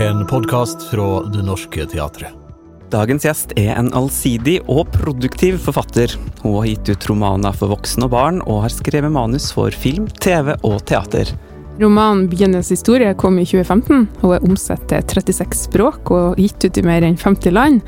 En 0.00 0.26
podkast 0.26 0.90
fra 0.90 1.22
Det 1.22 1.42
Norske 1.46 1.84
Teatret. 1.86 2.32
Dagens 2.90 3.22
gjest 3.22 3.52
er 3.54 3.76
en 3.78 3.92
allsidig 3.94 4.56
og 4.66 4.88
produktiv 4.90 5.60
forfatter. 5.62 6.10
Hun 6.40 6.56
har 6.56 6.66
gitt 6.66 6.90
ut 6.90 7.06
romaner 7.12 7.54
for 7.54 7.70
voksne 7.70 8.08
og 8.08 8.10
barn, 8.10 8.40
og 8.42 8.64
har 8.64 8.74
skrevet 8.74 9.14
manus 9.14 9.52
for 9.54 9.70
film, 9.70 10.08
TV 10.18 10.50
og 10.66 10.80
teater. 10.90 11.30
Romanen 11.80 12.28
'Byenes 12.28 12.70
historie' 12.70 13.14
kom 13.18 13.38
i 13.38 13.44
2015 13.46 14.06
og 14.22 14.36
er 14.36 14.44
omsatt 14.46 14.84
til 14.90 15.02
36 15.02 15.56
språk 15.66 16.12
og 16.14 16.38
gitt 16.38 16.62
ut 16.62 16.78
i 16.78 16.84
mer 16.86 17.02
enn 17.02 17.18
50 17.18 17.50
land. 17.50 17.80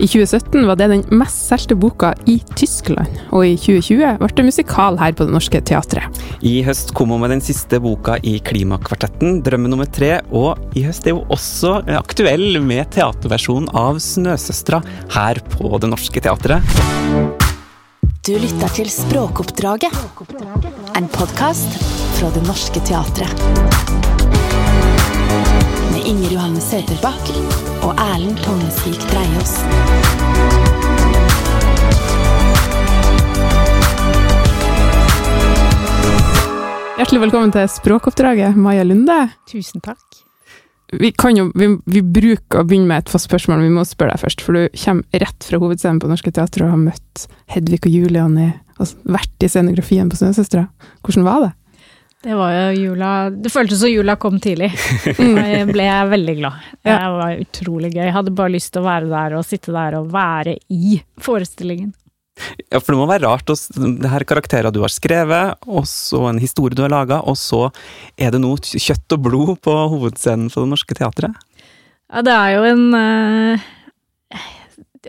I 0.00 0.08
2017 0.08 0.64
var 0.64 0.80
det 0.80 0.88
den 0.94 1.04
mest 1.12 1.44
solgte 1.50 1.76
boka 1.76 2.14
i 2.30 2.38
Tyskland, 2.56 3.20
og 3.36 3.44
i 3.44 3.54
2020 3.60 4.16
ble 4.22 4.30
det 4.34 4.48
musikal 4.48 4.98
her 5.00 5.12
på 5.12 5.28
Det 5.28 5.36
Norske 5.36 5.60
Teatret. 5.60 6.24
I 6.40 6.62
høst 6.64 6.94
kom 6.96 7.12
hun 7.12 7.20
med 7.20 7.34
den 7.36 7.44
siste 7.44 7.80
boka 7.84 8.16
i 8.22 8.38
Klimakvartetten, 8.40 9.42
'Drømme 9.44 9.68
nummer 9.68 9.86
tre', 9.86 10.22
og 10.32 10.58
i 10.74 10.86
høst 10.88 11.06
er 11.06 11.18
hun 11.18 11.28
også 11.28 11.82
aktuell 12.00 12.62
med 12.64 12.88
teaterversjonen 12.96 13.68
av 13.74 14.00
'Snøsøstera' 14.00 14.84
her 15.12 15.44
på 15.52 15.76
Det 15.80 15.92
Norske 15.92 16.20
Teatret. 16.20 17.43
Du 18.24 18.32
lytter 18.40 18.70
til 18.72 18.86
Språkoppdraget, 18.88 19.92
en 20.96 21.08
podkast 21.12 21.74
fra 22.16 22.30
Det 22.32 22.40
Norske 22.46 22.80
Teatret. 22.88 23.42
Med 25.90 26.08
Inger 26.08 26.32
Johanne 26.32 26.62
Søterbakk 26.64 27.28
og 27.84 27.92
Erlend 27.92 28.40
Tongesvik 28.46 28.96
Dreiaas. 29.12 29.52
Hjertelig 36.96 37.26
velkommen 37.26 37.52
til 37.52 37.68
Språkoppdraget, 37.76 38.56
Maja 38.56 38.88
Lunde. 38.88 39.20
Tusen 39.52 39.84
takk. 39.84 40.13
Vi, 41.00 41.10
kan 41.18 41.36
jo, 41.38 41.48
vi, 41.58 41.70
vi 41.90 42.02
bruker 42.02 42.60
å 42.60 42.66
begynne 42.68 42.90
med 42.90 43.04
et 43.04 43.12
fast 43.12 43.28
spørsmål, 43.28 43.60
men 43.60 43.70
vi 43.70 43.78
må 43.78 43.86
spørre 43.88 44.14
deg 44.14 44.24
først. 44.24 44.44
For 44.44 44.56
du 44.56 44.78
kommer 44.84 45.24
rett 45.24 45.48
fra 45.48 45.60
hovedscenen 45.62 46.00
på 46.02 46.10
Norske 46.10 46.32
Teatret 46.34 46.66
og 46.66 46.74
har 46.74 46.80
møtt 46.80 47.26
Hedvig 47.54 47.82
og 47.84 47.92
Julian 47.92 48.38
i, 48.40 48.48
og 48.78 49.10
vært 49.16 49.46
i 49.46 49.50
scenografien 49.50 50.10
på 50.10 50.20
Snøsøstera. 50.20 50.68
Hvordan 51.04 51.28
var 51.28 51.46
det? 51.46 51.52
Det 52.24 52.34
var 52.38 52.52
jo 52.54 52.68
jula 52.80 53.08
Det 53.30 53.50
føltes 53.52 53.82
som 53.82 53.90
jula 53.92 54.14
kom 54.16 54.38
tidlig. 54.40 54.70
Jeg 55.04 55.66
ble 55.68 55.88
veldig 56.14 56.36
glad. 56.38 56.70
Det 56.80 56.94
var 57.18 57.42
utrolig 57.42 57.90
gøy. 57.92 58.06
Jeg 58.06 58.14
hadde 58.16 58.32
bare 58.38 58.54
lyst 58.54 58.72
til 58.72 58.80
å 58.80 58.86
være 58.86 59.10
der 59.10 59.36
og 59.36 59.44
sitte 59.44 59.74
der 59.74 59.98
og 59.98 60.08
være 60.14 60.56
i 60.72 60.96
forestillingen. 61.20 61.92
Ja, 62.70 62.80
for 62.80 62.92
det 62.92 62.98
må 62.98 63.06
være 63.06 63.22
rart. 63.28 63.46
Det 63.46 64.10
her 64.10 64.24
er 64.24 64.28
karakterer 64.28 64.74
du 64.74 64.80
har 64.82 64.92
skrevet, 64.92 65.54
og 65.70 65.86
så 65.88 66.24
en 66.30 66.42
historie 66.42 66.74
du 66.74 66.82
har 66.82 66.92
laga, 66.92 67.20
og 67.22 67.38
så 67.38 67.68
er 68.18 68.34
det 68.34 68.42
noe 68.42 68.58
kjøtt 68.58 69.14
og 69.14 69.22
blod 69.28 69.54
på 69.64 69.74
hovedscenen 69.94 70.50
for 70.52 70.64
Det 70.64 70.74
Norske 70.74 70.98
Teatret? 70.98 71.38
Ja, 72.10 72.24
det 72.26 72.34
er 72.34 72.56
jo 72.56 72.66
en 72.68 72.84
uh, 72.94 73.70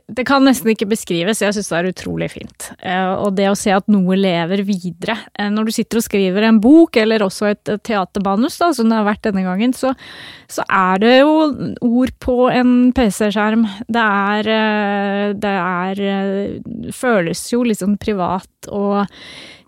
Det 0.08 0.26
kan 0.28 0.46
nesten 0.46 0.72
ikke 0.74 0.88
beskrives, 0.92 1.42
jeg 1.44 1.56
syns 1.56 1.72
det 1.72 1.78
er 1.78 1.90
utrolig 1.92 2.30
fint. 2.34 2.70
Uh, 2.82 3.26
og 3.26 3.36
det 3.38 3.48
å 3.52 3.58
se 3.60 3.74
at 3.76 3.88
noe 3.92 4.18
lever 4.20 4.64
videre. 4.68 5.18
Uh, 5.40 5.50
når 5.54 5.70
du 5.70 5.76
sitter 5.76 6.02
og 6.02 6.06
skriver 6.08 6.48
en 6.48 6.62
bok, 6.64 7.00
eller 7.02 7.26
også 7.26 7.50
et, 7.52 7.74
teatermanus, 7.86 8.60
da, 8.62 8.72
som 8.76 8.92
det 8.92 9.00
har 9.00 9.08
vært 9.08 9.26
denne 9.28 9.46
gangen, 9.46 9.76
så, 9.78 9.94
så 10.52 10.66
er 10.68 11.04
det 11.04 11.16
jo 11.18 11.36
ord 11.86 12.16
på 12.24 12.38
en 12.52 12.76
PC-skjerm. 12.96 13.68
Det 13.88 14.06
er 14.06 15.34
Det 15.36 15.52
er 15.52 16.02
Føles 16.96 17.42
jo 17.52 17.64
litt 17.66 17.82
sånn 17.82 17.98
privat 18.02 18.70
og 18.74 19.06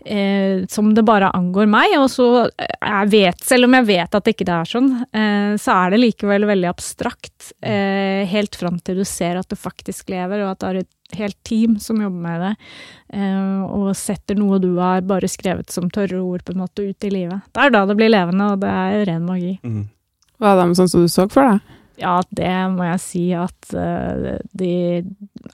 Eh, 0.05 0.65
som 0.69 0.93
det 0.93 1.03
bare 1.03 1.31
angår 1.35 1.67
meg. 1.69 1.95
Og 1.99 2.09
så 2.11 2.27
jeg 2.47 3.09
vet, 3.11 3.41
selv 3.43 3.67
om 3.67 3.77
jeg 3.79 3.87
vet 3.89 4.15
at 4.15 4.27
det 4.27 4.35
ikke 4.35 4.47
er 4.53 4.69
sånn, 4.69 4.91
eh, 5.11 5.55
så 5.59 5.75
er 5.75 5.93
det 5.93 6.01
likevel 6.03 6.47
veldig 6.47 6.69
abstrakt. 6.69 7.51
Eh, 7.61 8.23
helt 8.29 8.55
fram 8.55 8.79
til 8.79 9.01
du 9.01 9.07
ser 9.07 9.39
at 9.39 9.49
det 9.49 9.59
faktisk 9.59 10.11
lever, 10.13 10.45
og 10.45 10.53
at 10.53 10.63
det 10.63 10.69
er 10.69 10.79
et 10.83 11.17
helt 11.17 11.37
team 11.47 11.77
som 11.79 12.01
jobber 12.03 12.23
med 12.23 12.41
det. 12.43 12.55
og 13.17 13.95
setter 13.95 14.35
noe 14.35 14.59
du 14.59 14.75
har 14.75 15.05
bare 15.07 15.29
skrevet 15.31 15.71
som 15.71 15.87
tørre 15.89 16.19
ord, 16.19 16.43
på 16.43 16.51
en 16.51 16.59
måte, 16.59 16.83
ut 16.83 17.03
i 17.07 17.09
livet. 17.09 17.39
Det 17.55 17.63
er 17.63 17.71
da 17.71 17.85
det 17.87 17.95
blir 17.95 18.11
levende, 18.11 18.51
og 18.51 18.59
det 18.59 18.67
er 18.67 19.05
ren 19.07 19.23
magi. 19.23 19.53
Mm. 19.63 19.87
det 20.37 20.67
med 20.67 20.75
sånn 20.75 20.91
som 20.91 21.05
du 21.05 21.07
så 21.07 21.29
for 21.31 21.47
deg? 21.47 21.76
Ja, 21.97 22.19
det 22.29 22.53
må 22.75 22.85
jeg 22.85 23.01
si 23.01 23.23
at 23.33 23.71
uh, 23.73 24.37
de 24.57 24.73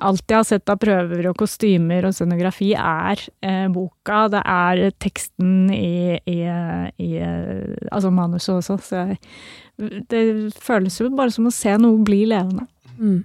Alt 0.03 0.25
jeg 0.27 0.35
har 0.35 0.47
sett 0.47 0.71
av 0.71 0.79
prøver 0.81 1.29
og 1.29 1.37
kostymer 1.39 2.07
og 2.09 2.15
scenografi, 2.15 2.73
er 2.75 3.21
uh, 3.45 3.67
boka. 3.71 4.25
Det 4.33 4.41
er 4.43 4.81
teksten 5.03 5.69
i, 5.71 6.19
i, 6.27 6.39
i 6.43 7.11
uh, 7.23 7.75
Altså 7.93 8.11
manuset 8.11 8.57
også. 8.57 8.77
Så 8.83 9.05
jeg, 9.05 10.03
det 10.11 10.23
føles 10.59 10.99
jo 10.99 11.13
bare 11.15 11.31
som 11.33 11.47
å 11.47 11.53
se 11.53 11.77
noe 11.79 12.03
bli 12.03 12.25
levende. 12.33 12.67
Mm. 12.99 13.23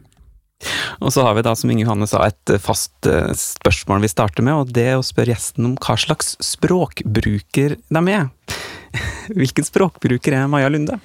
Og 1.03 1.12
så 1.15 1.23
har 1.27 1.37
vi 1.39 1.45
da, 1.47 1.55
som 1.59 1.71
Inge 1.71 1.85
Johanne 1.85 2.06
sa, 2.11 2.25
et 2.27 2.55
fast 2.62 3.06
spørsmål 3.39 4.03
vi 4.03 4.11
starter 4.11 4.43
med, 4.47 4.65
og 4.65 4.73
det 4.75 4.89
er 4.91 4.97
å 4.99 5.05
spørre 5.06 5.31
gjesten 5.31 5.69
om 5.69 5.77
hva 5.79 5.95
slags 5.99 6.35
språkbruker 6.43 7.77
de 7.79 8.03
er. 8.15 8.27
Hvilken 9.39 9.67
språkbruker 9.67 10.35
er 10.35 10.50
Maja 10.50 10.71
Lunde? 10.73 10.99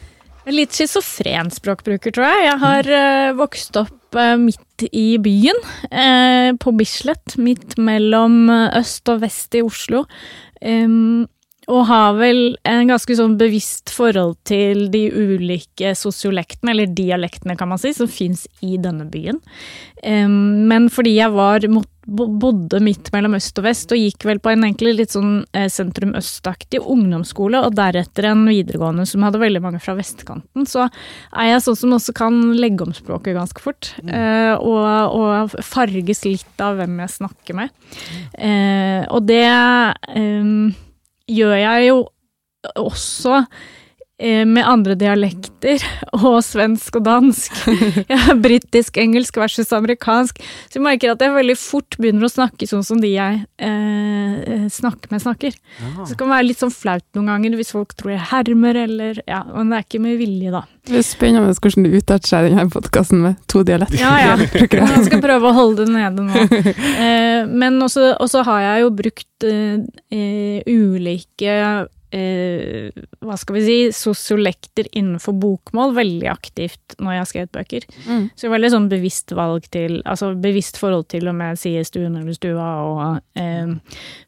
Litt 0.51 0.75
schizofren 0.75 1.51
språkbruker, 1.53 2.11
tror 2.11 2.27
jeg. 2.27 2.47
Jeg 2.49 2.59
har 2.63 2.89
uh, 2.91 3.35
vokst 3.39 3.77
opp 3.79 4.17
uh, 4.17 4.35
midt 4.41 4.83
i 4.91 5.15
byen, 5.23 5.59
uh, 5.87 6.51
på 6.59 6.73
Bislett. 6.75 7.37
Midt 7.39 7.77
mellom 7.79 8.49
øst 8.51 9.07
og 9.13 9.23
vest 9.23 9.55
i 9.55 9.63
Oslo. 9.63 10.03
Og 11.71 11.85
har 11.87 12.17
vel 12.17 12.41
en 12.67 12.89
ganske 12.89 13.15
sånn 13.17 13.37
bevisst 13.39 13.93
forhold 13.93 14.35
til 14.47 14.87
de 14.93 15.05
ulike 15.13 15.93
sosiolektene, 15.97 16.73
eller 16.73 16.91
dialektene, 16.91 17.55
kan 17.59 17.71
man 17.71 17.81
si, 17.81 17.93
som 17.95 18.09
fins 18.11 18.45
i 18.65 18.75
denne 18.81 19.07
byen. 19.11 19.39
Men 20.03 20.89
fordi 20.91 21.13
jeg 21.15 21.31
var, 21.31 21.63
bodde 22.03 22.81
midt 22.83 23.07
mellom 23.13 23.37
øst 23.37 23.59
og 23.61 23.67
vest, 23.67 23.93
og 23.95 24.01
gikk 24.01 24.25
vel 24.27 24.41
på 24.43 24.51
en 24.51 24.65
egentlig 24.67 24.95
litt 24.97 25.15
sånn 25.15 25.45
eh, 25.55 25.69
sentrum-østaktig 25.71 26.81
ungdomsskole, 26.81 27.61
og 27.63 27.77
deretter 27.79 28.27
en 28.33 28.43
videregående 28.49 29.07
som 29.07 29.23
hadde 29.23 29.41
veldig 29.41 29.63
mange 29.63 29.79
fra 29.83 29.95
vestkanten, 29.95 30.67
så 30.67 30.89
er 30.89 31.53
jeg 31.53 31.65
sånn 31.67 31.79
som 31.85 31.95
også 31.95 32.15
kan 32.17 32.41
legge 32.59 32.83
om 32.83 32.95
språket 32.95 33.37
ganske 33.37 33.63
fort. 33.63 33.93
Mm. 34.03 34.11
Uh, 34.11 34.53
og, 34.59 35.15
og, 35.15 35.59
farges 35.63 36.25
litt 36.27 36.63
av 36.63 36.81
hvem 36.81 36.99
jeg 37.05 37.15
snakker 37.17 37.57
med. 37.63 37.71
Uh, 38.35 39.07
og 39.13 39.23
det 39.29 39.45
gjør 41.29 41.55
jeg 41.55 41.87
jo 41.87 41.97
også 42.75 43.43
med 44.23 44.61
andre 44.63 44.93
dialekter, 44.95 45.81
og 46.19 46.37
svensk 46.45 46.99
og 46.99 47.05
dansk. 47.07 47.55
Ja, 48.13 48.35
Britisk, 48.37 48.97
engelsk 49.01 49.37
versus 49.39 49.71
amerikansk. 49.73 50.39
Så 50.69 50.77
jeg 50.77 50.83
merker 50.85 51.13
at 51.13 51.23
jeg 51.23 51.33
veldig 51.33 51.55
fort 51.59 51.97
begynner 51.99 52.27
å 52.27 52.31
snakke 52.31 52.67
sånn 52.69 52.85
som 52.85 53.01
de 53.01 53.09
jeg 53.13 53.41
eh, 53.57 54.67
snakker 54.71 55.11
med, 55.11 55.23
snakker. 55.23 55.55
Ja. 55.79 55.93
Så 56.03 56.13
det 56.13 56.19
kan 56.19 56.31
være 56.31 56.47
litt 56.49 56.61
sånn 56.61 56.73
flaut 56.73 57.05
noen 57.17 57.31
ganger 57.31 57.57
hvis 57.57 57.73
folk 57.73 57.95
tror 57.97 58.13
jeg 58.15 58.27
hermer, 58.31 58.79
eller 58.85 59.21
Ja, 59.27 59.41
men 59.49 59.71
det 59.71 59.79
er 59.79 59.87
ikke 59.87 60.03
med 60.03 60.19
vilje, 60.21 60.53
da. 60.53 60.63
Det 60.83 60.99
er 60.99 61.05
spennende 61.07 61.55
hvordan 61.55 61.87
du 61.87 61.97
uttaler 61.97 62.27
seg 62.27 62.45
i 62.47 62.53
denne 62.53 62.67
podkasten 62.73 63.23
med 63.23 63.41
to 63.51 63.63
dialekter. 63.65 64.01
Ja, 64.01 64.13
ja. 64.19 64.37
Jeg 64.83 65.07
skal 65.07 65.23
prøve 65.23 65.49
å 65.49 65.55
holde 65.55 65.87
det 65.87 65.95
nede 65.95 66.27
nå. 66.27 66.45
Eh, 66.93 67.49
men 67.49 67.79
også 67.81 68.43
har 68.47 68.61
jeg 68.63 68.83
jo 68.83 68.89
brukt 68.95 69.45
eh, 69.47 70.59
ulike 70.69 71.55
eh, 72.13 73.03
hva 73.23 73.37
skal 73.39 73.57
vi 73.57 73.63
si, 73.65 73.77
sosiolekter 73.95 74.87
innenfor 74.91 75.35
bokmål 75.41 75.95
veldig 75.97 76.29
aktivt 76.31 76.97
når 76.99 77.15
jeg 77.15 77.21
har 77.21 77.29
skrevet 77.31 77.53
bøker. 77.57 77.87
Mm. 78.05 78.25
Så 78.37 78.51
veldig 78.53 78.71
sånn 78.73 78.89
bevisst 78.91 79.33
valg 79.35 79.65
til 79.73 80.01
Altså 80.09 80.33
bevisst 80.39 80.77
forhold 80.81 81.07
til 81.11 81.29
om 81.31 81.39
jeg 81.41 81.59
sier 81.61 81.85
stuen 81.87 82.17
eller 82.19 82.35
stua 82.35 82.67
og, 82.83 83.21
eh, 83.39 83.73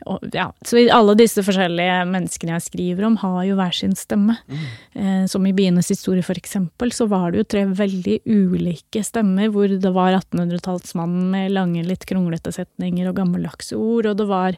og 0.09 0.25
Ja. 0.35 0.49
Så 0.65 0.81
alle 0.91 1.15
disse 1.19 1.43
forskjellige 1.45 2.01
menneskene 2.09 2.55
jeg 2.55 2.65
skriver 2.65 3.05
om, 3.07 3.17
har 3.21 3.43
jo 3.47 3.57
hver 3.59 3.75
sin 3.75 3.95
stemme. 3.95 4.37
Mm. 4.49 4.65
Eh, 4.95 5.25
som 5.31 5.45
i 5.45 5.53
Bienes 5.55 5.89
historie, 5.91 6.23
for 6.25 6.35
eksempel, 6.39 6.91
så 6.91 7.07
var 7.07 7.31
det 7.31 7.43
jo 7.43 7.49
tre 7.55 7.65
veldig 7.65 8.19
ulike 8.25 9.03
stemmer, 9.05 9.51
hvor 9.53 9.69
det 9.69 9.93
var 9.93 10.15
1800-tallsmannen 10.17 11.29
med 11.31 11.53
lange, 11.55 11.85
litt 11.85 12.05
kronglete 12.09 12.53
setninger 12.55 13.09
og 13.09 13.17
gammeldagse 13.19 13.77
ord, 13.77 14.09
og 14.09 14.17
det 14.17 14.27
var 14.29 14.57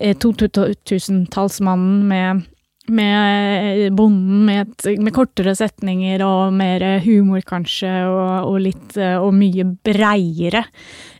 eh, 0.00 0.16
2000-tallsmannen 0.16 2.04
med 2.10 2.44
med 2.92 3.92
bonden 3.96 4.46
med, 4.48 4.62
et, 4.66 5.00
med, 5.00 5.14
kortere 5.16 5.56
setninger 5.58 6.22
og 6.26 6.54
mer 6.56 6.84
humor, 7.04 7.42
kanskje, 7.46 7.92
og, 8.08 8.52
og 8.52 8.62
litt 8.62 8.96
Og 8.96 9.32
mye 9.34 9.64
breiere 9.86 10.64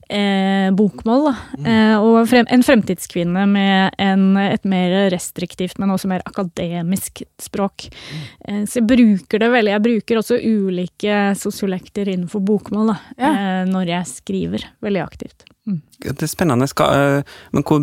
eh, 0.08 0.74
bokmål. 0.74 1.30
Mm. 1.58 1.66
Eh, 1.66 1.96
og 2.02 2.28
frem, 2.30 2.46
en 2.52 2.64
fremtidskvinne 2.66 3.46
med 3.50 3.96
en, 4.02 4.28
et 4.40 4.68
mer 4.68 4.96
restriktivt, 5.12 5.78
men 5.82 5.92
også 5.94 6.10
mer 6.10 6.24
akademisk 6.28 7.24
språk. 7.42 7.88
Mm. 7.90 8.22
Eh, 8.48 8.62
så 8.66 8.80
jeg 8.80 8.88
bruker 8.92 9.42
det 9.42 9.50
veldig. 9.54 9.74
Jeg 9.74 9.86
bruker 9.88 10.22
også 10.22 10.40
ulike 10.42 11.20
sosiolekter 11.38 12.12
innenfor 12.12 12.44
bokmål 12.46 12.94
da, 12.94 12.98
ja. 13.18 13.34
Eh, 13.34 13.62
når 13.70 13.94
jeg 13.94 14.12
skriver 14.12 14.70
veldig 14.84 15.04
aktivt. 15.04 15.45
Mm. 15.66 15.80
Det 16.04 16.22
er 16.22 16.30
spennende. 16.30 16.68
Skal, 16.70 17.18
eh, 17.18 17.34
men 17.52 17.66
hvor, 17.66 17.82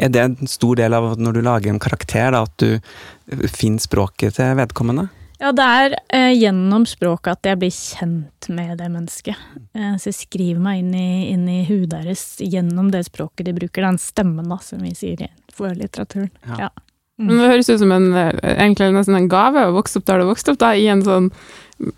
er 0.00 0.10
det 0.12 0.22
en 0.22 0.50
stor 0.50 0.80
del 0.80 0.96
av 0.96 1.14
når 1.20 1.36
du 1.36 1.44
lager 1.44 1.72
en 1.72 1.82
karakter, 1.82 2.32
da, 2.32 2.42
at 2.46 2.56
du 2.62 3.46
finner 3.52 3.82
språket 3.82 4.38
til 4.40 4.56
vedkommende? 4.58 5.08
Ja, 5.36 5.50
det 5.52 5.64
er 5.64 5.94
eh, 6.16 6.32
gjennom 6.32 6.86
språket 6.88 7.34
at 7.34 7.48
jeg 7.50 7.60
blir 7.60 7.74
kjent 7.74 8.48
med 8.56 8.78
det 8.80 8.88
mennesket. 8.88 9.36
Eh, 9.76 9.94
så 10.00 10.08
jeg 10.08 10.20
skriver 10.22 10.62
meg 10.64 10.80
inn 10.80 10.94
i, 10.96 11.08
inn 11.34 11.44
i 11.52 11.60
huet 11.68 11.90
deres 11.92 12.24
gjennom 12.40 12.88
det 12.94 13.04
språket 13.10 13.50
de 13.50 13.56
bruker. 13.58 13.84
Den 13.84 14.00
stemmen, 14.00 14.48
da, 14.48 14.56
som 14.64 14.80
vi 14.80 14.94
sier 14.96 15.26
for 15.52 15.76
litteraturen. 15.76 16.32
Ja. 16.48 16.66
Ja. 16.66 16.72
Men 17.20 17.40
det 17.40 17.48
høres 17.48 17.68
ut 17.68 17.80
som 17.80 17.92
en, 17.92 18.10
eh, 18.16 18.32
egentlig 18.56 18.90
nesten 18.96 19.16
en 19.18 19.28
gave 19.32 19.68
å 19.68 19.76
vokse 19.76 20.00
opp 20.00 20.08
der 20.08 20.24
du 20.24 20.30
vokste 20.30 20.54
opp, 20.54 20.60
da, 20.64 20.72
i 20.72 20.88
en 20.92 21.04
sånn 21.04 21.30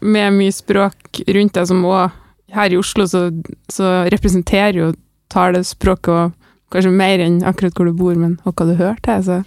med 0.02 0.34
mye 0.34 0.54
språk 0.54 1.22
rundt 1.30 1.54
deg, 1.54 1.66
som 1.70 1.86
òg 1.86 2.10
her 2.54 2.72
i 2.72 2.78
Oslo 2.80 3.06
så, 3.08 3.28
så 3.72 4.08
representerer 4.12 4.78
jo 4.78 4.92
talespråket 5.32 6.12
og 6.14 6.72
kanskje 6.72 6.92
mer 6.92 7.22
enn 7.24 7.40
akkurat 7.48 7.76
hvor 7.76 7.88
du 7.88 7.96
bor, 7.96 8.16
men 8.16 8.38
hva 8.44 8.52
du 8.68 8.74
hører 8.76 9.00
til. 9.04 9.24
Så. 9.24 9.42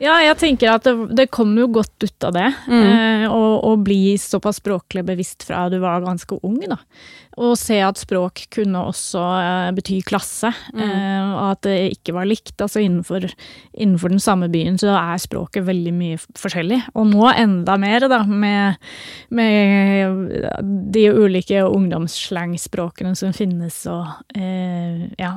Ja, 0.00 0.14
jeg 0.24 0.36
tenker 0.40 0.70
at 0.72 0.86
det, 0.88 0.94
det 1.12 1.26
kom 1.28 1.50
jo 1.60 1.66
godt 1.68 2.00
ut 2.06 2.24
av 2.24 2.32
det. 2.32 2.46
Mm. 2.70 2.84
Eh, 2.88 3.24
å, 3.28 3.40
å 3.68 3.74
bli 3.84 4.14
såpass 4.16 4.56
språklig 4.62 5.02
bevisst 5.04 5.44
fra 5.44 5.66
du 5.68 5.76
var 5.82 6.00
ganske 6.06 6.38
ung, 6.46 6.56
da. 6.64 6.78
Og 7.40 7.52
se 7.60 7.76
at 7.84 8.00
språk 8.00 8.42
kunne 8.52 8.80
også 8.88 9.20
eh, 9.20 9.68
bety 9.76 9.98
klasse, 10.08 10.54
Mm. 10.72 10.80
eh, 10.86 11.28
og 11.34 11.44
at 11.50 11.62
det 11.68 11.76
ikke 11.98 12.14
var 12.16 12.28
likt. 12.30 12.54
Altså 12.64 12.80
innenfor, 12.80 13.28
innenfor 13.76 14.12
den 14.14 14.22
samme 14.24 14.48
byen 14.52 14.80
så 14.80 14.94
er 14.96 15.20
språket 15.20 15.68
veldig 15.68 15.92
mye 15.96 16.18
forskjellig. 16.38 16.80
Og 16.96 17.10
nå 17.12 17.28
enda 17.34 17.76
mer, 17.80 18.08
da, 18.08 18.22
med, 18.24 18.80
med 19.36 20.32
de 20.96 21.06
ulike 21.12 21.60
ungdomsslangspråkene 21.68 23.12
som 23.20 23.36
finnes 23.36 23.82
og 23.90 24.06
eh, 24.32 25.10
ja. 25.20 25.36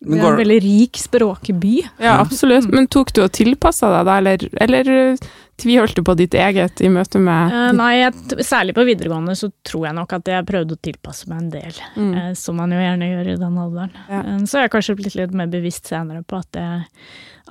Det 0.00 0.16
er 0.16 0.30
en 0.30 0.38
veldig 0.38 0.60
rik 0.64 0.96
språkby. 0.96 1.74
Ja, 2.00 2.16
absolutt. 2.22 2.70
Men 2.72 2.88
tok 2.88 3.12
du 3.12 3.20
og 3.26 3.34
tilpassa 3.36 3.90
deg 3.92 4.06
da, 4.08 4.16
eller, 4.22 4.44
eller 4.64 4.90
eh, 4.94 5.26
tviholdt 5.60 5.98
du 5.98 6.02
på 6.06 6.14
ditt 6.16 6.34
eget 6.40 6.80
i 6.80 6.88
møte 6.88 7.20
med 7.20 7.52
uh, 7.52 7.66
nei, 7.76 7.90
jeg, 7.98 8.40
særlig 8.46 8.72
på 8.78 8.86
videregående 8.88 9.34
så 9.36 9.50
tror 9.66 9.90
jeg 9.90 9.98
nok 9.98 10.14
at 10.16 10.30
jeg 10.32 10.46
prøvde 10.48 10.76
å 10.78 10.80
tilpasse 10.88 11.28
meg 11.28 11.42
en 11.42 11.50
del. 11.52 11.82
Mm. 11.96 12.14
Uh, 12.16 12.30
som 12.38 12.56
man 12.56 12.72
jo 12.72 12.80
gjerne 12.80 13.10
gjør 13.10 13.28
i 13.34 13.36
den 13.42 13.58
alderen. 13.66 13.98
Ja. 14.08 14.22
Uh, 14.24 14.38
så 14.48 14.60
er 14.60 14.66
jeg 14.66 14.74
kanskje 14.78 14.96
blitt 15.02 15.18
litt 15.20 15.36
mer 15.36 15.52
bevisst 15.52 15.92
senere 15.92 16.24
på 16.24 16.40
at 16.40 16.60
jeg, 16.62 16.88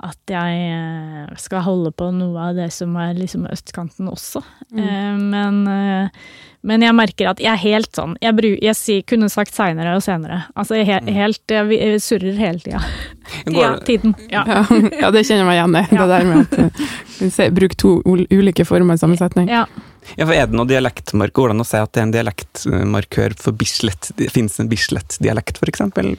at 0.00 0.32
jeg 0.32 0.60
eh, 0.72 1.32
skal 1.40 1.64
holde 1.66 1.90
på 1.92 2.08
noe 2.16 2.50
av 2.50 2.56
det 2.56 2.70
som 2.72 2.94
er 3.00 3.12
liksom 3.18 3.44
østkanten 3.50 4.08
også. 4.08 4.40
Mm. 4.72 4.80
Eh, 4.80 5.18
men, 5.20 5.58
eh, 5.68 6.30
men 6.64 6.84
jeg 6.86 6.96
merker 6.96 7.28
at 7.30 7.42
jeg 7.42 7.50
er 7.50 7.58
helt 7.58 7.96
sånn 7.96 8.12
Jeg, 8.20 8.36
bru, 8.36 8.48
jeg 8.62 8.76
si, 8.78 8.96
kunne 9.08 9.30
sagt 9.32 9.52
seinere 9.56 9.92
og 9.98 10.04
senere. 10.04 10.42
Altså 10.54 10.78
jeg, 10.78 10.88
he, 10.88 10.98
helt, 11.18 11.42
jeg, 11.52 11.68
jeg 11.76 12.02
surrer 12.04 12.40
hele 12.40 12.64
tida. 12.64 12.82
går, 13.46 13.60
Ja, 13.60 13.70
tiden. 13.86 14.16
Ja. 14.32 14.42
ja, 14.48 14.64
ja, 15.04 15.12
det 15.14 15.26
kjenner 15.28 15.44
jeg 15.44 15.50
meg 15.50 15.60
igjen 15.60 15.78
i. 15.78 15.84
Ja. 15.84 16.00
Det 16.00 16.10
der 16.10 16.28
med 16.30 16.42
at 16.42 16.82
vi 17.20 17.50
bruk 17.60 17.76
to 17.80 17.94
ulike 18.08 18.66
former 18.68 18.96
i 18.96 19.02
sammensetning. 19.04 19.52
ja. 19.52 19.66
ja, 20.16 20.24
for 20.24 20.34
er 20.34 20.48
det 20.48 20.56
noe 20.56 20.68
dialektmark? 20.68 21.36
Går 21.36 21.52
det 21.52 21.58
an 21.58 21.64
å 21.66 21.68
si 21.68 21.80
at 21.80 21.92
det 21.92 22.00
er 22.00 22.08
en 22.08 22.16
dialektmarkør 22.16 23.36
for 23.40 23.56
Bislett? 23.56 24.14
Det 24.16 24.32
en 24.32 24.70
Bislett-dialekt, 24.72 25.60
for 25.60 25.70
eksempel? 25.70 26.14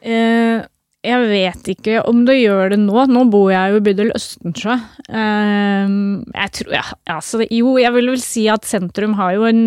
Eh, 0.00 0.62
jeg 1.06 1.28
vet 1.30 1.68
ikke 1.72 2.02
om 2.08 2.24
det 2.28 2.36
gjør 2.42 2.74
det 2.74 2.78
nå. 2.82 3.06
Nå 3.08 3.24
bor 3.32 3.48
jeg 3.52 3.72
jo 3.72 3.80
i 3.80 3.84
bydel 3.86 4.12
Østensjø. 4.16 4.76
Eh, 5.08 5.94
jeg 6.34 6.54
tror 6.58 6.76
ja, 6.76 6.84
altså, 7.16 7.40
Jo, 7.48 7.74
jeg 7.80 7.94
vil 7.96 8.12
vel 8.12 8.20
si 8.20 8.44
at 8.52 8.68
sentrum 8.68 9.16
har 9.20 9.38
jo 9.38 9.48
en 9.48 9.62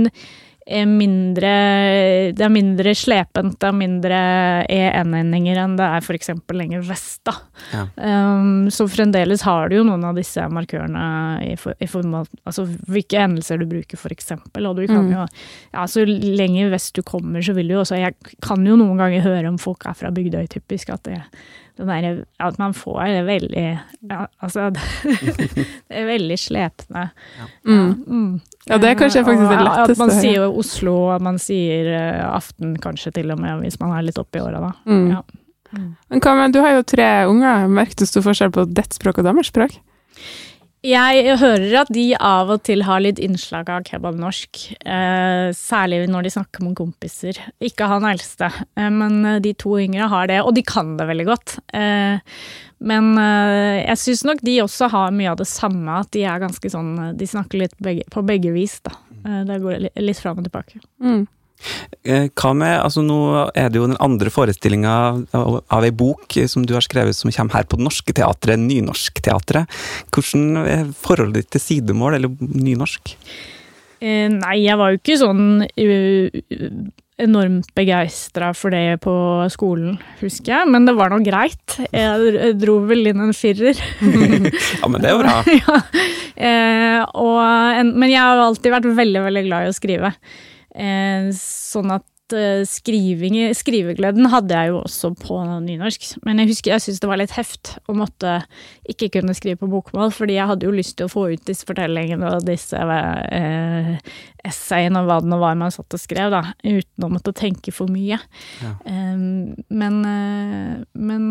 mindre 0.87 1.49
Det 2.33 2.43
er 2.45 2.51
mindre 2.53 2.93
slepent, 2.95 3.57
det 3.59 3.67
er 3.67 3.75
mindre 3.75 4.19
EN-endinger 4.71 5.59
enn 5.63 5.75
det 5.79 5.87
er 5.97 6.05
f.eks. 6.05 6.29
lenger 6.53 6.85
vest, 6.87 7.19
da. 7.27 7.33
Ja. 7.73 7.83
Um, 7.97 8.69
så 8.71 8.87
fremdeles 8.87 9.43
har 9.43 9.69
du 9.69 9.77
jo 9.81 9.83
noen 9.87 10.03
av 10.07 10.15
disse 10.15 10.45
markørene 10.49 11.03
i, 11.43 11.55
for, 11.59 11.75
i 11.83 11.89
form 11.89 12.15
av 12.21 12.29
altså 12.47 12.65
hvilke 12.87 13.19
endelser 13.25 13.59
du 13.59 13.67
bruker, 13.67 13.99
eksempel. 14.13 14.67
Og 14.69 14.77
du 14.79 14.87
kan 14.87 15.03
Mm. 15.03 15.11
jo 15.11 15.25
Ja, 15.73 15.83
så 15.89 16.05
lenger 16.07 16.69
vest 16.71 16.93
du 16.95 17.01
kommer, 17.03 17.41
så 17.41 17.53
vil 17.53 17.67
du 17.67 17.73
jo 17.73 17.81
også 17.81 17.97
Jeg 17.99 18.15
kan 18.41 18.63
jo 18.65 18.77
noen 18.79 18.97
ganger 18.97 19.21
høre 19.25 19.49
om 19.49 19.57
folk 19.57 19.85
er 19.85 19.93
fra 19.93 20.11
Bygdøy, 20.11 20.47
typisk, 20.47 20.89
at 20.93 21.03
det 21.03 21.19
der, 21.77 22.25
at 22.39 22.57
man 22.61 22.73
får 22.77 22.99
det 23.09 23.21
veldig 23.25 23.63
ja, 24.09 24.25
Altså 24.43 24.69
Det 24.73 25.65
er 25.89 26.05
veldig 26.05 26.37
slepne. 26.37 27.07
Mm. 27.65 27.93
Mm. 28.07 28.41
Ja, 28.69 28.77
det 28.77 28.91
er 28.91 28.99
kanskje 28.99 29.23
faktisk 29.25 29.49
det 29.49 29.63
letteste 29.63 29.95
At 29.95 30.01
man 30.03 30.13
sier 30.13 30.37
jo 30.43 30.49
Oslo, 30.61 30.95
og 31.15 31.23
man 31.25 31.39
sier 31.41 31.89
eh, 31.93 32.21
aften 32.27 32.75
kanskje 32.83 33.13
til 33.17 33.33
og 33.33 33.41
med, 33.41 33.63
hvis 33.65 33.79
man 33.81 33.95
er 33.97 34.05
litt 34.05 34.21
oppi 34.21 34.43
åra, 34.43 34.61
da. 34.63 34.71
Mm. 34.89 35.07
Ja. 35.15 35.23
Men 35.73 36.21
hva 36.21 36.35
med, 36.37 36.53
du 36.53 36.61
har 36.61 36.75
jo 36.77 36.85
tre 36.85 37.09
unger. 37.29 37.67
Merket 37.71 38.03
du 38.03 38.09
stor 38.09 38.25
forskjell 38.27 38.53
på 38.53 38.67
ditt 38.69 38.93
språk 38.93 39.19
og 39.21 39.27
deres 39.27 39.49
språk? 39.49 39.79
Jeg 40.83 41.37
hører 41.39 41.77
at 41.79 41.91
de 41.95 42.09
av 42.19 42.49
og 42.51 42.65
til 42.67 42.83
har 42.83 42.99
litt 42.99 43.19
innslag 43.23 43.69
av 43.71 43.85
kebabnorsk. 43.87 44.65
Eh, 44.83 45.53
særlig 45.55 46.01
når 46.11 46.25
de 46.25 46.33
snakker 46.33 46.65
med 46.65 46.75
kompiser. 46.75 47.39
Ikke 47.63 47.87
han 47.87 48.03
eldste, 48.09 48.49
eh, 48.75 48.89
men 48.91 49.21
eh, 49.23 49.39
de 49.43 49.53
to 49.55 49.77
yngre 49.79 50.09
har 50.11 50.27
det, 50.27 50.41
og 50.43 50.51
de 50.57 50.65
kan 50.67 50.97
det 50.99 51.07
veldig 51.07 51.27
godt. 51.29 51.55
Eh, 51.71 52.19
men 52.83 53.07
eh, 53.15 53.79
jeg 53.85 54.01
syns 54.01 54.25
nok 54.27 54.43
de 54.43 54.57
også 54.65 54.91
har 54.91 55.15
mye 55.15 55.31
av 55.31 55.39
det 55.39 55.47
samme, 55.47 56.01
at 56.03 56.11
de 56.11 56.25
er 56.27 56.43
ganske 56.43 56.73
sånn 56.73 56.91
De 57.15 57.29
snakker 57.31 57.63
litt 57.63 57.79
begge, 57.79 58.03
på 58.11 58.25
begge 58.27 58.51
vis, 58.51 58.81
da. 58.83 58.97
Eh, 59.23 59.39
det 59.47 59.61
går 59.63 59.87
litt 59.87 60.19
fram 60.19 60.43
og 60.43 60.49
tilbake. 60.49 60.83
Mm. 60.99 61.23
Eh, 62.03 62.27
Hva 62.33 62.53
med, 62.57 62.75
altså 62.79 63.03
Nå 63.05 63.19
er 63.55 63.71
det 63.71 63.79
jo 63.79 63.87
den 63.89 63.99
andre 64.03 64.31
forestillinga 64.33 64.93
av, 65.37 65.79
ei 65.79 65.91
bok 65.95 66.37
som 66.51 66.65
du 66.67 66.75
har 66.77 66.85
skrevet 66.85 67.17
som 67.17 67.31
kommer 67.31 67.59
her 67.59 67.67
på 67.69 67.79
Det 67.79 67.87
Norske 67.87 68.15
Teatret, 68.15 68.61
Nynorskteatret. 68.61 69.81
Hvordan 70.13 70.63
er 70.63 70.91
forholdet 70.97 71.43
ditt 71.43 71.53
til 71.55 71.65
sidemål 71.67 72.19
eller 72.19 72.33
nynorsk? 72.39 73.15
Eh, 74.03 74.27
nei, 74.33 74.57
jeg 74.65 74.79
var 74.79 74.91
jo 74.91 74.99
ikke 74.99 75.15
sånn 75.21 75.45
uh, 75.63 76.91
enormt 77.23 77.69
begeistra 77.77 78.49
for 78.57 78.73
det 78.73 78.99
på 79.03 79.13
skolen, 79.53 79.97
husker 80.19 80.55
jeg, 80.55 80.69
men 80.73 80.87
det 80.87 80.95
var 80.97 81.13
nå 81.13 81.21
greit. 81.23 81.77
Jeg 81.93 82.55
dro 82.59 82.79
vel 82.89 83.11
inn 83.13 83.21
en 83.23 83.35
firer. 83.37 83.77
Ja, 84.83 84.89
men 84.91 84.99
det 84.99 85.09
er 85.09 85.13
jo 85.13 85.21
bra. 85.21 85.35
ja. 85.61 85.77
eh, 86.35 87.03
og 87.15 87.37
en, 87.79 87.93
men 87.99 88.11
jeg 88.11 88.19
har 88.19 88.41
alltid 88.43 88.73
vært 88.73 88.89
veldig, 88.97 89.21
veldig 89.29 89.45
glad 89.45 89.67
i 89.67 89.71
å 89.71 89.77
skrive. 89.77 90.11
Eh, 90.73 91.29
sånn 91.37 91.91
at 91.93 92.33
eh, 92.33 92.63
skriving, 92.65 93.35
skrivegleden 93.53 94.29
hadde 94.33 94.57
jeg 94.57 94.71
jo 94.71 94.79
også 94.81 95.11
på 95.19 95.37
nynorsk. 95.61 96.07
Men 96.25 96.41
jeg 96.41 96.49
husker 96.53 96.73
jeg 96.73 96.85
syntes 96.85 97.03
det 97.03 97.09
var 97.11 97.21
litt 97.21 97.35
heft 97.37 97.75
å 97.85 97.95
måtte 97.97 98.39
ikke 98.89 99.11
kunne 99.19 99.35
skrive 99.37 99.61
på 99.61 99.69
bokmål, 99.71 100.13
fordi 100.15 100.39
jeg 100.39 100.49
hadde 100.49 100.67
jo 100.67 100.73
lyst 100.73 100.97
til 100.97 101.09
å 101.09 101.13
få 101.13 101.27
ut 101.33 101.45
disse 101.49 101.67
fortellingene 101.69 102.31
og 102.33 102.47
disse 102.47 102.79
eh, 102.79 103.93
essayene 104.43 105.03
og 105.03 105.11
hva 105.11 105.19
det 105.23 105.29
nå 105.31 105.39
var 105.43 105.59
man 105.61 105.73
satt 105.73 105.93
og 105.93 106.01
skrev, 106.01 106.33
da, 106.33 106.55
uten 106.65 107.05
å 107.05 107.11
måtte 107.13 107.35
tenke 107.37 107.75
for 107.75 107.91
mye. 107.91 108.17
Ja. 108.63 108.73
Eh, 108.89 109.27
men 109.69 110.01
men 110.93 111.23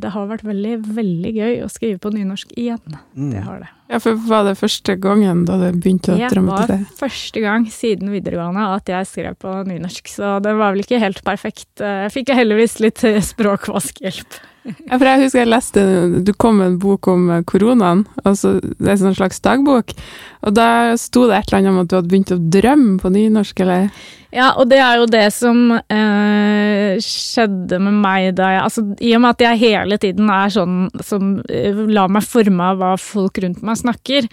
det 0.00 0.10
har 0.14 0.26
vært 0.30 0.46
veldig, 0.46 0.78
veldig 0.96 1.32
gøy 1.36 1.62
å 1.66 1.70
skrive 1.70 2.00
på 2.02 2.12
nynorsk 2.14 2.56
igjen. 2.56 2.98
Mm. 3.12 3.30
Det 3.34 3.44
har 3.44 3.62
det. 3.66 3.70
Ja, 3.92 3.98
for 4.00 4.16
var 4.24 4.46
det 4.46 4.54
første 4.56 4.94
gangen 4.96 5.42
da 5.44 5.58
du 5.60 5.66
begynte 5.76 6.14
å 6.14 6.16
Det 6.16 6.44
var 6.46 6.70
første 6.96 7.42
gang 7.44 7.66
siden 7.68 8.08
videregående 8.14 8.64
at 8.72 8.88
jeg 8.88 9.08
skrev 9.10 9.36
på 9.42 9.52
nynorsk, 9.68 10.08
så 10.08 10.38
det 10.40 10.54
var 10.56 10.72
vel 10.72 10.80
ikke 10.86 11.00
helt 11.02 11.20
perfekt. 11.26 11.68
Jeg 11.76 12.14
fikk 12.14 12.32
heldigvis 12.38 12.78
litt 12.80 13.04
eh, 13.04 13.20
språkvaskhjelp. 13.20 14.40
Ja, 14.62 14.94
for 14.94 15.08
jeg 15.08 15.24
husker 15.24 15.42
jeg 15.42 15.50
leste 15.50 15.82
Du 16.22 16.30
kom 16.38 16.60
med 16.60 16.68
en 16.68 16.78
bok 16.82 17.08
om 17.10 17.28
eh, 17.34 17.42
koronaen, 17.48 18.04
altså 18.22 18.54
det 18.62 18.86
er 18.86 18.94
en 18.94 19.04
sånn 19.08 19.18
slags 19.18 19.42
dagbok, 19.42 19.94
og 20.46 20.54
da 20.54 20.94
sto 21.00 21.26
det 21.26 21.40
et 21.40 21.50
eller 21.50 21.58
annet 21.60 21.72
om 21.72 21.80
at 21.82 21.90
du 21.90 21.96
hadde 21.98 22.12
begynt 22.12 22.34
å 22.34 22.42
drømme 22.58 22.98
på 23.02 23.10
nynorsk, 23.14 23.62
eller? 23.64 23.88
Ja, 24.32 24.54
og 24.56 24.70
det 24.70 24.78
er 24.80 24.96
jo 24.96 25.08
det 25.12 25.26
som 25.36 25.74
eh, 25.76 26.96
skjedde 27.04 27.76
med 27.84 27.98
meg 28.00 28.30
da 28.38 28.48
jeg 28.54 28.62
Altså, 28.62 28.84
i 29.04 29.10
og 29.12 29.20
med 29.20 29.34
at 29.34 29.44
jeg 29.44 29.60
hele 29.60 29.98
tiden 30.00 30.30
er 30.32 30.54
sånn 30.54 30.78
som 31.04 31.34
eh, 31.52 31.82
lar 31.92 32.08
meg 32.12 32.24
forme 32.24 32.70
av 32.72 32.80
hva 32.80 32.94
folk 33.00 33.42
rundt 33.44 33.60
meg 33.66 33.76
snakker, 33.82 34.30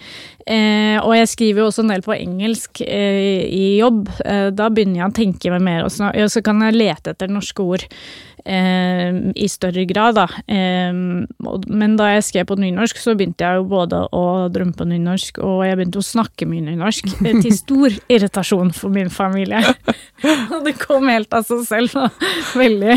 eh, 0.48 0.96
og 1.02 1.12
jeg 1.18 1.28
skriver 1.34 1.60
jo 1.62 1.68
også 1.68 1.84
en 1.84 1.92
del 1.92 2.04
på 2.06 2.16
engelsk 2.16 2.80
eh, 2.86 3.44
i 3.44 3.66
jobb, 3.82 4.08
eh, 4.24 4.48
da 4.56 4.70
begynner 4.72 5.02
jeg 5.02 5.10
å 5.10 5.18
tenke 5.20 5.52
meg 5.52 5.68
mer, 5.68 5.84
og 5.84 5.92
så, 5.92 6.44
kan 6.44 6.64
jeg 6.64 6.78
lete 6.80 7.12
etter 7.12 7.28
norske 7.28 7.60
ord. 7.60 7.84
Eh, 8.44 9.10
I 9.34 9.48
større 9.50 9.84
grad, 9.84 10.16
da. 10.16 10.26
Eh, 10.48 10.92
men 10.92 11.96
da 11.98 12.10
jeg 12.14 12.26
skrev 12.26 12.48
på 12.50 12.58
nynorsk, 12.60 13.00
så 13.00 13.14
begynte 13.18 13.44
jeg 13.44 13.60
jo 13.60 13.66
både 13.70 14.02
å 14.16 14.24
drømme 14.52 14.76
på 14.76 14.86
nynorsk, 14.88 15.42
og 15.44 15.64
jeg 15.66 15.78
begynte 15.78 16.00
å 16.00 16.06
snakke 16.06 16.48
mye 16.48 16.64
nynorsk, 16.70 17.10
eh, 17.20 17.40
til 17.44 17.54
stor 17.56 17.98
irritasjon 18.10 18.72
for 18.76 18.92
min 18.94 19.12
familie. 19.12 19.62
Og 20.52 20.66
det 20.66 20.74
kom 20.80 21.08
helt 21.08 21.32
av 21.32 21.46
seg 21.48 21.62
selv. 21.64 21.94
Og 21.96 22.58
veldig 22.60 22.96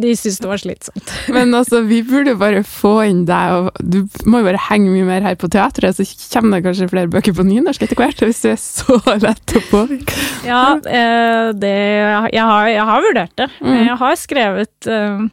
De 0.00 0.12
syntes 0.16 0.38
det 0.40 0.48
var 0.48 0.60
slitsomt. 0.60 1.10
Men 1.32 1.52
altså, 1.56 1.82
vi 1.84 1.98
burde 2.06 2.32
jo 2.32 2.40
bare 2.40 2.62
få 2.64 2.94
inn 3.08 3.22
deg, 3.28 3.52
og 3.52 3.80
du 3.80 3.98
må 4.28 4.40
jo 4.40 4.48
bare 4.48 4.60
henge 4.70 4.92
mye 4.92 5.06
mer 5.08 5.24
her 5.24 5.36
på 5.40 5.50
teatret, 5.52 5.96
så 5.96 6.06
kommer 6.32 6.58
det 6.58 6.68
kanskje 6.68 6.88
flere 6.92 7.12
bøker 7.12 7.36
på 7.36 7.46
nynorsk 7.48 7.84
etter 7.84 8.00
hvert, 8.00 8.24
hvis 8.24 8.42
du 8.44 8.50
er 8.52 8.60
så 8.60 8.98
lett 9.20 9.56
å 9.56 9.62
påvirke. 9.70 10.16
Ja, 10.48 10.62
det 10.80 11.74
jeg 11.74 12.44
har, 12.44 12.68
jeg 12.72 12.88
har 12.88 13.04
vurdert 13.04 13.36
det. 13.40 13.48
Mm. 13.60 13.76
Jeg 13.84 13.98
har 14.00 14.18
skrevet 14.20 14.33
eh, 14.36 15.26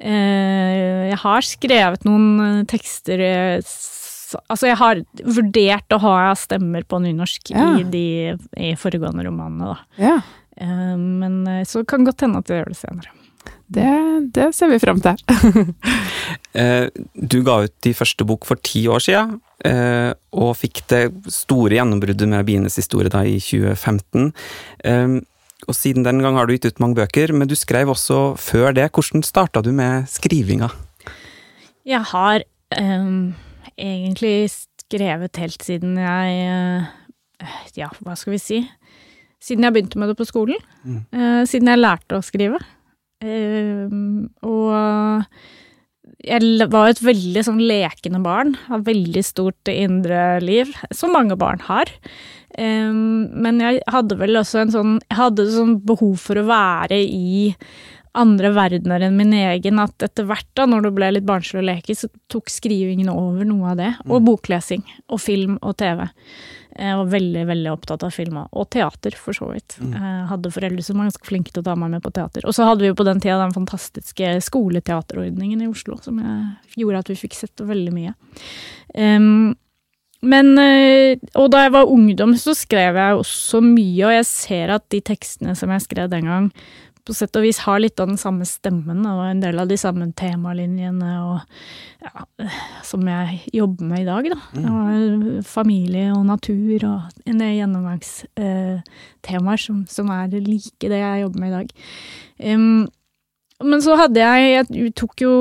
eh, 0.00 1.08
Jeg 1.10 1.18
har 1.24 1.40
skrevet 1.46 2.06
noen 2.08 2.28
eh, 2.44 2.62
tekster 2.70 3.22
Altså, 4.50 4.66
jeg 4.66 4.78
har 4.80 5.02
vurdert 5.22 5.94
å 5.94 6.00
ha 6.02 6.14
stemmer 6.34 6.82
på 6.90 6.98
nynorsk 7.04 7.52
Ja. 7.54 7.68
i 7.78 7.84
de 7.86 8.06
i 8.58 8.72
foregående 8.74 9.22
romanene, 9.28 9.74
da. 9.74 9.76
Ja. 10.02 10.16
Eh, 10.58 10.96
men 10.98 11.44
så 11.68 11.84
kan 11.86 12.02
godt 12.06 12.24
hende 12.26 12.40
at 12.42 12.50
jeg 12.50 12.64
gjør 12.64 12.72
det 12.72 12.80
senere. 12.80 13.12
Det, 13.74 14.32
det 14.34 14.48
ser 14.56 14.68
vi 14.72 14.80
fram 14.82 15.00
til. 15.04 15.16
Eh, 16.54 16.86
Du 17.18 17.40
ga 17.42 17.64
ut 17.64 17.72
din 17.82 17.94
første 17.98 18.22
bok 18.26 18.44
for 18.46 18.54
ti 18.62 18.84
år 18.86 19.02
siden, 19.02 19.40
eh, 19.66 20.12
og 20.38 20.52
fikk 20.56 20.84
det 20.92 21.00
store 21.34 21.74
gjennombruddet 21.74 22.28
med 22.30 22.46
Bienes 22.46 22.76
historie 22.78 23.10
da 23.10 23.24
i 23.26 23.40
2015. 23.42 24.28
Og 25.68 25.76
siden 25.76 26.04
den 26.04 26.20
gang 26.24 26.36
har 26.38 26.46
du 26.46 26.54
gitt 26.54 26.68
ut 26.68 26.82
mange 26.82 26.98
bøker, 26.98 27.32
men 27.32 27.48
du 27.48 27.56
skrev 27.56 27.92
også 27.92 28.34
før 28.40 28.74
det. 28.76 28.90
Hvordan 28.92 29.24
starta 29.24 29.62
du 29.64 29.72
med 29.72 30.08
skrivinga? 30.10 30.70
Jeg 31.84 32.00
har 32.12 32.44
um, 32.80 33.34
egentlig 33.76 34.50
skrevet 34.50 35.40
helt 35.40 35.64
siden 35.64 35.98
jeg 36.00 36.38
uh, 36.48 37.50
Ja, 37.76 37.90
hva 38.04 38.16
skal 38.16 38.36
vi 38.36 38.40
si? 38.40 38.62
Siden 39.42 39.66
jeg 39.66 39.74
begynte 39.74 40.00
med 40.00 40.12
det 40.12 40.16
på 40.16 40.28
skolen. 40.28 40.60
Mm. 40.84 41.02
Uh, 41.12 41.42
siden 41.48 41.68
jeg 41.68 41.82
lærte 41.82 42.20
å 42.20 42.24
skrive. 42.24 42.60
Uh, 43.24 43.88
og 44.44 45.32
jeg 46.24 46.68
var 46.72 46.90
et 46.90 47.02
veldig 47.04 47.42
sånn 47.46 47.60
lekende 47.62 48.20
barn. 48.24 48.54
Har 48.68 48.86
veldig 48.86 49.24
stort 49.26 49.70
indre 49.70 50.38
liv, 50.44 50.72
som 50.94 51.14
mange 51.14 51.36
barn 51.40 51.62
har. 51.68 51.90
Um, 52.54 53.26
men 53.44 53.58
jeg 53.62 53.80
hadde 53.90 54.14
vel 54.20 54.38
også 54.38 54.60
en 54.60 54.70
sånn 54.70 54.90
Jeg 55.00 55.16
hadde 55.18 55.48
sånn 55.50 55.72
behov 55.82 56.20
for 56.22 56.38
å 56.38 56.44
være 56.46 57.00
i 57.02 57.48
andre 58.14 58.50
verdener 58.54 59.02
enn 59.06 59.16
min 59.18 59.32
egen, 59.36 59.80
at 59.82 60.04
etter 60.06 60.26
hvert 60.28 60.48
da, 60.56 60.66
når 60.70 60.86
det 60.86 60.92
ble 60.96 61.12
litt 61.16 61.28
barnslig 61.28 61.62
å 61.62 61.68
leke, 61.68 61.96
så 61.98 62.10
tok 62.30 62.52
skrivingen 62.52 63.10
over 63.12 63.46
noe 63.48 63.72
av 63.72 63.80
det. 63.80 63.92
Og 64.08 64.22
boklesing. 64.26 64.84
Og 65.10 65.22
film 65.22 65.56
og 65.60 65.76
TV. 65.80 66.06
Jeg 66.74 66.98
var 66.98 67.10
veldig, 67.10 67.42
veldig 67.46 67.70
opptatt 67.70 68.02
av 68.02 68.14
film, 68.14 68.38
og 68.42 68.64
teater, 68.74 69.14
for 69.18 69.36
så 69.36 69.52
vidt. 69.52 69.76
Jeg 69.78 70.14
hadde 70.30 70.50
foreldre 70.54 70.82
som 70.82 70.98
var 70.98 71.10
ganske 71.10 71.28
flinke 71.28 71.54
til 71.54 71.62
å 71.62 71.66
ta 71.68 71.74
meg 71.78 71.92
med 71.92 72.02
på 72.02 72.10
teater. 72.14 72.46
Og 72.50 72.56
så 72.56 72.66
hadde 72.66 72.82
vi 72.82 72.90
jo 72.90 72.96
på 72.98 73.06
den 73.06 73.22
tida 73.22 73.38
den 73.42 73.54
fantastiske 73.54 74.32
skoleteaterordningen 74.48 75.62
i 75.62 75.68
Oslo, 75.70 76.00
som 76.02 76.18
gjorde 76.74 77.04
at 77.04 77.12
vi 77.12 77.20
fikk 77.20 77.38
sett 77.38 77.62
veldig 77.62 77.94
mye. 77.94 78.16
Um, 78.98 79.54
men 80.24 80.54
eh, 80.56 81.20
Og 81.36 81.50
da 81.52 81.66
jeg 81.66 81.74
var 81.74 81.90
ungdom, 81.90 82.34
så 82.40 82.54
skrev 82.56 82.98
jeg 82.98 83.20
også 83.20 83.60
mye, 83.64 84.06
og 84.08 84.16
jeg 84.16 84.26
ser 84.30 84.74
at 84.78 84.86
de 84.92 85.02
tekstene 85.04 85.54
som 85.58 85.72
jeg 85.74 85.84
skrev 85.84 86.10
den 86.12 86.30
gang, 86.30 86.50
på 87.04 87.12
sett 87.16 87.36
og 87.36 87.42
vis 87.44 87.58
har 87.66 87.78
litt 87.82 88.00
av 88.00 88.08
den 88.08 88.20
samme 88.20 88.44
stemmen 88.48 89.06
og 89.08 89.20
en 89.26 89.42
del 89.42 89.58
av 89.60 89.68
de 89.68 89.76
samme 89.80 90.06
temalinjene 90.16 91.10
og 91.20 91.38
ja, 92.04 92.24
som 92.86 93.08
jeg 93.08 93.40
jobber 93.52 93.84
med 93.90 94.02
i 94.02 94.08
dag, 94.08 94.24
da. 94.32 94.38
Mm. 94.56 95.42
familie 95.44 96.12
og 96.14 96.26
natur 96.28 96.84
og 96.88 97.00
en 97.28 97.38
del 97.40 97.58
gjennomgangstemaer 97.58 99.60
som, 99.60 99.86
som 99.90 100.10
er 100.14 100.40
like 100.40 100.88
det 100.88 101.00
jeg 101.00 101.22
jobber 101.24 101.40
med 101.44 101.50
i 101.52 101.56
dag. 101.58 101.66
Um, 102.44 102.88
men 103.62 103.82
så 103.84 103.94
hadde 103.98 104.20
jeg 104.20 104.50
Jeg 104.50 104.92
tok 104.98 105.22
jo 105.22 105.32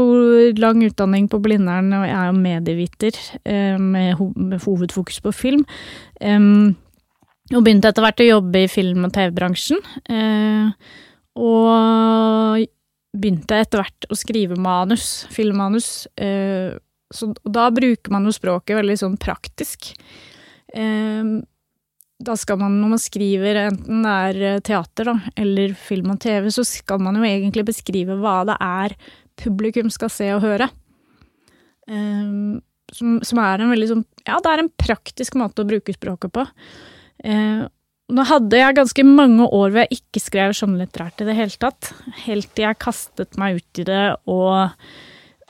lang 0.60 0.84
utdanning 0.86 1.28
på 1.32 1.42
Blindern, 1.44 1.92
og 1.98 2.06
jeg 2.06 2.18
er 2.18 2.30
jo 2.30 2.38
medieviter 2.38 3.20
eh, 3.44 3.78
med, 3.80 4.14
ho 4.20 4.30
med 4.36 4.62
hovedfokus 4.64 5.20
på 5.24 5.34
film. 5.34 5.66
Em, 6.22 6.76
og 7.52 7.66
begynte 7.66 7.90
etter 7.90 8.06
hvert 8.06 8.24
å 8.24 8.30
jobbe 8.30 8.64
i 8.64 8.70
film- 8.72 9.08
og 9.08 9.16
TV-bransjen. 9.16 9.82
Eh, 10.08 10.94
og 11.40 12.64
begynte 13.14 13.62
etter 13.62 13.84
hvert 13.84 14.08
å 14.10 14.18
skrive 14.18 14.58
manus, 14.60 15.24
filmmanus. 15.34 16.06
Eh, 16.18 16.74
så 17.14 17.30
da 17.46 17.68
bruker 17.74 18.14
man 18.14 18.26
jo 18.26 18.34
språket 18.34 18.80
veldig 18.80 18.98
sånn 19.04 19.18
praktisk. 19.22 19.92
Eh, 20.74 21.34
da 22.24 22.36
skal 22.40 22.60
man, 22.62 22.80
når 22.82 22.94
man 22.96 23.02
skriver 23.02 23.60
enten 23.68 24.06
det 24.06 24.14
er 24.28 24.42
eh, 24.50 24.62
teater 24.66 25.12
da, 25.12 25.16
eller 25.40 25.76
film 25.78 26.14
og 26.16 26.22
TV, 26.24 26.50
så 26.54 26.66
skal 26.68 27.02
man 27.04 27.20
jo 27.20 27.28
egentlig 27.28 27.68
beskrive 27.70 28.18
hva 28.22 28.42
det 28.50 28.58
er 28.64 28.98
publikum 29.44 29.90
skal 29.94 30.12
se 30.14 30.30
og 30.36 30.44
høre. 30.46 30.70
Eh, 31.90 32.34
som, 32.94 33.18
som 33.26 33.40
er 33.42 33.64
en 33.64 33.72
veldig 33.74 33.88
sånn 33.90 34.04
Ja, 34.28 34.38
det 34.44 34.52
er 34.52 34.62
en 34.62 34.74
praktisk 34.80 35.38
måte 35.40 35.64
å 35.64 35.68
bruke 35.68 35.96
språket 35.96 36.34
på. 36.36 36.46
Nå 38.14 38.26
hadde 38.30 38.60
jeg 38.60 38.78
ganske 38.78 39.06
mange 39.08 39.48
år 39.48 39.72
hvor 39.74 39.82
jeg 39.84 39.98
ikke 39.98 40.22
skrev 40.22 40.54
skjønnlitterært 40.58 41.24
i 41.24 41.28
det 41.30 41.38
hele 41.38 41.58
tatt. 41.62 41.90
Helt 42.28 42.52
til 42.54 42.68
jeg 42.68 42.82
kastet 42.84 43.40
meg 43.42 43.58
ut 43.58 43.82
i 43.82 43.86
det 43.88 44.04
og 44.30 44.58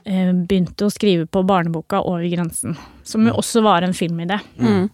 eh, 0.07 0.31
begynte 0.31 0.87
å 0.87 0.93
skrive 0.93 1.27
på 1.27 1.43
barneboka 1.47 2.03
Over 2.07 2.23
grensen. 2.31 2.77
Som 3.03 3.27
jo 3.27 3.35
også 3.41 3.63
var 3.65 3.83
en 3.83 3.95
filmidé. 3.97 4.39
Mm. 4.55 4.87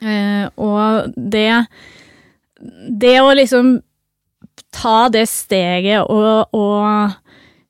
Eh, 0.00 0.46
og 0.56 1.12
det 1.16 1.66
Det 2.56 3.16
å 3.20 3.32
liksom 3.36 3.76
ta 4.72 5.08
det 5.12 5.26
steget 5.28 6.08
og, 6.08 6.52
og 6.56 7.12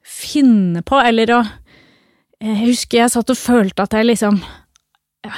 finne 0.07 0.83
på, 0.87 0.99
eller 1.03 1.35
å 1.35 1.41
eh, 1.43 2.53
Jeg 2.53 2.71
husker 2.71 3.03
jeg 3.03 3.15
satt 3.15 3.31
og 3.31 3.39
følte 3.41 3.83
at 3.83 3.95
jeg 3.95 4.07
liksom 4.07 4.39
ja, 5.27 5.35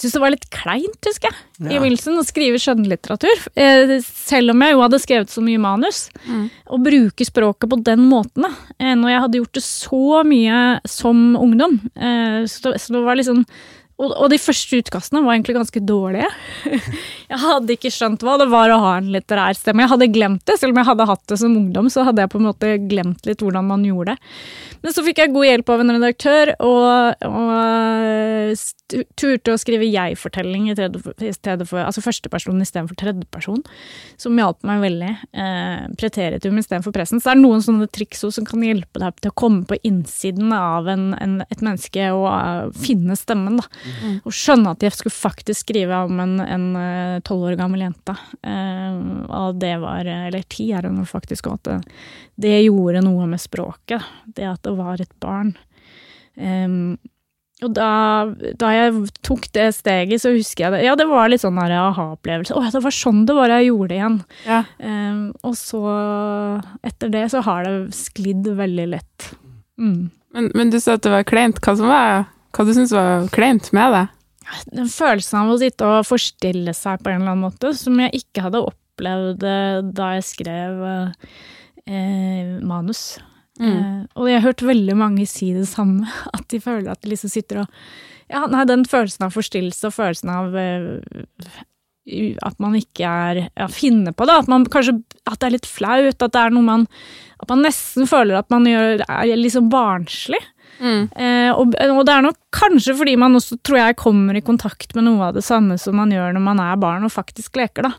syntes 0.00 0.16
det 0.16 0.22
var 0.22 0.32
litt 0.32 0.46
kleint, 0.54 0.98
husker 1.06 1.30
jeg, 1.30 1.40
i 1.68 1.76
begynnelsen 1.76 2.20
å 2.20 2.24
skrive 2.26 2.60
skjønnlitteratur. 2.62 3.42
Eh, 3.60 3.96
selv 4.04 4.54
om 4.54 4.64
jeg 4.64 4.74
jo 4.74 4.84
hadde 4.84 5.02
skrevet 5.02 5.32
så 5.32 5.44
mye 5.44 5.60
manus. 5.60 6.06
Mm. 6.24 6.46
Å 6.72 6.80
bruke 6.80 7.26
språket 7.28 7.70
på 7.70 7.80
den 7.84 8.06
måten, 8.08 8.48
da. 8.48 8.52
Eh, 8.78 8.94
når 8.96 9.12
jeg 9.12 9.24
hadde 9.26 9.42
gjort 9.42 9.58
det 9.60 9.64
så 9.66 10.22
mye 10.26 10.62
som 10.88 11.26
ungdom. 11.36 11.76
Eh, 11.94 12.40
så, 12.50 12.74
så 12.80 12.96
det 12.96 13.04
var 13.04 13.20
liksom 13.20 13.44
og, 14.00 14.14
og 14.16 14.30
de 14.32 14.38
første 14.40 14.80
utkastene 14.80 15.20
var 15.24 15.36
egentlig 15.36 15.58
ganske 15.58 15.82
dårlige. 15.84 16.28
jeg 17.32 17.40
hadde 17.42 17.76
ikke 17.76 17.92
skjønt 17.92 18.24
hva 18.24 18.38
det 18.40 18.48
var 18.52 18.72
å 18.72 18.80
ha 18.80 18.94
en 18.96 19.10
litterær 19.12 19.58
stemme. 19.58 19.84
Jeg 19.84 19.92
hadde 19.92 20.10
glemt 20.14 20.44
det, 20.48 20.56
selv 20.60 20.72
om 20.72 20.80
jeg 20.80 20.88
hadde 20.88 21.08
hatt 21.10 21.24
det 21.28 21.40
som 21.42 21.56
ungdom, 21.56 21.90
så 21.92 22.06
hadde 22.08 22.24
jeg 22.24 22.32
på 22.32 22.40
en 22.40 22.48
måte 22.48 22.72
glemt 22.88 23.28
litt 23.28 23.44
hvordan 23.44 23.68
man 23.68 23.84
gjorde 23.84 24.14
det. 24.14 24.34
Men 24.80 24.96
så 24.96 25.04
fikk 25.04 25.20
jeg 25.20 25.34
god 25.34 25.48
hjelp 25.50 25.72
av 25.74 25.84
en 25.84 25.94
redaktør, 25.98 26.54
og, 26.64 27.26
og 27.28 29.10
turte 29.20 29.54
å 29.54 29.60
skrive 29.60 29.86
jeg-fortelling 29.86 30.70
i, 30.70 30.74
i 30.74 31.32
stedet 31.34 31.66
for 31.68 31.82
Altså 31.84 32.02
førsteperson 32.04 32.60
istedenfor 32.62 32.98
tredjeperson, 32.98 33.60
som 34.20 34.38
hjalp 34.38 34.64
meg 34.66 34.82
veldig. 34.84 35.12
Eh, 35.44 35.84
preteritum 36.00 36.58
istedenfor 36.60 36.94
pressen. 36.94 37.20
Så 37.20 37.30
det 37.30 37.36
er 37.36 37.42
noen 37.42 37.64
sånne 37.64 37.88
triks 37.92 38.24
som 38.24 38.46
kan 38.48 38.64
hjelpe 38.64 39.02
deg 39.02 39.20
til 39.20 39.32
å 39.32 39.38
komme 39.44 39.64
på 39.68 39.78
innsiden 39.86 40.52
av 40.56 40.88
en, 40.90 41.10
en, 41.20 41.38
et 41.48 41.62
menneske 41.64 42.10
og 42.14 42.26
uh, 42.28 42.80
finne 42.80 43.16
stemmen, 43.18 43.60
da. 43.60 43.66
Og 44.24 44.34
skjønne 44.34 44.74
at 44.74 44.84
jeg 44.84 44.96
skulle 44.96 45.14
faktisk 45.14 45.66
skrive 45.68 46.02
om 46.06 46.20
en 46.20 46.66
tolv 47.26 47.50
år 47.50 47.58
gammel 47.60 47.84
jente. 47.84 48.16
Eh, 48.42 48.98
og 49.28 49.60
det 49.60 49.76
var 49.82 50.08
Eller 50.08 50.44
ti 50.48 50.70
er 50.76 50.88
hun 50.88 51.04
faktisk 51.08 51.50
òg. 51.50 51.60
At 51.60 51.88
det, 52.40 52.56
gjorde 52.64 53.04
noe 53.04 53.26
med 53.28 53.40
språket. 53.42 54.04
Det 54.26 54.46
at 54.48 54.62
det 54.66 54.76
var 54.78 55.00
et 55.02 55.14
barn. 55.22 55.54
Um, 56.40 56.98
og 57.60 57.74
da, 57.76 57.90
da 58.56 58.70
jeg 58.72 59.10
tok 59.26 59.50
det 59.52 59.66
steget, 59.76 60.22
så 60.22 60.32
husker 60.32 60.64
jeg 60.64 60.74
det. 60.74 60.84
Ja, 60.86 60.94
det 60.96 61.06
var 61.10 61.28
litt 61.28 61.42
sånn 61.42 61.58
aha-opplevelse. 61.60 62.56
Å 62.56 62.70
det 62.72 62.80
var 62.86 62.94
sånn 62.96 63.26
det 63.28 63.36
var 63.36 63.52
jeg 63.52 63.68
gjorde 63.68 63.90
det 63.90 63.98
igjen. 63.98 64.16
Ja. 64.46 64.62
Um, 64.80 65.20
og 65.44 65.58
så, 65.60 65.82
etter 66.86 67.12
det, 67.12 67.26
så 67.34 67.44
har 67.44 67.68
det 67.68 67.74
sklidd 67.96 68.48
veldig 68.56 68.88
lett. 68.94 69.28
Mm. 69.80 70.08
Men, 70.32 70.48
men 70.56 70.72
du 70.72 70.78
sa 70.80 70.96
at 70.96 71.04
det 71.04 71.12
var 71.12 71.28
kleint. 71.28 71.60
Hva, 71.60 71.76
som 71.76 71.90
var, 71.92 72.24
hva 72.54 72.66
du 72.66 72.72
syns 72.76 72.94
var 72.96 73.28
kleint 73.34 73.72
med 73.76 73.94
det? 73.96 74.06
den 74.74 74.88
følelsen 74.90 75.44
av 75.44 75.52
å 75.52 75.58
sitte 75.60 75.86
og 75.86 76.06
forstille 76.08 76.72
seg 76.74 77.02
på 77.04 77.12
en 77.12 77.20
eller 77.20 77.34
annen 77.34 77.46
måte, 77.46 77.72
som 77.78 77.98
jeg 78.02 78.22
ikke 78.22 78.42
hadde 78.46 78.64
opplevd 78.66 79.46
eh, 79.46 79.80
da 79.94 80.12
jeg 80.16 80.26
skrev 80.26 80.84
eh, 80.88 82.54
manus. 82.66 83.04
Eh, 83.60 84.04
og 84.16 84.28
jeg 84.30 84.38
har 84.38 84.46
hørt 84.48 84.64
veldig 84.64 84.96
mange 84.96 85.26
si 85.28 85.50
det 85.56 85.66
samme, 85.68 86.08
at 86.36 86.46
de 86.52 86.62
føler 86.62 86.92
at 86.92 87.02
de 87.02 87.12
liksom 87.14 87.32
sitter 87.32 87.64
og 87.64 87.82
Ja, 88.30 88.44
nei, 88.46 88.62
den 88.68 88.84
følelsen 88.86 89.26
av 89.26 89.34
forstillelse 89.34 89.88
og 89.88 89.96
følelsen 89.96 90.30
av 90.30 90.54
eh, 90.54 91.58
at 92.46 92.56
man 92.62 92.76
ikke 92.78 93.06
er 93.06 93.40
ja, 93.44 93.66
finner 93.70 94.14
på 94.16 94.26
det. 94.26 94.36
At 94.42 94.48
man 94.50 94.64
kanskje 94.66 94.96
At 95.28 95.36
det 95.38 95.46
er 95.46 95.52
litt 95.54 95.68
flaut. 95.68 96.16
At 96.16 96.32
det 96.32 96.40
er 96.40 96.54
noe 96.54 96.64
man 96.64 96.86
At 97.38 97.50
man 97.52 97.60
nesten 97.62 98.08
føler 98.08 98.38
at 98.38 98.48
man 98.50 98.64
gjør 98.66 99.04
er 99.04 99.34
liksom 99.38 99.68
barnslig. 99.70 100.40
Eh, 100.80 101.52
og, 101.52 101.76
og 101.76 102.02
det 102.08 102.16
er 102.16 102.26
nok 102.26 102.38
kanskje 102.56 102.96
fordi 102.98 103.16
man 103.20 103.36
også, 103.38 103.60
tror 103.66 103.82
jeg, 103.82 104.00
kommer 104.00 104.36
i 104.36 104.44
kontakt 104.44 104.94
med 104.96 105.06
noe 105.06 105.30
av 105.30 105.38
det 105.38 105.44
samme 105.46 105.78
som 105.80 105.98
man 106.00 106.12
gjør 106.14 106.36
når 106.36 106.46
man 106.46 106.62
er 106.64 106.80
barn 106.80 107.06
og 107.06 107.14
faktisk 107.14 107.60
leker, 107.60 107.90
da. 107.90 107.94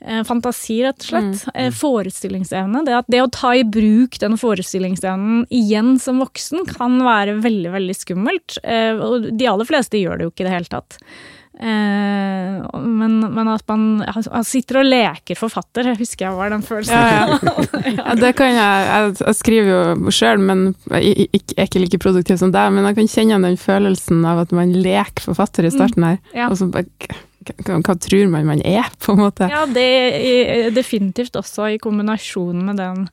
Eh, 0.00 0.20
fantasi, 0.22 0.76
rett 0.86 1.00
og 1.02 1.08
slett. 1.08 1.40
Eh, 1.54 1.72
forestillingsevne. 1.74 2.84
Det, 2.86 2.94
at 3.00 3.08
det 3.10 3.22
å 3.24 3.30
ta 3.34 3.54
i 3.58 3.64
bruk 3.66 4.20
den 4.22 4.36
forestillingsevnen 4.38 5.48
igjen 5.50 5.96
som 6.02 6.20
voksen 6.22 6.68
kan 6.70 7.00
være 7.02 7.40
veldig, 7.42 7.72
veldig 7.74 7.96
skummelt. 7.98 8.60
Eh, 8.62 8.94
og 8.94 9.26
de 9.34 9.50
aller 9.50 9.66
fleste 9.68 9.98
gjør 9.98 10.18
det 10.20 10.28
jo 10.28 10.34
ikke 10.34 10.46
i 10.46 10.48
det 10.48 10.54
hele 10.54 10.72
tatt. 10.76 11.00
Eh, 11.58 12.78
men, 12.78 13.14
men 13.34 13.48
at 13.50 13.64
man 13.66 14.04
han 14.06 14.44
sitter 14.46 14.78
og 14.78 14.86
leker 14.86 15.38
forfatter, 15.38 15.90
jeg 15.90 15.98
husker 15.98 16.28
jeg 16.28 16.38
var 16.38 16.52
den 16.54 16.62
følelsen. 16.62 16.94
Ja, 16.94 17.34
ja. 17.34 17.54
ja, 17.98 18.16
det 18.18 18.32
kan 18.38 18.52
jeg. 18.54 18.84
Jeg, 18.86 19.16
jeg 19.24 19.38
skriver 19.40 19.70
jo 19.72 20.14
sjøl, 20.14 20.42
men 20.42 20.68
jeg, 20.94 21.26
jeg 21.26 21.56
er 21.56 21.66
ikke 21.66 21.82
like 21.82 22.02
produktiv 22.04 22.38
som 22.40 22.54
deg. 22.54 22.74
Men 22.74 22.86
jeg 22.90 23.00
kan 23.00 23.10
kjenne 23.14 23.40
den 23.48 23.58
følelsen 23.60 24.22
av 24.28 24.44
at 24.44 24.54
man 24.54 24.76
leker 24.76 25.26
forfatter 25.26 25.66
i 25.66 25.74
starten 25.74 26.06
her. 26.06 26.20
Ja. 26.36 26.46
Og 26.52 26.60
så 26.60 26.70
bare 26.70 26.86
hva, 27.48 27.80
hva 27.80 27.96
tror 27.96 28.30
man 28.30 28.46
man 28.48 28.62
er, 28.66 28.86
på 29.02 29.14
en 29.14 29.22
måte? 29.24 29.48
Ja, 29.50 29.64
det 29.66 29.88
er 29.88 30.70
definitivt 30.76 31.36
også 31.38 31.72
i 31.74 31.82
kombinasjon 31.82 32.64
med 32.66 32.78
den 32.78 33.06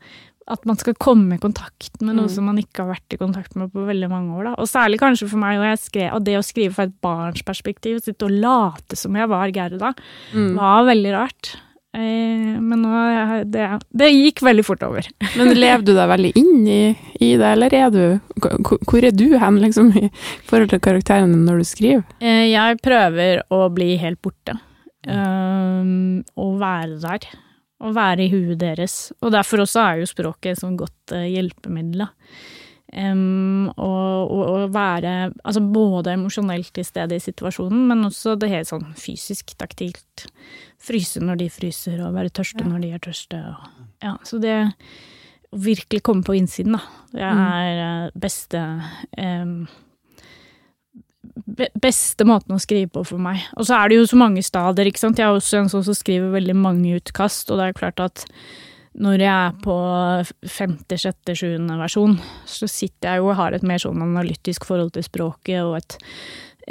at 0.48 0.66
man 0.70 0.78
skal 0.78 0.94
komme 1.02 1.36
i 1.36 1.42
kontakt 1.42 2.02
med 2.02 2.16
noe 2.20 2.28
Mm. 2.28 2.34
som 2.36 2.46
man 2.46 2.58
ikke 2.62 2.84
har 2.84 2.92
vært 2.94 3.14
i 3.16 3.18
kontakt 3.18 3.56
med 3.58 3.72
på 3.74 3.86
veldig 3.88 4.10
mange 4.12 4.36
år. 4.38 4.44
Da. 4.44 4.56
Og 4.62 4.68
særlig 4.70 5.00
kanskje 5.02 5.28
for 5.30 5.38
meg, 5.42 5.58
og, 5.58 5.80
skrev, 5.82 6.14
og 6.14 6.24
det 6.24 6.36
å 6.38 6.44
skrive 6.46 6.74
fra 6.76 6.84
et 6.86 6.94
barns 7.02 7.42
perspektiv, 7.42 8.00
sitte 8.06 8.26
og 8.28 8.32
late 8.32 8.96
som 8.96 9.16
jeg 9.16 9.28
var 9.28 9.50
Gerda, 9.52 9.94
Mm. 10.34 10.56
var 10.56 10.84
veldig 10.86 11.14
rart. 11.16 11.56
Eh, 11.96 12.60
men 12.60 12.82
nå, 12.84 13.46
det, 13.50 13.80
det 13.96 14.10
gikk 14.12 14.42
veldig 14.44 14.66
fort 14.68 14.84
over. 14.84 15.08
Men 15.38 15.54
lever 15.56 15.82
du 15.86 15.94
deg 15.96 16.10
veldig 16.12 16.32
inn 16.36 16.68
i, 16.68 16.98
i 17.24 17.30
det, 17.40 17.48
eller 17.56 17.74
er 17.74 17.90
du 17.90 18.20
hvor, 18.36 19.02
er 19.02 19.12
du 19.16 19.38
hen, 19.40 19.62
liksom, 19.64 19.94
i 19.98 20.10
forhold 20.44 20.70
til 20.74 20.80
karakterene 20.84 21.40
når 21.48 21.58
du 21.64 21.64
skriver? 21.64 22.04
Eh, 22.20 22.52
jeg 22.52 22.82
prøver 22.84 23.42
å 23.50 23.74
bli 23.74 23.96
helt 23.98 24.20
borte. 24.22 24.60
Um, 25.08 26.24
og 26.36 26.60
være 26.60 27.00
der. 27.00 27.26
Og 27.84 27.96
være 27.96 28.24
i 28.26 28.30
huet 28.32 28.60
deres. 28.62 29.12
Og 29.22 29.32
derfor 29.36 29.66
også 29.66 29.82
er 29.84 29.98
jo 30.00 30.06
språket 30.06 30.54
et 30.54 30.62
sånt 30.62 30.78
godt 30.80 31.12
eh, 31.12 31.28
hjelpemiddel. 31.36 32.06
Å 32.08 32.10
Um, 32.96 33.66
og, 33.76 34.30
og, 34.32 34.42
og 34.46 34.70
være 34.72 35.34
altså 35.44 35.60
både 35.74 36.14
emosjonelt 36.16 36.70
til 36.78 36.86
stede 36.86 37.18
i 37.18 37.20
situasjonen, 37.24 37.82
men 37.90 38.06
også 38.08 38.38
det 38.40 38.48
helt 38.54 38.70
sånn 38.70 38.86
fysisk, 38.96 39.52
taktilt. 39.60 40.28
Fryse 40.80 41.20
når 41.20 41.42
de 41.42 41.48
fryser, 41.52 41.98
og 42.06 42.14
være 42.16 42.32
tørste 42.38 42.62
Ja. 42.64 42.70
når 42.70 42.86
de 42.86 42.92
er 42.96 43.02
tørste. 43.04 43.42
Og, 43.50 43.90
ja, 44.06 44.14
så 44.24 44.40
det 44.40 44.54
å 45.52 45.60
virkelig 45.66 46.04
komme 46.06 46.24
på 46.24 46.38
innsiden, 46.38 46.78
da. 46.78 46.84
Det 47.12 47.26
Mm. 47.26 47.42
er 47.42 47.82
mm. 47.82 48.20
beste 48.22 48.62
be- 49.18 49.68
beste 51.82 52.28
måten 52.28 52.56
å 52.56 52.62
skrive 52.62 52.92
på 52.96 53.04
for 53.08 53.22
meg. 53.22 53.44
Og 53.56 53.68
så 53.68 53.78
er 53.78 53.90
det 53.90 54.00
jo 54.00 54.08
så 54.10 54.20
mange 54.20 54.44
stadier, 54.46 54.90
ikke 54.90 55.02
sant. 55.02 55.20
Jeg 55.20 55.28
er 55.28 55.36
også 55.36 55.60
en 55.62 55.72
sånn 55.72 55.86
som 55.88 55.98
skriver 55.98 56.34
veldig 56.36 56.56
mange 56.58 56.96
utkast, 57.00 57.52
og 57.52 57.62
det 57.62 57.70
er 57.70 57.78
klart 57.78 58.04
at 58.04 58.26
når 58.96 59.20
jeg 59.26 59.34
er 59.34 59.56
på 59.64 59.76
femte, 60.48 60.98
sjette, 61.00 61.36
sjuende 61.36 61.76
versjon, 61.80 62.16
så 62.48 62.68
sitter 62.72 63.12
jeg 63.16 63.24
jo 63.24 63.32
og 63.34 63.40
har 63.42 63.56
et 63.56 63.66
mer 63.68 63.82
sånn 63.82 64.04
analytisk 64.04 64.68
forhold 64.68 64.94
til 64.96 65.04
språket 65.04 65.60
og 65.66 65.76
et, 65.82 65.98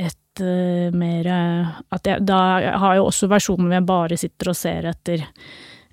et 0.09 0.41
uh, 0.41 0.89
mer 0.97 1.29
eh, 1.29 1.75
at 1.95 2.09
jeg, 2.09 2.25
Da 2.25 2.41
har 2.81 2.95
jeg 2.95 3.03
jo 3.03 3.11
også 3.11 3.29
versjoner 3.31 3.69
hvor 3.69 3.77
jeg 3.77 3.89
bare 3.91 4.21
sitter 4.21 4.53
og 4.55 4.59
ser 4.59 4.89
etter 4.95 5.27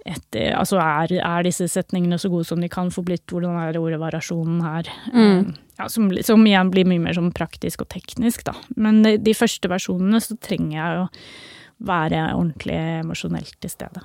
etter, 0.05 0.51
altså 0.57 0.79
er, 0.81 1.13
er 1.21 1.45
disse 1.45 1.67
setningene 1.69 2.17
så 2.21 2.29
gode 2.31 2.47
som 2.49 2.61
de 2.61 2.69
kan 2.71 2.89
få 2.93 3.03
blitt? 3.05 3.25
Hvordan 3.29 3.57
er 3.61 3.79
ordvariasjonen 3.79 4.61
her? 4.65 4.89
Mm. 5.13 5.51
Eh, 5.51 5.59
Ja, 5.81 5.87
som, 5.89 6.11
som 6.21 6.43
igjen 6.45 6.69
blir 6.69 6.85
mye 6.85 7.01
mer 7.01 7.15
sånn 7.17 7.31
praktisk 7.33 7.81
og 7.81 7.89
teknisk, 7.89 8.43
da. 8.45 8.53
Men 8.77 8.99
de, 9.05 9.15
de 9.17 9.33
første 9.33 9.69
versjonene 9.71 10.19
så 10.21 10.35
trenger 10.37 10.75
jeg 10.77 10.99
å 10.99 11.07
være 11.89 12.19
ordentlig 12.35 12.75
emosjonelt 12.99 13.55
til 13.63 13.71
stede. 13.73 14.03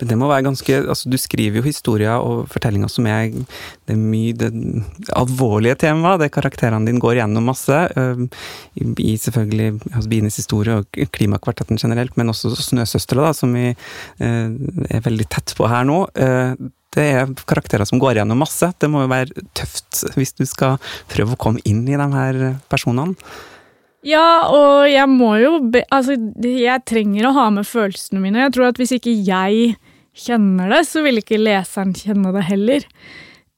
Det 0.00 0.16
må 0.16 0.28
være 0.30 0.46
ganske 0.46 0.76
altså 0.78 1.10
Du 1.12 1.16
skriver 1.20 1.60
jo 1.60 1.64
historier 1.66 2.16
og 2.16 2.46
fortellinger 2.52 2.88
som 2.92 3.06
er 3.10 3.28
Det 3.28 3.92
er 3.92 4.00
mye 4.00 4.32
det 4.36 4.50
alvorlige 5.16 5.76
temaet, 5.84 6.20
det 6.20 6.32
karakterene 6.32 6.88
dine 6.88 7.02
går 7.02 7.18
gjennom 7.20 7.44
masse. 7.44 7.76
øh, 7.96 8.26
I, 8.74 8.94
i 8.98 9.16
selvfølgelig 9.16 9.80
altså 9.92 10.08
Bines 10.08 10.36
historie 10.36 10.80
og 10.80 10.86
Klimakvartetten 11.12 11.76
generelt, 11.76 12.16
men 12.16 12.28
også 12.28 12.54
Snøsøstre, 12.56 13.20
da, 13.20 13.32
som 13.32 13.54
vi 13.54 13.68
øh, 13.68 14.50
er 14.90 15.04
veldig 15.04 15.28
tett 15.28 15.54
på 15.56 15.68
her 15.68 15.84
nå. 15.84 16.06
Øh, 16.16 16.56
det 16.96 17.04
er 17.12 17.34
karakterer 17.46 17.84
som 17.84 18.00
går 18.00 18.16
gjennom 18.16 18.40
masse. 18.40 18.72
Det 18.80 18.88
må 18.90 19.04
jo 19.04 19.12
være 19.12 19.44
tøft 19.54 20.04
hvis 20.16 20.32
du 20.32 20.46
skal 20.48 20.80
prøve 21.12 21.36
å 21.36 21.40
komme 21.40 21.60
inn 21.68 21.84
i 21.88 21.98
de 21.98 22.08
her 22.16 22.56
personene. 22.72 23.14
Ja, 24.06 24.46
og 24.54 24.86
jeg 24.86 25.08
må 25.10 25.32
jo 25.42 25.58
be, 25.72 25.82
Altså, 25.90 26.14
jeg 26.38 26.84
trenger 26.86 27.28
å 27.28 27.34
ha 27.36 27.48
med 27.54 27.66
følelsene 27.66 28.22
mine. 28.22 28.44
Jeg 28.44 28.54
tror 28.56 28.70
at 28.70 28.80
hvis 28.80 28.94
ikke 28.96 29.14
jeg 29.26 29.74
kjenner 30.16 30.70
det, 30.72 30.84
så 30.88 31.02
vil 31.04 31.20
ikke 31.20 31.40
leseren 31.42 31.94
kjenne 31.96 32.32
det 32.36 32.46
heller. 32.46 32.86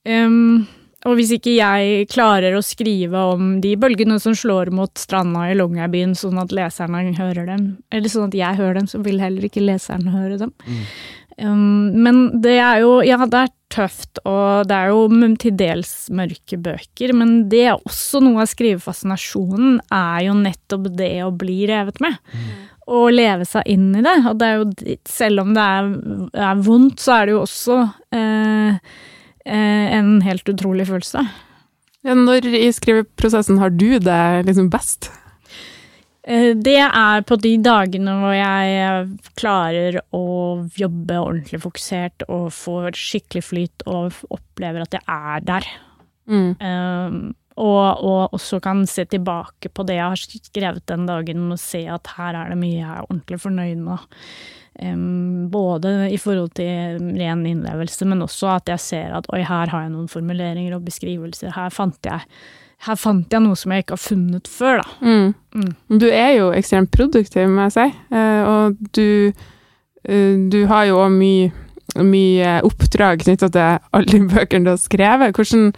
Um, 0.09 0.66
og 1.07 1.14
hvis 1.18 1.31
ikke 1.37 1.53
jeg 1.55 2.09
klarer 2.11 2.57
å 2.57 2.64
skrive 2.64 3.20
om 3.35 3.59
de 3.62 3.77
bølgene 3.79 4.16
som 4.23 4.35
slår 4.37 4.73
mot 4.75 4.90
stranda 4.99 5.44
i 5.51 5.55
Longyearbyen, 5.59 6.16
sånn 6.18 6.40
at 6.42 6.55
leserne 6.55 7.05
hører 7.18 7.46
dem, 7.46 7.68
eller 7.94 8.11
sånn 8.11 8.33
at 8.33 8.38
jeg 8.40 8.59
hører 8.59 8.81
dem, 8.81 8.88
så 8.90 8.99
vil 9.05 9.23
heller 9.23 9.46
ikke 9.46 9.62
leseren 9.62 10.11
høre 10.11 10.40
dem. 10.40 10.55
Um, 11.38 11.94
men 12.03 12.40
det 12.42 12.57
er 12.59 12.81
jo 12.83 12.98
Ja, 13.07 13.18
det 13.22 13.44
er 13.44 13.53
tøft, 13.68 14.18
og 14.27 14.66
det 14.66 14.74
er 14.74 14.90
jo 14.90 15.35
til 15.38 15.55
dels 15.59 15.92
mørke 16.11 16.57
bøker, 16.57 17.12
men 17.14 17.35
det 17.53 17.66
er 17.68 17.77
også 17.77 18.22
noe 18.24 18.40
av 18.42 18.48
skrivefascinasjonen, 18.51 19.77
er 19.92 20.22
jo 20.24 20.38
nettopp 20.38 20.88
det 20.96 21.12
å 21.27 21.35
bli 21.37 21.61
revet 21.68 22.01
med. 22.01 22.16
Og 22.88 23.12
leve 23.12 23.44
seg 23.44 23.68
inn 23.68 23.90
i 23.92 24.01
det. 24.01 24.16
Og 24.31 24.38
det 24.40 24.48
er 24.48 24.57
jo, 24.57 24.96
selv 25.05 25.42
om 25.44 25.53
det 25.53 25.61
er, 25.61 25.90
er 26.48 26.62
vondt, 26.64 27.03
så 27.05 27.18
er 27.18 27.29
det 27.29 27.35
jo 27.35 27.42
også 27.42 27.77
eh, 28.16 28.79
eh, 29.44 29.87
en 29.98 30.14
helt 30.24 30.48
utrolig 30.48 30.88
følelse. 30.88 31.27
Ja, 32.09 32.16
når 32.16 32.48
i 32.48 32.70
skriveprosessen 32.72 33.61
har 33.61 33.77
du 33.77 33.98
det 34.01 34.22
liksom 34.48 34.72
best? 34.72 35.11
Eh, 36.26 36.54
Det 36.57 36.78
er 36.83 37.24
på 37.26 37.38
de 37.40 37.57
dagene 37.62 38.14
hvor 38.20 38.35
jeg 38.35 38.78
eh, 38.83 39.33
klarer 39.38 40.00
å 40.14 40.24
jobbe 40.76 41.20
ordentlig 41.20 41.62
fokusert 41.62 42.26
og 42.28 42.50
får 42.52 42.98
skikkelig 42.98 43.44
flyt 43.46 43.87
og 43.87 44.18
opplever 44.31 44.85
at 44.85 44.98
jeg 44.98 45.04
er 45.07 45.44
der. 45.46 45.68
Mm. 46.28 46.50
Um, 46.61 47.20
og, 47.59 48.04
og 48.04 48.37
også 48.37 48.61
kan 48.62 48.85
se 48.87 49.07
tilbake 49.09 49.70
på 49.74 49.83
det 49.88 49.96
jeg 49.96 50.12
har 50.12 50.20
skrevet 50.20 50.85
den 50.87 51.09
dagen 51.09 51.48
og 51.50 51.59
se 51.59 51.81
at 51.90 52.12
her 52.18 52.37
er 52.37 52.52
det 52.52 52.61
mye 52.61 52.76
jeg 52.76 52.87
er 52.87 53.09
ordentlig 53.09 53.40
fornøyd 53.42 53.83
med. 53.83 54.04
Um, 54.78 55.48
både 55.50 56.07
i 56.12 56.18
forhold 56.22 56.52
til 56.54 57.00
ren 57.18 57.42
innlevelse, 57.48 58.07
men 58.07 58.22
også 58.22 58.52
at 58.52 58.70
jeg 58.70 58.85
ser 58.85 59.16
at 59.16 59.26
oi, 59.35 59.40
her 59.42 59.72
har 59.72 59.87
jeg 59.87 59.94
noen 59.96 60.11
formuleringer 60.12 60.76
og 60.76 60.87
beskrivelser. 60.87 61.57
Her 61.57 61.74
fant 61.74 61.98
jeg, 62.07 62.22
her 62.87 62.99
fant 62.99 63.33
jeg 63.33 63.43
noe 63.43 63.59
som 63.59 63.73
jeg 63.75 63.85
ikke 63.85 63.97
har 63.97 64.03
funnet 64.03 64.51
før, 64.51 64.83
da. 64.83 64.99
Mm. 65.03 65.33
Mm. 65.59 65.73
Du 65.99 66.07
er 66.09 66.35
jo 66.37 66.51
ekstremt 66.55 66.93
produktiv, 66.95 67.49
må 67.51 67.67
jeg 67.67 67.75
si. 67.75 67.87
Eh, 68.14 68.43
og 68.47 68.79
du, 68.95 69.33
eh, 70.07 70.37
du 70.53 70.61
har 70.71 70.87
jo 70.87 71.01
òg 71.03 71.11
mye, 71.17 71.51
mye 72.07 72.55
oppdrag 72.69 73.25
knytta 73.25 73.51
til 73.55 73.83
alle 73.91 74.12
de 74.12 74.23
bøkene 74.31 74.69
du 74.69 74.73
har 74.77 74.81
skrevet. 74.83 75.35
Hvordan, 75.35 75.73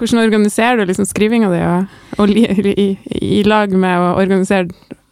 hvordan 0.00 0.24
organiserer 0.24 0.80
du 0.80 0.88
liksom 0.88 1.08
skrivinga 1.10 1.52
di, 1.52 1.60
og, 1.68 2.00
og 2.22 2.32
i, 2.32 2.46
i, 2.72 2.88
i 3.20 3.44
lag 3.44 3.74
med 3.76 4.00
å 4.00 4.14
organisere 4.22 4.70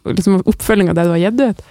liksom 0.09 0.41
oppfølginga 0.49 0.95
av 0.95 0.97
det 0.97 1.05
du 1.05 1.15
har 1.15 1.25
gitt 1.27 1.45
ut? 1.51 1.65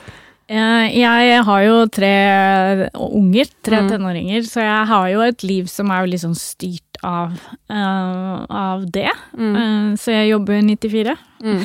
Eh, 0.50 0.98
Jeg 0.98 1.42
har 1.46 1.60
jo 1.62 1.86
tre 1.86 2.88
unger, 2.98 3.46
tre 3.62 3.78
Mm. 3.82 3.88
tenåringer, 3.92 4.42
så 4.42 4.60
jeg 4.64 4.86
har 4.88 5.08
jo 5.12 5.20
et 5.22 5.42
liv 5.46 5.68
som 5.70 5.90
er 5.94 6.06
litt 6.10 6.20
sånn 6.24 6.34
styrt 6.34 6.98
av, 7.04 7.32
uh, 7.70 8.44
av 8.50 8.82
det. 8.90 9.08
Mm. 9.38 9.54
Uh, 9.56 9.94
så 9.96 10.10
jeg 10.12 10.32
jobber 10.32 10.60
94. 10.60 11.14
Mm. 11.40 11.62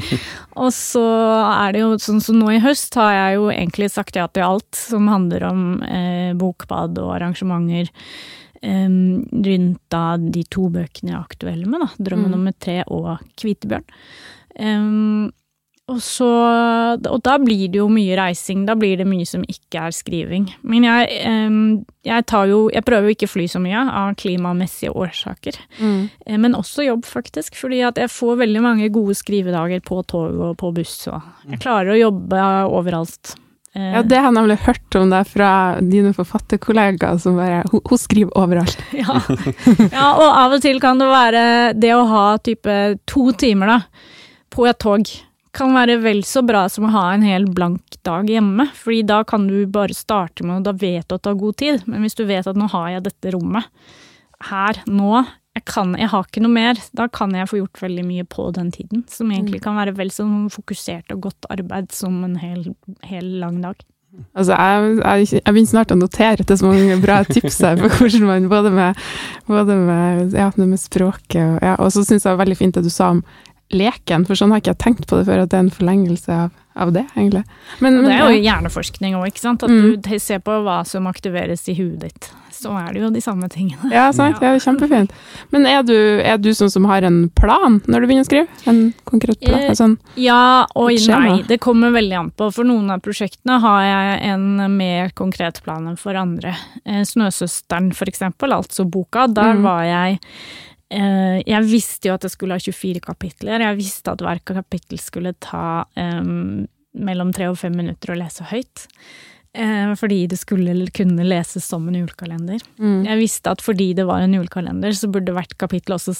Og 0.56 0.70
så 0.72 1.04
er 1.68 1.72
det 1.76 1.80
jo 1.84 1.92
sånn 2.02 2.22
som 2.24 2.40
nå 2.40 2.48
i 2.56 2.58
høst 2.64 2.94
har 2.98 3.12
jeg 3.12 3.36
jo 3.36 3.44
egentlig 3.52 3.90
sagt 3.92 4.16
ja 4.16 4.26
til 4.32 4.42
alt 4.42 4.74
som 4.74 5.06
handler 5.12 5.44
om 5.50 5.82
uh, 5.82 6.32
bokbad 6.34 6.98
og 6.98 7.12
arrangementer. 7.20 7.92
Um, 8.64 9.24
rundt 9.42 9.80
da 9.90 10.16
de 10.16 10.44
to 10.48 10.68
bøkene 10.70 11.10
jeg 11.10 11.18
er 11.18 11.24
aktuelle 11.26 11.66
med, 11.66 11.80
da. 11.82 11.88
'Drømmen 11.98 12.30
Mm. 12.30 12.34
nummer 12.36 12.52
tre' 12.58 12.84
og 12.86 13.18
'Kvitebjørn'. 13.36 13.84
Um, 14.58 15.32
og 15.90 15.98
så 16.00 16.26
Og 17.10 17.18
da 17.26 17.34
blir 17.42 17.66
det 17.72 17.80
jo 17.80 17.88
mye 17.90 18.14
reising, 18.16 18.62
da 18.68 18.76
blir 18.78 19.00
det 19.00 19.06
mye 19.08 19.26
som 19.26 19.42
ikke 19.50 19.80
er 19.88 19.94
skriving. 19.96 20.46
Men 20.62 20.84
jeg, 20.86 21.18
jeg 22.06 22.26
tar 22.30 22.46
jo 22.48 22.68
Jeg 22.72 22.84
prøver 22.86 23.08
jo 23.10 23.16
ikke 23.16 23.28
å 23.28 23.32
fly 23.32 23.46
så 23.50 23.60
mye 23.62 23.82
av 23.90 24.14
klimamessige 24.20 24.92
årsaker. 24.94 25.58
Mm. 25.80 26.08
Eh, 26.26 26.38
Men 26.38 26.54
også 26.54 26.86
jobb, 26.86 27.04
faktisk. 27.08 27.56
Fordi 27.58 27.82
at 27.84 27.98
jeg 27.98 28.12
får 28.12 28.38
veldig 28.44 28.62
mange 28.62 28.88
gode 28.94 29.16
skrivedager 29.18 29.82
på 29.84 30.02
tog 30.06 30.38
og 30.38 30.56
på 30.60 30.70
buss. 30.76 31.08
Og 31.10 31.50
jeg 31.50 31.60
klarer 31.64 31.92
å 31.96 31.98
jobbe 31.98 32.44
overalt. 32.70 33.34
Eh, 33.74 33.90
Ja, 33.96 34.02
det 34.06 34.20
har 34.20 34.30
jeg 34.30 34.38
nemlig 34.38 34.58
hørt 34.66 35.00
om 35.00 35.10
deg 35.10 35.26
fra 35.26 35.50
dine 35.80 36.12
forfatterkollegaer 36.14 37.18
som 37.18 37.36
bare 37.40 37.64
Hun, 37.72 37.80
hun 37.88 37.98
skriver 37.98 38.32
overalt. 38.38 38.78
ja. 39.02 39.18
ja, 39.90 40.06
og 40.14 40.28
av 40.30 40.56
og 40.56 40.62
til 40.62 40.78
kan 40.80 41.00
det 41.02 41.10
være 41.10 41.44
det 41.74 41.92
å 41.96 42.06
ha 42.06 42.24
type 42.38 42.78
to 43.08 43.32
timer 43.32 43.66
da, 43.66 43.78
på 44.52 44.68
et 44.70 44.78
tog. 44.78 45.10
Kan 45.52 45.74
være 45.76 45.98
vel 46.00 46.22
så 46.24 46.40
bra 46.46 46.64
som 46.72 46.86
å 46.88 46.94
ha 46.94 47.04
en 47.12 47.24
hel 47.26 47.44
blank 47.52 47.98
dag 48.06 48.30
hjemme. 48.30 48.70
Fordi 48.76 49.02
da 49.08 49.20
kan 49.28 49.44
du 49.50 49.58
bare 49.68 49.96
starte 49.96 50.46
med, 50.46 50.62
og 50.62 50.70
da 50.70 50.72
vet 50.72 51.04
du 51.08 51.18
at 51.18 51.24
du 51.24 51.30
har 51.32 51.38
god 51.42 51.60
tid. 51.60 51.84
Men 51.86 52.06
hvis 52.06 52.16
du 52.16 52.24
vet 52.28 52.48
at 52.48 52.58
nå 52.58 52.70
har 52.72 52.88
jeg 52.94 53.06
dette 53.10 53.34
rommet 53.34 53.68
her, 54.48 54.80
nå, 54.88 55.22
jeg, 55.52 55.66
kan, 55.68 55.92
jeg 56.00 56.08
har 56.08 56.24
ikke 56.24 56.42
noe 56.42 56.56
mer. 56.56 56.80
Da 56.96 57.06
kan 57.12 57.36
jeg 57.36 57.50
få 57.50 57.60
gjort 57.60 57.84
veldig 57.84 58.04
mye 58.08 58.26
på 58.32 58.48
den 58.56 58.72
tiden. 58.72 59.04
Som 59.12 59.32
egentlig 59.34 59.60
kan 59.64 59.76
være 59.76 59.96
vel 59.98 60.12
så 60.14 60.26
fokusert 60.52 61.12
og 61.12 61.28
godt 61.28 61.50
arbeid 61.52 61.92
som 61.92 62.22
en 62.24 62.38
hel, 62.40 62.70
hel 63.04 63.28
lang 63.44 63.60
dag. 63.64 63.84
Altså, 64.36 64.52
jeg, 64.52 64.96
jeg, 65.00 65.28
jeg 65.38 65.52
begynner 65.54 65.70
snart 65.70 65.92
å 65.94 65.96
notere 65.96 66.44
til 66.44 66.58
så 66.60 66.68
mange 66.68 66.98
bra 67.00 67.22
tips 67.28 67.62
her 67.64 67.78
på 67.80 67.88
hvordan 67.94 68.26
man 68.28 68.48
både 68.50 68.72
med, 68.74 68.98
både 69.48 69.76
med, 69.78 70.34
ja, 70.36 70.50
med 70.58 70.80
språket 70.80 71.40
og 71.40 71.64
ja, 71.64 71.78
Og 71.80 71.88
så 71.94 72.02
syns 72.04 72.20
jeg 72.20 72.26
det 72.26 72.34
var 72.34 72.42
veldig 72.42 72.58
fint 72.58 72.76
det 72.76 72.84
du 72.84 72.92
sa 72.92 73.08
om 73.14 73.22
leken, 73.74 74.26
for 74.26 74.34
sånn 74.38 74.50
har 74.54 74.60
ikke 74.62 74.74
jeg 74.74 74.78
tenkt 74.84 75.06
på 75.10 75.18
det 75.20 75.26
før, 75.26 75.42
at 75.44 75.50
det 75.50 75.58
er 75.58 75.64
en 75.66 75.70
forlengelse 75.70 76.28
av, 76.32 76.50
av 76.76 76.92
det, 76.92 77.06
egentlig. 77.16 77.44
Men, 77.80 77.96
men, 78.00 78.04
Det 78.04 78.12
er 78.12 78.20
jo 78.22 78.36
ja. 78.38 78.44
hjerneforskning 78.52 79.16
òg, 79.18 79.26
ikke 79.32 79.40
sant. 79.44 79.62
At 79.62 79.70
Mm. 79.70 80.00
du 80.02 80.18
ser 80.18 80.38
på 80.40 80.62
hva 80.64 80.84
som 80.86 81.04
aktiveres 81.06 81.68
i 81.68 81.74
huet 81.74 81.98
ditt. 82.00 82.30
Så 82.52 82.70
er 82.78 82.92
det 82.92 83.00
jo 83.02 83.08
de 83.10 83.20
samme 83.20 83.48
tingene. 83.50 83.90
Ja, 83.90 84.12
sant. 84.12 84.36
Ja, 84.40 84.52
er 84.54 84.60
kjempefint. 84.62 85.10
Men 85.50 85.64
er 85.66 85.82
du, 85.82 85.96
er 86.22 86.36
du 86.38 86.50
sånn 86.54 86.70
som 86.70 86.84
har 86.84 87.02
en 87.02 87.28
plan 87.30 87.80
når 87.88 88.00
du 88.00 88.06
begynner 88.06 88.22
å 88.22 88.28
skrive? 88.28 88.48
En 88.70 88.92
konkret 89.08 89.40
plan? 89.40 89.58
Eh, 89.66 89.74
sånn, 89.74 89.96
Ja 90.16 90.66
og 90.76 90.92
nei, 91.08 91.42
det 91.48 91.58
kommer 91.60 91.90
veldig 91.90 92.18
an 92.20 92.30
på. 92.30 92.52
For 92.54 92.62
noen 92.64 92.90
av 92.92 93.00
prosjektene 93.02 93.58
har 93.60 93.82
jeg 93.82 94.22
en 94.32 94.76
mer 94.76 95.10
konkret 95.10 95.60
plan 95.64 95.88
enn 95.88 95.96
for 95.98 96.14
andre. 96.14 96.54
Eh, 96.86 97.02
Snøsøsteren 97.02 97.92
for 97.96 98.06
eksempel, 98.06 98.52
altså 98.54 98.84
boka, 98.88 99.26
der 99.32 99.54
Mm. 99.54 99.62
var 99.62 99.82
jeg 99.82 100.20
Jeg 100.92 101.64
visste 101.70 102.10
jo 102.10 102.14
at 102.16 102.26
jeg 102.26 102.34
skulle 102.34 102.56
ha 102.58 102.60
24 102.60 103.00
kapitler. 103.00 103.62
Jeg 103.64 103.78
visste 103.78 104.12
at 104.12 104.20
hver 104.24 104.42
kapittel 104.44 105.00
skulle 105.00 105.32
ta 105.40 105.86
um, 105.96 106.66
mellom 106.92 107.32
tre 107.32 107.48
og 107.48 107.56
fem 107.60 107.74
minutter 107.78 108.12
å 108.12 108.18
lese 108.20 108.44
høyt. 108.50 108.86
Uh, 109.52 109.92
fordi 110.00 110.22
det 110.32 110.38
skulle 110.40 110.86
kunne 110.96 111.26
leses 111.26 111.66
som 111.68 111.84
en 111.88 111.98
julekalender. 111.98 112.62
mm. 112.80 113.02
Jeg 113.04 113.20
visste 113.20 113.52
at 113.52 113.60
fordi 113.60 113.90
det 113.98 114.06
var 114.08 114.24
en 114.24 114.32
julekalender, 114.32 114.94
så 114.96 115.10
burde 115.12 115.34
hvert 115.36 115.52
kapittel 115.60 115.98
også 115.98 116.14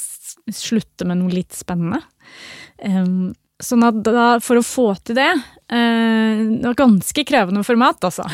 slutte 0.52 1.06
med 1.08 1.22
noe 1.22 1.32
litt 1.32 1.56
spennende. 1.56 2.02
Um, 2.85 3.32
sånn 3.62 3.87
at 3.87 4.02
da, 4.04 4.26
for 4.44 4.61
å 4.61 4.64
få 4.66 4.88
til 5.06 5.16
det 5.18 5.30
uh, 5.32 6.38
Det 6.50 6.66
var 6.66 6.76
ganske 6.82 7.24
krevende 7.24 7.64
format, 7.64 8.04
altså. 8.04 8.28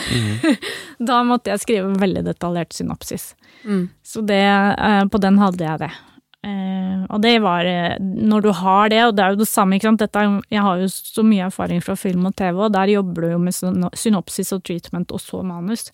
da 1.10 1.22
måtte 1.26 1.54
jeg 1.54 1.62
skrive 1.62 1.94
veldig 2.02 2.26
detaljert 2.26 2.74
synopsis. 2.74 3.30
Mm. 3.62 3.86
Så 4.02 4.26
det, 4.26 4.42
uh, 4.42 5.04
på 5.06 5.22
den 5.22 5.38
hadde 5.38 5.62
jeg 5.62 5.84
det. 5.86 5.92
Eh, 6.48 7.04
og 7.12 7.20
det 7.20 7.34
var 7.44 7.66
eh, 7.68 7.96
Når 8.00 8.44
du 8.46 8.50
har 8.56 8.88
det, 8.92 9.00
og 9.04 9.16
det 9.16 9.24
er 9.24 9.34
jo 9.34 9.42
det 9.42 9.50
samme, 9.50 9.76
ikke 9.76 9.90
sant. 9.90 10.02
Dette, 10.02 10.24
jeg 10.54 10.64
har 10.64 10.80
jo 10.80 10.88
så 10.92 11.24
mye 11.26 11.48
erfaring 11.48 11.82
fra 11.84 11.96
film 11.98 12.28
og 12.30 12.36
TV, 12.38 12.56
og 12.56 12.72
der 12.74 12.94
jobber 12.94 13.26
du 13.26 13.32
jo 13.34 13.40
med 13.42 13.56
synopsis 13.98 14.54
og 14.56 14.64
treatment 14.66 15.12
og 15.12 15.22
så 15.22 15.42
manus. 15.46 15.88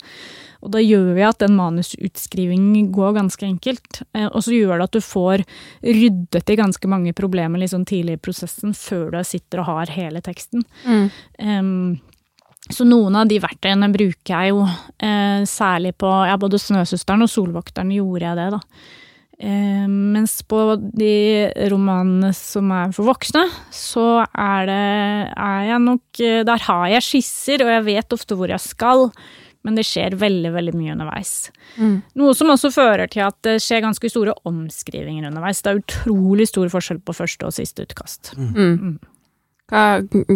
Og 0.65 0.71
da 0.73 0.81
gjør 0.81 1.11
vi 1.17 1.25
at 1.27 1.43
den 1.43 1.53
manusutskrivingen 1.59 2.89
går 2.95 3.19
ganske 3.19 3.45
enkelt. 3.45 4.01
Eh, 4.15 4.27
og 4.31 4.41
så 4.45 4.55
gjør 4.55 4.79
det 4.79 4.89
at 4.89 4.97
du 4.97 5.05
får 5.05 5.45
ryddet 5.85 6.51
i 6.51 6.59
ganske 6.59 6.91
mange 6.91 7.13
problemer 7.17 7.65
sånn 7.69 7.85
tidlig 7.87 8.17
i 8.17 8.25
prosessen, 8.27 8.73
før 8.77 9.11
du 9.13 9.21
sitter 9.25 9.61
og 9.61 9.71
har 9.71 9.93
hele 9.95 10.21
teksten. 10.25 10.65
Mm. 10.85 11.07
Eh, 11.39 11.63
så 12.73 12.85
noen 12.87 13.13
av 13.19 13.29
de 13.29 13.37
verktøyene 13.43 13.91
bruker 13.93 14.33
jeg 14.33 14.53
jo, 14.55 14.63
eh, 14.97 15.41
særlig 15.45 15.93
på 16.01 16.09
ja, 16.25 16.37
både 16.41 16.57
Snøsøsteren 16.61 17.21
og 17.21 17.29
Solvokteren 17.29 17.91
gjorde 17.93 18.25
jeg 18.25 18.39
det, 18.39 18.47
da. 18.55 18.61
Eh, 19.39 19.87
mens 19.87 20.37
på 20.47 20.59
de 20.95 21.47
romanene 21.71 22.31
som 22.35 22.69
er 22.71 22.93
for 22.95 23.09
voksne, 23.09 23.43
så 23.73 24.21
er 24.31 24.69
det 24.69 24.83
er 25.35 25.65
jeg 25.67 25.81
nok 25.83 26.21
eh, 26.23 26.43
Der 26.47 26.61
har 26.69 26.85
jeg 26.93 27.03
skisser, 27.03 27.65
og 27.65 27.73
jeg 27.73 27.83
vet 27.89 28.15
ofte 28.15 28.37
hvor 28.39 28.53
jeg 28.53 28.63
skal, 28.63 29.09
men 29.65 29.75
det 29.75 29.83
skjer 29.89 30.15
veldig, 30.21 30.53
veldig 30.55 30.75
mye 30.77 30.93
underveis. 30.93 31.33
Mm. 31.75 31.97
Noe 32.21 32.37
som 32.37 32.53
også 32.53 32.71
fører 32.71 33.11
til 33.11 33.25
at 33.25 33.35
det 33.43 33.57
skjer 33.65 33.83
ganske 33.83 34.11
store 34.13 34.37
omskrivinger 34.47 35.27
underveis. 35.27 35.59
Det 35.65 35.73
er 35.73 35.81
utrolig 35.81 36.47
stor 36.51 36.71
forskjell 36.71 37.01
på 37.03 37.17
første 37.17 37.49
og 37.49 37.57
siste 37.57 37.83
utkast. 37.83 38.35
Mm. 38.37 38.95
Hva, 39.73 39.85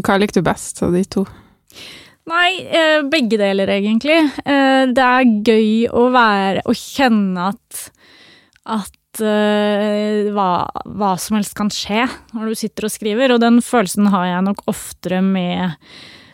hva 0.02 0.20
likte 0.20 0.42
du 0.42 0.50
best 0.50 0.82
av 0.84 0.98
de 0.98 1.06
to? 1.08 1.24
Nei, 2.30 2.50
eh, 2.68 3.00
begge 3.10 3.40
deler 3.42 3.70
egentlig. 3.74 4.18
Eh, 4.44 4.84
det 4.92 5.06
er 5.06 5.32
gøy 5.46 5.88
å 5.90 6.10
være 6.14 6.66
Å 6.68 6.76
kjenne 6.76 7.48
at 7.54 7.88
at 8.66 9.22
eh, 9.24 10.30
hva, 10.36 10.52
hva 10.86 11.16
som 11.22 11.40
helst 11.40 11.56
kan 11.58 11.72
skje 11.74 12.06
når 12.36 12.52
du 12.52 12.60
sitter 12.60 12.88
og 12.88 12.94
skriver, 12.94 13.34
og 13.34 13.44
den 13.44 13.62
følelsen 13.66 14.10
har 14.14 14.28
jeg 14.34 14.48
nok 14.50 14.66
oftere 14.72 15.22
med 15.26 15.78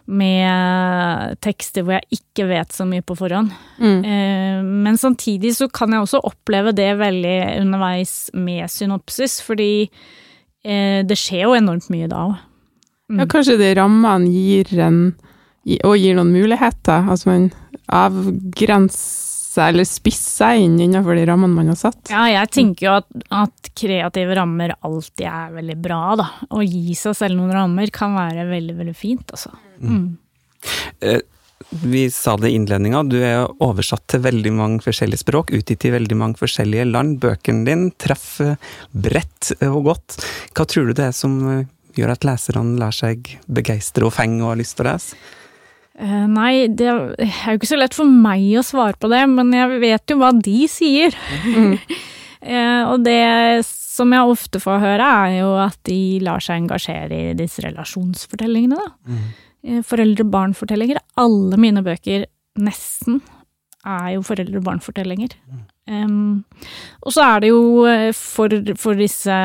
med 0.05 1.39
tekster 1.41 1.81
hvor 1.81 1.95
jeg 1.95 2.19
ikke 2.19 2.45
vet 2.45 2.73
så 2.75 2.85
mye 2.85 3.01
på 3.01 3.15
forhånd. 3.17 3.49
Mm. 3.81 4.03
Eh, 4.05 4.59
Men 4.85 4.99
samtidig 5.01 5.55
så 5.57 5.67
kan 5.67 5.93
jeg 5.93 6.05
også 6.05 6.21
oppleve 6.21 6.75
det 6.77 6.91
veldig 6.99 7.61
underveis 7.63 8.29
med 8.33 8.69
synopsis, 8.69 9.39
fordi 9.41 9.89
eh, 10.61 11.01
det 11.01 11.17
skjer 11.17 11.47
jo 11.47 11.55
enormt 11.57 11.89
mye 11.89 12.09
da 12.11 12.27
òg. 12.27 12.35
Mm. 13.09 13.19
Ja, 13.21 13.25
kanskje 13.29 13.57
de 13.61 13.73
rammene 13.77 14.29
gir 14.29 14.69
en 14.81 14.99
og 15.85 15.95
gir 15.97 16.13
noen 16.13 16.29
muligheter. 16.29 17.07
Altså 17.09 17.31
man 17.31 17.49
avgrenser 17.89 19.34
eller 19.63 19.87
spisse 19.87 20.33
seg 20.41 20.63
inn 20.65 20.75
innenfor 20.83 21.17
de 21.17 21.25
rammene 21.29 21.55
man 21.55 21.71
har 21.71 21.79
satt. 21.79 22.11
Ja, 22.11 22.25
jeg 22.31 22.51
tenker 22.55 22.87
jo 22.87 22.95
at, 22.99 23.07
at 23.33 23.71
kreative 23.77 24.35
rammer 24.37 24.75
alltid 24.85 25.27
er 25.29 25.55
veldig 25.55 25.77
bra, 25.83 26.01
da. 26.19 26.27
Å 26.49 26.65
gi 26.65 26.97
seg 26.97 27.15
selv 27.17 27.39
noen 27.39 27.55
rammer 27.55 27.93
kan 27.95 28.17
være 28.17 28.47
veldig, 28.51 28.75
veldig 28.81 28.97
fint, 28.97 29.31
altså. 29.31 29.53
Mm. 29.79 29.95
Mm. 29.95 31.21
Vi 31.69 32.11
sa 32.11 32.35
det 32.37 32.51
i 32.51 32.57
innledninga, 32.59 33.03
du 33.03 33.17
er 33.23 33.47
oversatt 33.63 34.05
til 34.11 34.21
veldig 34.25 34.51
mange 34.53 34.83
forskjellige 34.85 35.23
språk, 35.23 35.53
utgitt 35.55 35.87
i 35.87 35.93
veldig 35.95 36.17
mange 36.19 36.39
forskjellige 36.39 36.85
land. 36.89 37.17
Bøkene 37.23 37.65
dine 37.67 37.93
treffer 38.01 38.55
bredt 38.91 39.53
og 39.65 39.81
godt. 39.89 40.19
Hva 40.55 40.67
tror 40.69 40.89
du 40.89 40.97
det 40.97 41.09
er 41.09 41.15
som 41.15 41.39
eh, 41.51 41.65
gjør 41.97 42.13
at 42.15 42.27
leserne 42.27 42.77
lar 42.81 42.95
seg 42.95 43.31
begeistre 43.47 44.07
og 44.07 44.13
fenge 44.15 44.43
og 44.43 44.53
har 44.53 44.61
lyst 44.61 44.77
til 44.77 44.85
å 44.85 44.91
lese? 44.91 45.19
Eh, 45.95 46.25
nei, 46.27 46.67
det 46.67 46.89
er 46.89 47.53
jo 47.53 47.59
ikke 47.59 47.69
så 47.69 47.79
lett 47.79 47.95
for 47.95 48.09
meg 48.09 48.43
å 48.59 48.65
svare 48.65 48.97
på 48.99 49.09
det, 49.11 49.21
men 49.31 49.53
jeg 49.55 49.79
vet 49.83 50.11
jo 50.11 50.19
hva 50.19 50.33
de 50.35 50.65
sier. 50.71 51.15
Mm. 51.47 51.77
og 52.91 53.05
det 53.05 53.21
som 53.65 54.11
jeg 54.11 54.33
ofte 54.35 54.59
får 54.59 54.81
høre, 54.83 55.11
er 55.27 55.37
jo 55.39 55.53
at 55.63 55.79
de 55.87 55.99
lar 56.25 56.43
seg 56.43 56.65
engasjere 56.65 57.21
i 57.31 57.37
disse 57.37 57.63
relasjonsfortellingene, 57.63 58.79
da. 58.79 58.91
Mm. 59.07 59.81
Foreldre-barn-fortellinger. 59.87 60.99
Alle 61.17 61.57
mine 61.57 61.81
bøker, 61.85 62.27
nesten, 62.61 63.21
er 63.85 64.11
jo 64.15 64.25
foreldre-barn-fortellinger. 64.25 65.33
Um, 65.85 66.43
og 67.05 67.13
så 67.13 67.23
er 67.23 67.43
det 67.43 67.49
jo 67.51 67.63
eh, 67.85 68.09
for, 68.17 68.53
for 68.81 68.97
disse 68.97 69.35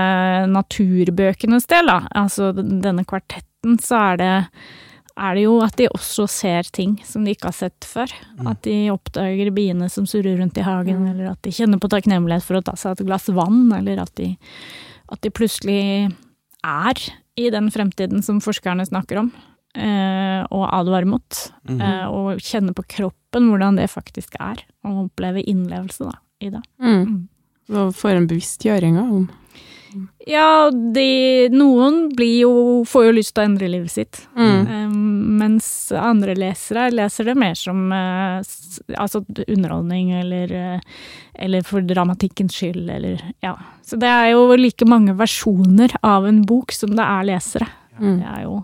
naturbøkenes 0.49 1.69
del, 1.69 1.91
da, 1.91 1.99
altså 2.17 2.49
denne 2.57 3.05
kvartetten, 3.05 3.77
så 3.85 3.99
er 4.11 4.21
det 4.21 4.31
er 5.21 5.37
det 5.37 5.45
jo 5.45 5.59
at 5.65 5.77
de 5.79 5.89
også 5.93 6.27
ser 6.31 6.69
ting 6.75 6.97
som 7.07 7.25
de 7.25 7.35
ikke 7.35 7.51
har 7.51 7.57
sett 7.57 7.87
før. 7.87 8.13
At 8.49 8.63
de 8.67 8.91
oppdager 8.93 9.53
biene 9.55 9.91
som 9.93 10.07
surrer 10.09 10.39
rundt 10.41 10.59
i 10.59 10.65
hagen, 10.67 11.05
eller 11.11 11.33
at 11.35 11.43
de 11.45 11.53
kjenner 11.55 11.81
på 11.81 11.91
takknemlighet 11.93 12.47
for 12.47 12.59
å 12.59 12.65
ta 12.65 12.77
seg 12.79 12.97
et 12.97 13.07
glass 13.09 13.29
vann, 13.35 13.69
eller 13.77 14.03
at 14.03 14.13
de, 14.21 14.33
at 15.13 15.21
de 15.25 15.33
plutselig 15.35 15.83
er 16.67 17.05
i 17.41 17.49
den 17.53 17.71
fremtiden 17.73 18.25
som 18.25 18.41
forskerne 18.45 18.85
snakker 18.89 19.23
om, 19.23 19.31
eh, 19.77 20.41
og 20.51 20.67
advarer 20.69 21.09
mot. 21.09 21.43
eh, 21.69 22.07
og 22.09 22.41
kjenner 22.41 22.77
på 22.77 22.87
kroppen 22.99 23.51
hvordan 23.51 23.77
det 23.79 23.91
faktisk 23.93 24.35
er, 24.41 24.65
og 24.85 25.07
oppleve 25.07 25.45
innlevelse 25.45 26.09
da, 26.09 26.17
i 26.41 26.51
det. 26.51 26.63
Mm. 26.83 27.29
Og 27.71 27.95
får 27.95 28.17
en 28.17 28.27
bevisstgjøring 28.27 28.99
om 28.99 29.29
Ja, 30.29 30.71
de, 30.71 31.49
noen 31.53 32.03
blir 32.17 32.45
jo, 32.45 32.53
får 32.89 33.09
jo 33.09 33.15
lyst 33.17 33.35
til 33.35 33.43
å 33.43 33.49
endre 33.49 33.71
livet 33.73 33.93
sitt. 33.93 34.21
Mm. 34.39 34.69
Um, 34.69 35.01
mens 35.41 35.67
andre 35.97 36.37
lesere 36.39 36.89
leser 36.93 37.31
det 37.31 37.37
mer 37.41 37.57
som 37.59 37.89
uh, 37.93 38.39
altså 38.95 39.23
underholdning 39.47 40.13
eller, 40.21 40.53
uh, 40.53 41.03
eller 41.35 41.67
for 41.67 41.85
dramatikkens 41.87 42.61
skyld, 42.61 42.85
eller 42.93 43.25
ja. 43.45 43.57
Så 43.87 43.99
det 44.01 44.11
er 44.11 44.33
jo 44.35 44.47
like 44.59 44.87
mange 44.89 45.17
versjoner 45.19 45.97
av 46.07 46.29
en 46.29 46.45
bok 46.47 46.75
som 46.77 46.95
det 46.95 47.07
er 47.07 47.31
lesere. 47.33 47.71
Mm. 47.99 48.21
Det 48.21 48.31
er 48.35 48.45
jo, 48.47 48.61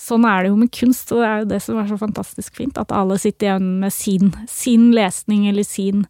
sånn 0.00 0.24
er 0.28 0.42
det 0.42 0.50
jo 0.52 0.58
med 0.58 0.72
kunst, 0.74 1.12
og 1.12 1.20
det 1.20 1.28
er 1.28 1.42
jo 1.42 1.48
det 1.52 1.60
som 1.64 1.78
er 1.80 1.88
så 1.90 1.98
fantastisk 2.00 2.56
fint. 2.56 2.80
At 2.80 2.94
alle 2.96 3.18
sitter 3.20 3.50
igjen 3.50 3.70
med 3.82 3.94
sin, 3.94 4.32
sin 4.50 4.90
lesning 4.96 5.46
eller 5.50 5.66
sin, 5.66 6.06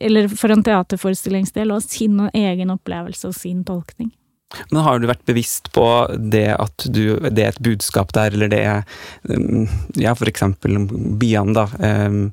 eller 0.00 0.30
for 0.32 0.54
en 0.54 0.64
teaterforestillingsdel, 0.64 1.74
og 1.74 1.84
sin 1.84 2.20
egen 2.32 2.72
opplevelse 2.74 3.30
og 3.30 3.36
sin 3.36 3.64
tolkning. 3.68 4.12
Men 4.70 4.84
har 4.86 5.00
du 5.00 5.08
vært 5.10 5.24
bevisst 5.28 5.72
på 5.74 5.86
det 6.18 6.48
at 6.56 6.86
du, 6.86 7.16
det 7.30 7.46
er 7.46 7.54
et 7.54 7.64
budskap 7.64 8.12
der, 8.16 8.34
eller 8.34 8.52
det 8.52 8.62
er 8.64 8.84
um, 9.30 9.66
ja, 10.00 10.14
eksempel 10.14 10.78
bian 11.20 11.54
da. 11.56 11.68
um, 11.78 12.30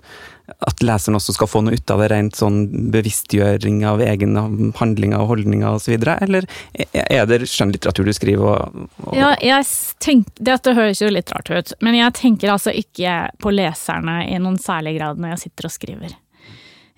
At 0.67 0.81
leseren 0.83 1.15
også 1.15 1.35
skal 1.35 1.47
få 1.47 1.61
noe 1.63 1.77
ut 1.79 1.93
av 1.93 2.01
det, 2.03 2.09
rent 2.11 2.35
sånn 2.39 2.63
bevisstgjøring 2.91 3.83
av 3.87 4.01
egne 4.03 4.43
handlinger 4.79 5.23
og 5.23 5.31
holdninger 5.31 5.77
osv., 5.77 5.95
eller 6.11 6.47
er 6.75 7.29
det 7.29 7.45
skjønnlitteratur 7.49 8.09
du 8.09 8.13
skriver? 8.15 8.65
Og, 8.65 8.89
og 9.05 9.15
Ja, 9.15 9.31
jeg 9.39 9.69
tenk, 10.03 10.27
Dette 10.37 10.75
høres 10.77 11.01
jo 11.01 11.11
litt 11.11 11.31
rart 11.31 11.51
ut, 11.51 11.73
men 11.81 11.97
jeg 11.99 12.17
tenker 12.19 12.51
altså 12.51 12.73
ikke 12.75 13.31
på 13.41 13.55
leserne 13.55 14.21
i 14.27 14.35
noen 14.41 14.59
særlig 14.61 14.97
grad 14.99 15.21
når 15.21 15.35
jeg 15.35 15.47
sitter 15.47 15.69
og 15.71 15.79
skriver. 15.79 16.20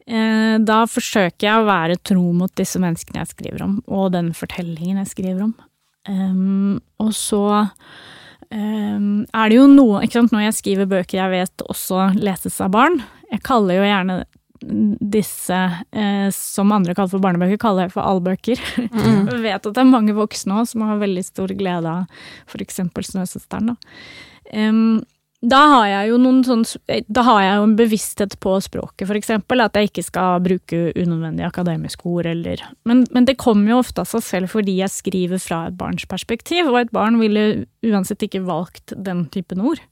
Eh, 0.03 0.55
da 0.59 0.83
forsøker 0.89 1.47
jeg 1.47 1.61
å 1.61 1.67
være 1.67 1.99
tro 2.03 2.25
mot 2.35 2.51
disse 2.59 2.81
menneskene 2.81 3.21
jeg 3.21 3.31
skriver 3.31 3.63
om, 3.65 3.77
og 3.87 4.11
den 4.15 4.33
fortellingen 4.35 4.99
jeg 5.03 5.13
skriver 5.13 5.45
om. 5.47 5.53
Um, 6.03 6.81
og 6.99 7.13
så 7.15 7.43
um, 8.51 9.21
er 9.23 9.51
det 9.51 9.55
jo 9.55 9.69
noe 9.71 10.01
ikke 10.03 10.17
sant, 10.17 10.33
Når 10.35 10.49
jeg 10.49 10.55
skriver 10.57 10.89
bøker 10.91 11.15
jeg 11.15 11.31
vet 11.31 11.63
også 11.71 12.09
leses 12.19 12.57
av 12.59 12.73
barn 12.73 12.97
Jeg 13.31 13.39
kaller 13.47 13.77
jo 13.79 13.85
gjerne 13.87 14.17
disse 15.13 15.59
eh, 15.91 16.27
som 16.35 16.71
andre 16.75 16.95
kaller 16.95 17.11
for 17.11 17.23
barnebøker, 17.23 17.59
kaller 17.59 17.87
jeg 17.87 17.95
for 17.95 18.07
allbøker. 18.07 18.61
Mm. 18.93 19.25
Jeg 19.27 19.39
vet 19.43 19.65
at 19.65 19.73
det 19.75 19.81
er 19.81 19.89
mange 19.89 20.15
voksne 20.15 20.61
òg 20.61 20.69
som 20.69 20.85
har 20.87 21.01
veldig 21.01 21.23
stor 21.25 21.51
glede 21.57 21.89
av 21.89 22.21
f.eks. 22.47 22.79
Snøsøsteren. 23.09 23.73
Um, 24.53 25.01
da 25.43 25.59
har 25.67 25.87
jeg 25.89 26.11
jo 26.13 26.17
noen 26.23 26.39
sånn 26.47 26.61
Da 27.11 27.23
har 27.27 27.41
jeg 27.43 27.55
jo 27.57 27.63
en 27.65 27.75
bevissthet 27.75 28.35
på 28.43 28.53
språket, 28.63 29.05
for 29.09 29.19
eksempel. 29.19 29.63
At 29.63 29.75
jeg 29.75 29.89
ikke 29.89 30.05
skal 30.05 30.43
bruke 30.43 30.79
unødvendige 30.95 31.49
akademiske 31.49 32.07
ord, 32.07 32.29
eller 32.31 32.63
men, 32.87 33.03
men, 33.11 33.27
det 33.27 33.39
kommer 33.41 33.73
jo 33.73 33.81
ofte 33.81 34.03
av 34.03 34.09
seg 34.11 34.23
selv 34.23 34.53
fordi 34.53 34.77
jeg 34.79 34.93
skriver 34.93 35.41
fra 35.43 35.65
et 35.67 35.77
barns 35.79 36.07
perspektiv, 36.09 36.71
og 36.71 36.79
et 36.79 36.95
barn 36.95 37.19
ville 37.19 37.65
uansett 37.83 38.23
ikke 38.23 38.45
valgt 38.47 38.95
den 38.95 39.25
typen 39.33 39.63
ord. 39.67 39.83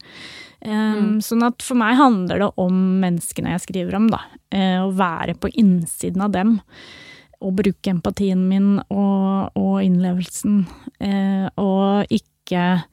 Um, 0.63 0.71
mm. 0.71 1.13
Sånn 1.25 1.43
at 1.43 1.63
for 1.65 1.79
meg 1.79 1.99
handler 1.99 2.45
det 2.45 2.51
om 2.61 2.81
menneskene 3.01 3.55
jeg 3.55 3.65
skriver 3.65 3.97
om, 3.99 4.11
da. 4.13 4.23
Uh, 4.53 4.87
å 4.87 4.91
være 4.95 5.35
på 5.35 5.51
innsiden 5.51 6.23
av 6.23 6.35
dem. 6.35 6.59
Og 7.41 7.57
bruke 7.57 7.91
empatien 7.91 8.45
min 8.47 8.77
og, 8.85 9.57
og 9.57 9.81
innlevelsen. 9.83 10.61
Uh, 11.01 11.49
og 11.59 12.13
ikke 12.13 12.85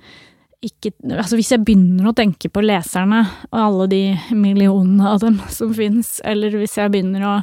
ikke 0.65 0.91
Altså 1.15 1.39
hvis 1.39 1.53
jeg 1.55 1.63
begynner 1.63 2.09
å 2.11 2.17
tenke 2.17 2.51
på 2.51 2.63
leserne 2.65 3.21
og 3.51 3.59
alle 3.63 3.85
de 3.93 4.03
millionene 4.35 5.13
av 5.13 5.21
dem 5.23 5.37
som 5.55 5.71
fins, 5.77 6.17
eller 6.27 6.57
hvis 6.59 6.75
jeg 6.81 6.91
begynner 6.91 7.27
å 7.29 7.35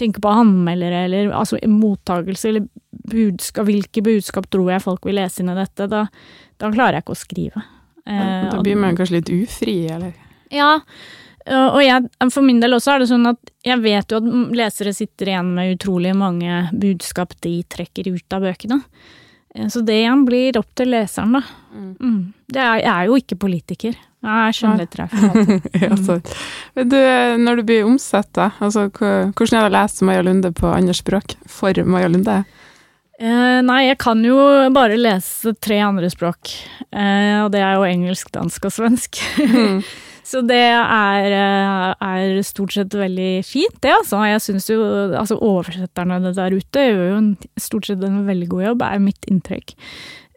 tenke 0.00 0.20
på 0.24 0.32
anmeldere 0.32 1.04
eller 1.06 1.30
altså 1.36 1.60
mottagelse 1.68 2.50
eller 2.50 2.66
budskap, 3.12 3.68
hvilke 3.68 4.02
budskap 4.04 4.48
tror 4.52 4.72
jeg 4.72 4.84
folk 4.84 5.08
vil 5.08 5.18
lese 5.20 5.42
inn 5.42 5.52
i 5.52 5.56
dette, 5.56 5.88
da, 5.88 6.06
da 6.60 6.72
klarer 6.72 6.98
jeg 6.98 7.06
ikke 7.06 7.16
å 7.16 7.20
skrive. 7.20 7.62
Ja, 8.06 8.26
da 8.52 8.60
blir 8.62 8.76
man 8.78 8.96
kanskje 8.98 9.18
litt 9.18 9.30
ufri, 9.34 9.78
eller? 9.90 10.12
Ja, 10.54 10.76
og 11.46 11.78
jeg, 11.82 12.08
for 12.34 12.42
min 12.42 12.58
del 12.62 12.74
også 12.76 12.92
er 12.92 13.02
det 13.02 13.08
sånn 13.10 13.28
at 13.30 13.52
jeg 13.66 13.82
vet 13.82 14.12
jo 14.12 14.18
at 14.18 14.56
lesere 14.58 14.92
sitter 14.94 15.30
igjen 15.32 15.52
med 15.54 15.76
utrolig 15.76 16.12
mange 16.18 16.64
budskap 16.74 17.36
de 17.46 17.60
trekker 17.70 18.10
ut 18.10 18.36
av 18.36 18.46
bøkene. 18.46 18.80
Eh, 19.56 19.68
så 19.72 19.82
det 19.86 20.00
igjen 20.02 20.26
blir 20.28 20.58
opp 20.60 20.68
til 20.78 20.92
leseren, 20.92 21.38
da. 21.38 21.42
Mm. 21.72 21.94
Mm. 22.00 22.20
Er, 22.54 22.76
jeg 22.82 22.92
er 22.92 23.08
jo 23.08 23.18
ikke 23.20 23.40
politiker. 23.46 23.96
Jeg 24.26 24.50
er 24.50 24.56
skjønnlitterær. 24.58 25.10
ja, 25.84 26.20
du, 26.82 27.00
når 27.42 27.60
du 27.60 27.66
blir 27.68 27.86
omsatt, 27.86 28.32
da, 28.34 28.50
altså, 28.58 28.88
hvordan 28.90 29.58
er 29.58 29.66
det 29.66 29.70
å 29.70 29.74
lese 29.76 30.08
Maja 30.08 30.24
Lunde 30.26 30.50
på 30.56 30.70
andre 30.72 30.96
språk 30.96 31.36
for 31.50 31.86
Maja 31.86 32.10
Lunde? 32.10 32.40
Eh, 33.16 33.60
nei, 33.64 33.86
jeg 33.86 33.96
kan 34.02 34.20
jo 34.24 34.36
bare 34.76 34.98
lese 35.00 35.54
tre 35.62 35.78
andre 35.84 36.10
språk. 36.12 36.52
Eh, 36.90 37.38
og 37.44 37.52
det 37.54 37.62
er 37.64 37.78
jo 37.78 37.86
engelsk, 37.88 38.32
dansk 38.34 38.68
og 38.68 38.74
svensk. 38.76 39.22
Mm. 39.40 39.80
Så 40.26 40.42
det 40.42 40.58
er, 40.58 41.28
eh, 41.30 41.92
er, 42.02 42.42
stort 42.42 42.74
sett 42.74 42.94
veldig 42.98 43.44
fint, 43.46 43.76
det, 43.84 43.92
altså. 43.94 44.24
Jeg 44.26 44.42
syns 44.42 44.68
jo 44.72 44.80
altså 45.14 45.38
oversetterne 45.38 46.18
der 46.34 46.56
ute 46.56 46.86
gjør 46.88 47.04
jo 47.12 47.18
en, 47.20 47.32
stort 47.60 47.86
sett 47.86 48.02
en 48.02 48.24
veldig 48.26 48.48
god 48.50 48.64
jobb, 48.70 48.86
er 48.88 49.04
mitt 49.04 49.28
inntrykk. 49.30 49.76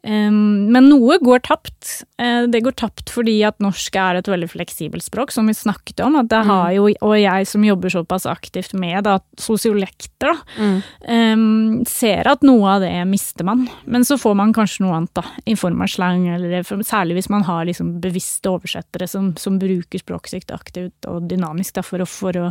Men 0.10 0.88
noe 0.89 1.19
går 1.22 1.43
tapt. 1.45 1.89
Eh, 2.17 2.43
det 2.50 2.63
går 2.65 2.74
tapt 2.80 3.12
fordi 3.13 3.36
at 3.45 3.60
norsk 3.62 3.95
er 4.00 4.19
et 4.19 4.30
veldig 4.32 4.50
fleksibelt 4.50 5.06
språk, 5.06 5.34
som 5.34 5.50
vi 5.50 5.54
snakket 5.54 6.02
om. 6.06 6.17
At 6.22 6.32
det 6.32 6.41
har 6.48 6.69
mm. 6.69 6.76
jo, 6.78 6.88
og 7.06 7.15
jeg 7.19 7.50
som 7.50 7.65
jobber 7.67 7.93
såpass 7.93 8.26
aktivt 8.30 8.74
med 8.74 9.04
da, 9.06 9.19
sosiolekter, 9.39 10.10
da, 10.19 10.34
mm. 10.58 11.86
ser 11.88 12.28
at 12.28 12.43
noe 12.45 12.74
av 12.76 12.84
det 12.84 12.93
mister 13.10 13.48
man. 13.48 13.67
Men 13.86 14.08
så 14.08 14.17
får 14.19 14.36
man 14.39 14.56
kanskje 14.56 14.86
noe 14.86 14.98
annet, 14.98 15.13
da, 15.19 15.26
i 15.45 15.56
form 15.60 15.86
av 15.86 15.91
slang, 15.91 16.28
eller 16.34 16.65
særlig 16.65 17.19
hvis 17.19 17.32
man 17.32 17.45
har 17.48 17.69
liksom 17.69 17.95
bevisste 18.04 18.52
oversettere 18.52 19.08
som, 19.10 19.32
som 19.39 19.60
bruker 19.62 20.02
språket 20.02 20.52
aktivt 20.54 21.08
og 21.10 21.30
dynamisk 21.30 21.80
da, 21.80 21.86
for, 21.86 22.02
å, 22.04 22.10
for 22.10 22.38
å 22.38 22.50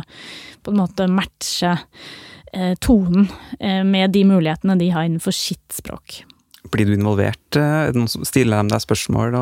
på 0.63 0.73
en 0.73 0.79
måte 0.79 1.07
matche 1.11 1.75
eh, 2.53 2.75
tonen 2.81 3.29
eh, 3.59 3.83
med 3.83 4.11
de 4.15 4.25
mulighetene 4.29 4.77
de 4.79 4.89
har 4.93 5.07
innenfor 5.07 5.35
sitt 5.35 5.75
språk. 5.75 6.23
Blir 6.67 6.89
du 6.89 6.97
involvert? 6.97 7.59
Stiller 8.27 8.59
dem 8.59 8.71
deg 8.71 8.83
spørsmål? 8.83 9.37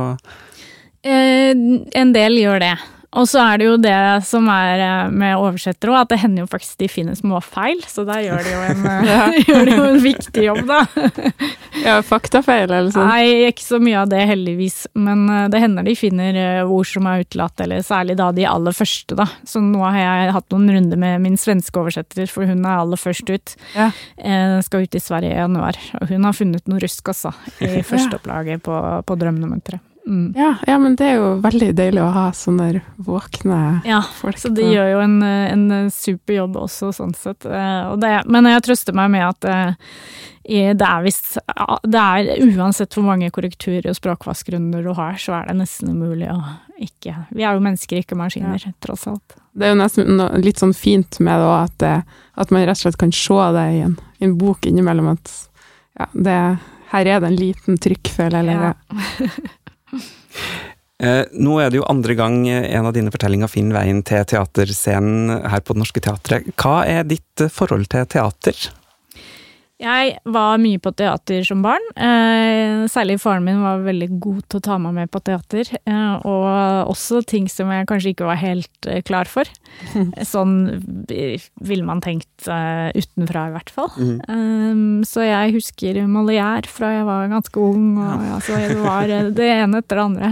Eh, 1.07 1.53
en 1.97 2.13
del 2.13 2.39
gjør 2.41 2.61
det. 2.61 2.75
Og 3.15 3.23
så 3.29 3.39
er 3.39 3.59
det 3.59 3.67
jo 3.69 3.75
det 3.79 3.95
som 4.27 4.49
er 4.51 4.81
eh, 4.83 5.11
med 5.15 5.39
oversettere 5.39 5.93
òg, 5.93 6.01
at 6.01 6.09
det 6.11 6.19
hender 6.19 6.43
jo 6.43 6.49
faktisk 6.51 6.81
de 6.81 6.89
finner 6.91 7.15
småfeil. 7.15 7.79
Så 7.87 8.03
der 8.07 8.25
gjør 8.25 8.43
de 8.43 8.51
jo 8.51 8.63
en, 8.67 8.83
gjør 9.47 9.69
de 9.69 9.77
jo 9.77 9.85
en 9.87 10.01
viktig 10.03 10.43
jobb, 10.43 10.61
da. 10.67 10.81
ja, 11.87 11.95
faktafeil 12.05 12.67
eller 12.67 12.91
sånn? 12.91 13.07
Nei, 13.07 13.47
ikke 13.47 13.63
så 13.63 13.79
mye 13.83 14.03
av 14.03 14.11
det, 14.11 14.21
heldigvis. 14.27 14.79
Men 14.99 15.23
det 15.53 15.63
hender 15.63 15.87
de 15.87 15.95
finner 15.97 16.41
ord 16.65 16.91
som 16.91 17.07
er 17.07 17.23
utelatt, 17.23 17.63
eller 17.63 17.85
særlig 17.87 18.19
da 18.19 18.29
de 18.35 18.47
aller 18.49 18.75
første, 18.75 19.15
da. 19.17 19.29
Så 19.47 19.63
nå 19.63 19.81
har 19.85 19.99
jeg 20.01 20.35
hatt 20.35 20.51
noen 20.53 20.75
runder 20.75 21.03
med 21.07 21.23
min 21.23 21.39
svenske 21.39 21.79
oversetter, 21.79 22.27
for 22.31 22.49
hun 22.49 22.65
er 22.67 22.83
aller 22.83 22.99
først 22.99 23.31
ut. 23.31 23.55
Ja. 23.77 23.89
skal 24.65 24.83
ut 24.83 24.99
i 24.99 25.01
Sverige 25.03 25.31
i 25.31 25.39
januar. 25.39 25.79
Og 26.01 26.11
hun 26.11 26.27
har 26.27 26.35
funnet 26.35 26.67
noe 26.67 26.83
rusk, 26.83 27.07
altså, 27.15 27.31
i 27.63 27.79
førsteopplaget 27.87 28.65
på, 28.67 28.81
på 29.07 29.19
Drøm 29.21 29.39
nummer 29.39 29.63
tre. 29.63 29.79
Mm. 30.07 30.33
Ja, 30.37 30.55
ja, 30.67 30.77
men 30.79 30.95
det 30.95 31.09
er 31.09 31.17
jo 31.19 31.31
veldig 31.43 31.73
deilig 31.75 31.99
å 31.99 32.11
ha 32.15 32.29
sånne 32.35 32.79
våkne 33.03 33.81
ja, 33.83 33.99
folk. 34.21 34.39
Så 34.39 34.53
de 34.55 34.63
gjør 34.63 34.93
jo 34.93 35.01
en, 35.03 35.17
en 35.25 35.91
super 35.91 36.37
jobb 36.37 36.55
også, 36.63 36.93
sånn 36.95 37.11
sett. 37.17 37.43
Eh, 37.43 37.89
det, 37.99 38.13
men 38.31 38.47
jeg 38.47 38.63
trøster 38.69 38.95
meg 38.95 39.11
med 39.17 39.25
at 39.27 39.47
eh, 39.51 39.73
det 40.47 40.85
er 40.87 41.01
visst 41.03 41.33
Det 41.83 41.99
er 41.99 42.29
uansett 42.55 42.95
hvor 42.95 43.03
mange 43.03 43.27
korrekturer 43.35 43.89
og 43.91 43.97
språkvaskrunder 43.97 44.85
du 44.85 44.93
har, 44.95 45.19
så 45.19 45.35
er 45.41 45.49
det 45.49 45.57
nesten 45.59 45.91
umulig 45.91 46.29
å 46.31 46.37
ikke 46.79 47.15
Vi 47.35 47.43
er 47.43 47.57
jo 47.57 47.65
mennesker, 47.65 47.99
ikke 47.99 48.15
maskiner, 48.15 48.61
ja. 48.63 48.71
tross 48.79 49.07
alt. 49.11 49.35
Det 49.57 49.67
er 49.67 49.73
jo 49.73 49.81
nesten 49.81 50.23
litt 50.39 50.61
sånn 50.61 50.75
fint 50.77 51.19
med 51.19 51.41
det 51.41 51.49
òg, 51.49 51.67
at, 51.67 52.15
at, 52.37 52.53
man 52.53 52.63
rett 52.63 52.79
og 52.79 52.85
slett 52.85 53.01
kan 53.01 53.11
se 53.11 53.39
det 53.57 53.67
i 53.75 53.83
en, 53.89 53.99
i 54.21 54.29
en 54.29 54.37
bok 54.39 54.69
innimellom 54.69 55.11
at 55.17 55.33
ja, 55.97 56.07
det, 56.13 56.39
her 56.93 57.09
er 57.09 57.23
det 57.23 57.31
en 57.31 57.39
liten 57.39 57.79
trykkfeil, 57.81 58.37
eller 58.39 58.69
ja. 58.69 58.73
Eh, 60.97 61.27
nå 61.37 61.59
er 61.61 61.69
det 61.69 61.77
jo 61.77 61.85
andre 61.85 62.15
gang 62.17 62.39
en 62.49 62.87
av 62.89 62.93
dine 62.95 63.11
fortellinger 63.13 63.51
finner 63.51 63.77
veien 63.77 63.99
til 64.01 64.23
teaterscenen 64.25 65.43
her 65.45 65.61
på 65.61 65.75
Det 65.75 65.83
Norske 65.83 66.01
Teatret. 66.01 66.47
Hva 66.57 66.79
er 66.89 67.05
ditt 67.05 67.43
forhold 67.53 67.85
til 67.93 68.07
teater? 68.09 68.57
Jeg 69.77 70.15
var 70.25 70.57
mye 70.57 70.79
på 70.81 70.89
teater 70.97 71.43
som 71.45 71.59
barn. 71.61 71.83
Eh, 71.93 72.87
særlig 72.89 73.19
faren 73.21 73.45
min 73.45 73.59
var 73.61 73.83
veldig 73.85 74.07
god 74.17 74.39
til 74.49 74.57
å 74.57 74.63
ta 74.65 74.77
meg 74.81 74.95
med 74.95 75.11
på 75.13 75.21
teater. 75.21 75.69
Eh, 75.85 76.15
og 76.25 76.89
også 76.89 77.21
ting 77.29 77.45
som 77.51 77.69
jeg 77.69 77.85
kanskje 77.89 78.15
ikke 78.15 78.25
var 78.25 78.39
helt 78.41 78.89
eh, 78.89 79.03
klar 79.05 79.29
for. 79.29 79.45
sånn 80.33 80.55
ville 81.05 81.85
man 81.85 82.01
tenkt 82.01 82.47
utenfra, 82.47 83.43
i 83.51 83.53
hvert 83.53 83.73
fall. 83.73 83.91
Mm. 84.01 85.03
Så 85.05 85.27
jeg 85.27 85.53
husker 85.59 85.99
Molière 86.09 86.65
fra 86.71 86.95
jeg 86.95 87.05
var 87.05 87.29
ganske 87.29 87.61
ung, 87.61 87.91
og 88.01 88.07
ja. 88.25 88.31
altså, 88.39 88.57
det 88.57 88.79
var 88.81 89.13
det 89.37 89.51
ene 89.51 89.83
etter 89.83 89.99
det 89.99 90.07
andre. 90.07 90.31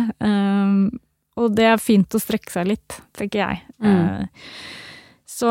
Og 1.35 1.53
det 1.53 1.69
er 1.69 1.83
fint 1.83 2.17
å 2.17 2.23
strekke 2.23 2.53
seg 2.53 2.71
litt, 2.73 2.97
tenker 3.13 3.43
jeg. 3.43 3.61
Mm. 3.83 4.25
Så 5.35 5.49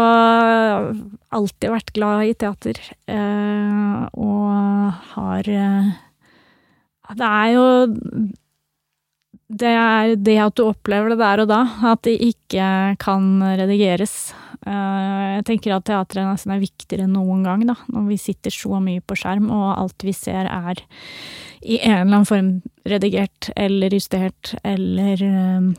alltid 1.35 1.73
vært 1.73 1.92
glad 1.97 2.25
i 2.25 2.37
teater. 2.40 2.79
Eh, 3.11 3.99
og 4.16 5.11
har 5.12 5.51
eh, 5.51 5.90
Det 7.12 7.29
er 7.29 7.51
jo 7.53 7.66
det 9.55 9.70
er 9.70 10.14
det 10.16 10.38
at 10.40 10.55
du 10.57 10.64
opplever 10.64 11.12
det 11.12 11.18
der 11.20 11.42
og 11.42 11.51
da, 11.51 11.61
at 11.92 12.01
det 12.09 12.14
ikke 12.25 12.97
kan 13.03 13.27
redigeres. 13.61 14.33
Eh, 14.64 15.25
jeg 15.37 15.44
tenker 15.51 15.77
at 15.77 15.85
teatret 15.87 16.27
nesten 16.27 16.55
er 16.55 16.62
viktigere 16.64 17.05
enn 17.05 17.12
noen 17.18 17.44
gang, 17.44 17.66
da, 17.68 17.77
når 17.92 18.09
vi 18.09 18.18
sitter 18.23 18.55
så 18.55 18.81
mye 18.83 19.05
på 19.05 19.18
skjerm, 19.20 19.51
og 19.53 19.66
alt 19.77 20.07
vi 20.07 20.16
ser 20.16 20.49
er 20.49 20.81
i 21.61 21.77
en 21.83 22.01
eller 22.01 22.09
annen 22.09 22.29
form 22.29 22.51
redigert 22.88 23.53
eller 23.57 23.94
justert 23.94 24.57
eller 24.64 25.20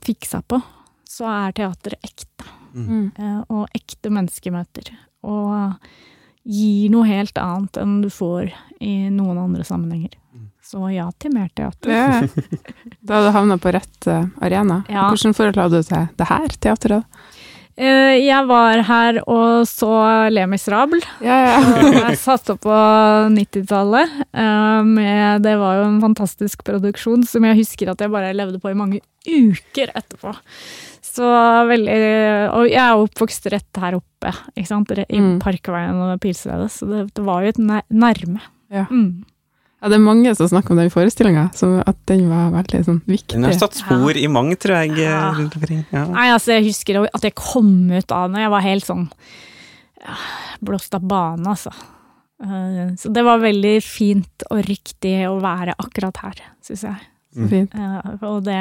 fiksa 0.06 0.44
på, 0.46 0.62
så 1.10 1.28
er 1.34 1.58
teatret 1.58 2.06
ekte. 2.06 2.55
Mm. 2.76 3.06
Eh, 3.18 3.40
og 3.50 3.78
ekte 3.78 4.12
menneskemøter. 4.14 4.92
Og 5.26 5.80
gir 6.46 6.92
noe 6.94 7.08
helt 7.10 7.38
annet 7.42 7.80
enn 7.82 7.98
du 8.04 8.12
får 8.14 8.52
i 8.84 9.10
noen 9.10 9.40
andre 9.42 9.66
sammenhenger. 9.66 10.14
Mm. 10.36 10.50
Så 10.66 10.90
ja 10.94 11.08
til 11.18 11.34
mer 11.34 11.50
teater. 11.56 11.92
Ja. 11.92 12.22
Da 13.06 13.20
hadde 13.20 13.30
du 13.30 13.36
havna 13.36 13.56
på 13.62 13.70
rett 13.70 14.08
uh, 14.10 14.24
arena. 14.42 14.80
Ja. 14.90 15.08
Hvordan 15.12 15.36
forhold 15.38 15.60
hadde 15.62 15.82
du 15.82 15.86
til 15.86 16.08
det 16.18 16.26
her 16.26 16.56
teatret? 16.58 17.20
Eh, 17.76 18.16
Jeg 18.24 18.48
var 18.48 18.80
her 18.88 19.18
og 19.28 19.66
så 19.68 19.90
Le 20.32 20.46
Miserable. 20.48 21.02
Ja, 21.20 21.38
ja. 21.44 21.58
Jeg 22.10 22.18
satt 22.22 22.48
opp 22.54 22.62
på 22.64 22.76
90-tallet. 23.36 24.14
eh, 24.32 25.38
Det 25.44 25.56
var 25.60 25.82
jo 25.82 25.88
en 25.90 26.00
fantastisk 26.04 26.64
produksjon 26.68 27.26
som 27.28 27.44
jeg 27.50 27.60
husker 27.60 27.92
at 27.92 28.00
jeg 28.06 28.14
bare 28.14 28.32
levde 28.38 28.62
på 28.64 28.72
i 28.72 28.78
mange 28.80 29.02
uker 29.28 29.92
etterpå. 29.92 30.32
Så 31.06 31.28
veldig 31.70 32.00
Og 32.56 32.66
jeg 32.70 32.82
er 32.82 33.00
oppvokst 33.04 33.46
rett 33.54 33.80
her 33.80 33.96
oppe, 34.00 34.32
ikke 34.56 34.68
sant? 34.72 34.92
I 34.96 35.06
Mm. 35.20 35.38
Parkveien 35.44 35.96
og 36.04 36.20
Pilsredet, 36.24 36.72
så 36.72 36.88
det, 36.90 37.14
det 37.16 37.24
var 37.28 37.44
jo 37.44 37.50
et 37.54 37.62
nærme. 37.92 38.42
Ja. 38.72 38.86
Mm. 38.90 39.24
Ja, 39.86 39.90
det 39.94 40.00
er 40.00 40.02
mange 40.02 40.32
som 40.34 40.48
snakker 40.50 40.74
om 40.74 40.80
den 40.82 40.90
forestillinga, 40.90 41.44
at 41.86 41.98
den 42.10 42.24
var 42.26 42.48
veldig 42.56 42.80
sånn 42.88 43.02
viktig. 43.06 43.36
Den 43.38 43.44
har 43.46 43.54
satt 43.54 43.76
spor 43.78 44.18
i 44.18 44.24
mange, 44.34 44.56
tror 44.58 44.80
jeg. 44.82 44.96
Ja. 45.04 45.28
Ja. 45.94 46.06
Nei, 46.10 46.24
altså, 46.34 46.56
jeg 46.56 46.72
husker 46.72 47.04
at 47.06 47.28
jeg 47.28 47.36
kom 47.38 47.92
ut 47.94 48.14
av 48.16 48.32
det. 48.34 48.40
Jeg 48.42 48.50
var 48.50 48.64
helt 48.66 48.88
sånn 48.88 49.04
ja, 50.02 50.16
blåst 50.66 50.98
av 50.98 51.06
bane, 51.06 51.46
altså. 51.54 51.70
Eh, 52.42 52.96
Så 52.98 53.12
det 53.14 53.24
var 53.28 53.44
veldig 53.44 53.76
fint 53.86 54.46
og 54.50 54.64
riktig 54.66 55.14
å 55.30 55.36
være 55.44 55.76
akkurat 55.78 56.18
her, 56.24 56.42
syns 56.66 56.88
jeg. 56.88 57.06
Mm. 57.38 57.50
fint. 57.52 57.76
Eh, 57.78 58.26
Og 58.26 58.42
det 58.48 58.58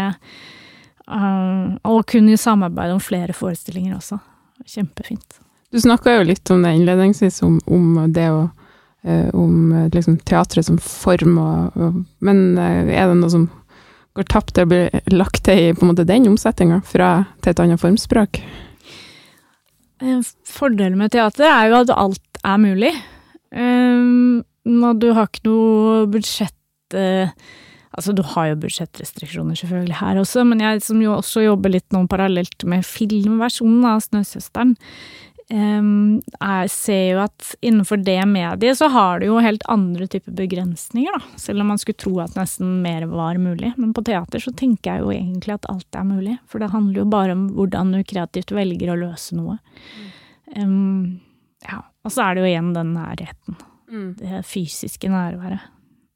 eh, 1.09 1.73
Og 1.89 2.05
kunne 2.11 2.37
samarbeide 2.37 2.99
om 2.99 3.01
flere 3.01 3.33
forestillinger 3.33 3.97
også. 3.97 4.21
Kjempefint. 4.67 5.41
Du 5.73 5.81
snakka 5.81 6.19
jo 6.19 6.29
litt 6.29 6.53
om 6.53 6.61
det 6.69 6.75
innledningsvis, 6.77 7.41
om, 7.49 7.57
om 7.65 8.13
det 8.13 8.29
å 8.29 8.45
eh, 8.45 8.64
Om 9.05 9.73
eh, 9.73 9.89
liksom 9.93 10.17
teatret 10.25 10.65
som 10.65 10.79
form 10.81 11.37
og, 11.37 11.77
og 11.77 11.99
Men 12.25 12.59
eh, 12.59 12.95
er 12.97 13.11
det 13.11 13.19
noe 13.21 13.33
som 13.33 13.49
går 14.15 14.29
tapt 14.31 14.57
eller 14.57 14.71
blir 14.71 15.11
lagt 15.13 15.43
til 15.45 15.59
i 15.59 15.73
på 15.75 15.85
en 15.85 15.91
måte 15.91 16.07
den 16.09 16.29
omsetninga 16.31 16.81
fra 16.87 17.11
til 17.43 17.53
et 17.53 17.61
annet 17.65 17.83
formspråk? 17.83 18.41
Eh, 20.03 20.23
Fordelen 20.49 21.01
med 21.01 21.13
teater 21.13 21.49
er 21.51 21.69
jo 21.69 21.83
at 21.83 21.93
alt 21.97 22.41
er 22.45 22.63
mulig. 22.63 22.95
Um, 23.55 24.43
og 24.65 24.99
du 25.03 25.13
har 25.15 25.29
ikke 25.29 25.45
noe 25.47 26.07
budsjett 26.11 26.97
uh, 26.99 27.31
Altså, 27.95 28.11
du 28.11 28.25
har 28.27 28.49
jo 28.49 28.57
budsjettrestriksjoner 28.65 29.55
selvfølgelig 29.55 30.01
her 30.01 30.19
også, 30.19 30.43
men 30.49 30.59
jeg 30.65 30.81
som 30.83 30.99
jo 30.99 31.13
også 31.15 31.45
jobber 31.45 31.71
litt 31.77 31.95
nå 31.95 32.01
parallelt 32.11 32.65
med 32.67 32.83
filmversjonen 32.83 33.85
av 33.87 34.01
Snøsøsteren, 34.03 34.73
jeg 35.53 36.71
ser 36.73 37.03
jo 37.13 37.19
at 37.21 37.51
innenfor 37.61 38.01
det 38.01 38.23
mediet 38.31 38.79
så 38.79 38.89
har 38.89 39.21
du 39.21 39.27
jo 39.27 39.43
helt 39.45 39.65
andre 39.69 40.07
typer 40.09 40.33
begrensninger, 40.33 41.13
da. 41.13 41.39
Selv 41.41 41.61
om 41.61 41.69
man 41.69 41.81
skulle 41.81 42.01
tro 42.01 42.15
at 42.25 42.37
nesten 42.39 42.81
mer 42.85 43.05
var 43.11 43.37
mulig. 43.37 43.75
Men 43.77 43.93
på 43.95 44.05
teater 44.07 44.41
så 44.41 44.55
tenker 44.57 44.95
jeg 44.95 45.05
jo 45.05 45.13
egentlig 45.13 45.57
at 45.59 45.69
alt 45.69 46.01
er 46.01 46.09
mulig. 46.09 46.39
For 46.49 46.65
det 46.65 46.73
handler 46.73 47.03
jo 47.03 47.11
bare 47.13 47.37
om 47.37 47.45
hvordan 47.59 47.93
du 47.93 48.01
kreativt 48.09 48.55
velger 48.57 48.95
å 48.95 48.99
løse 49.05 49.37
noe. 49.37 49.59
Um, 50.57 51.21
ja. 51.67 51.83
Og 52.05 52.13
så 52.13 52.25
er 52.25 52.35
det 52.35 52.45
jo 52.45 52.51
igjen 52.51 52.73
den 52.77 52.97
nærheten. 52.97 53.61
Det 54.19 54.41
fysiske 54.49 55.09
nærværet. 55.13 55.69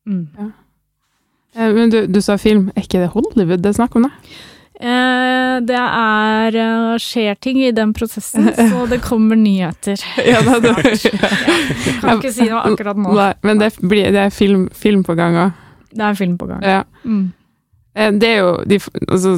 Mm. 0.09 0.25
Ja. 0.37 0.49
Men 1.77 1.93
du, 1.93 2.07
du 2.09 2.21
sa 2.25 2.37
film, 2.41 2.69
er 2.75 2.85
ikke 2.85 3.01
det 3.03 3.13
Hollywood 3.13 3.63
det 3.65 3.71
er 3.73 3.79
snakk 3.79 3.97
om, 3.97 4.09
da? 4.09 4.33
Eh, 4.79 5.55
det 5.67 5.79
er 5.79 6.55
eh, 6.55 6.99
skjer 7.03 7.39
ting 7.43 7.59
i 7.67 7.73
den 7.75 7.91
prosessen, 7.97 8.47
så 8.71 8.85
det 8.91 9.01
kommer 9.03 9.39
nyheter. 9.39 9.99
Ja, 10.29 10.39
det, 10.47 10.61
det, 10.79 10.93
ja. 11.09 11.31
Kan 12.03 12.21
ikke 12.21 12.31
si 12.35 12.47
noe 12.47 12.63
akkurat 12.69 13.01
nå. 13.01 13.11
Nei, 13.17 13.33
men 13.43 13.59
det, 13.63 13.73
blir, 13.83 14.13
det 14.15 14.29
er 14.29 14.35
film, 14.35 14.69
film 14.71 15.03
på 15.07 15.19
gang 15.19 15.39
òg. 15.49 15.59
Det 15.91 16.05
er 16.07 16.19
film 16.21 16.37
på 16.39 16.47
gang. 16.51 16.63
Ja. 16.63 16.85
Mm. 17.03 17.27
Eh, 17.99 18.13
Det 18.23 18.31
er 18.31 18.39
jo 18.45 18.53
de, 18.71 18.79
altså, 19.09 19.35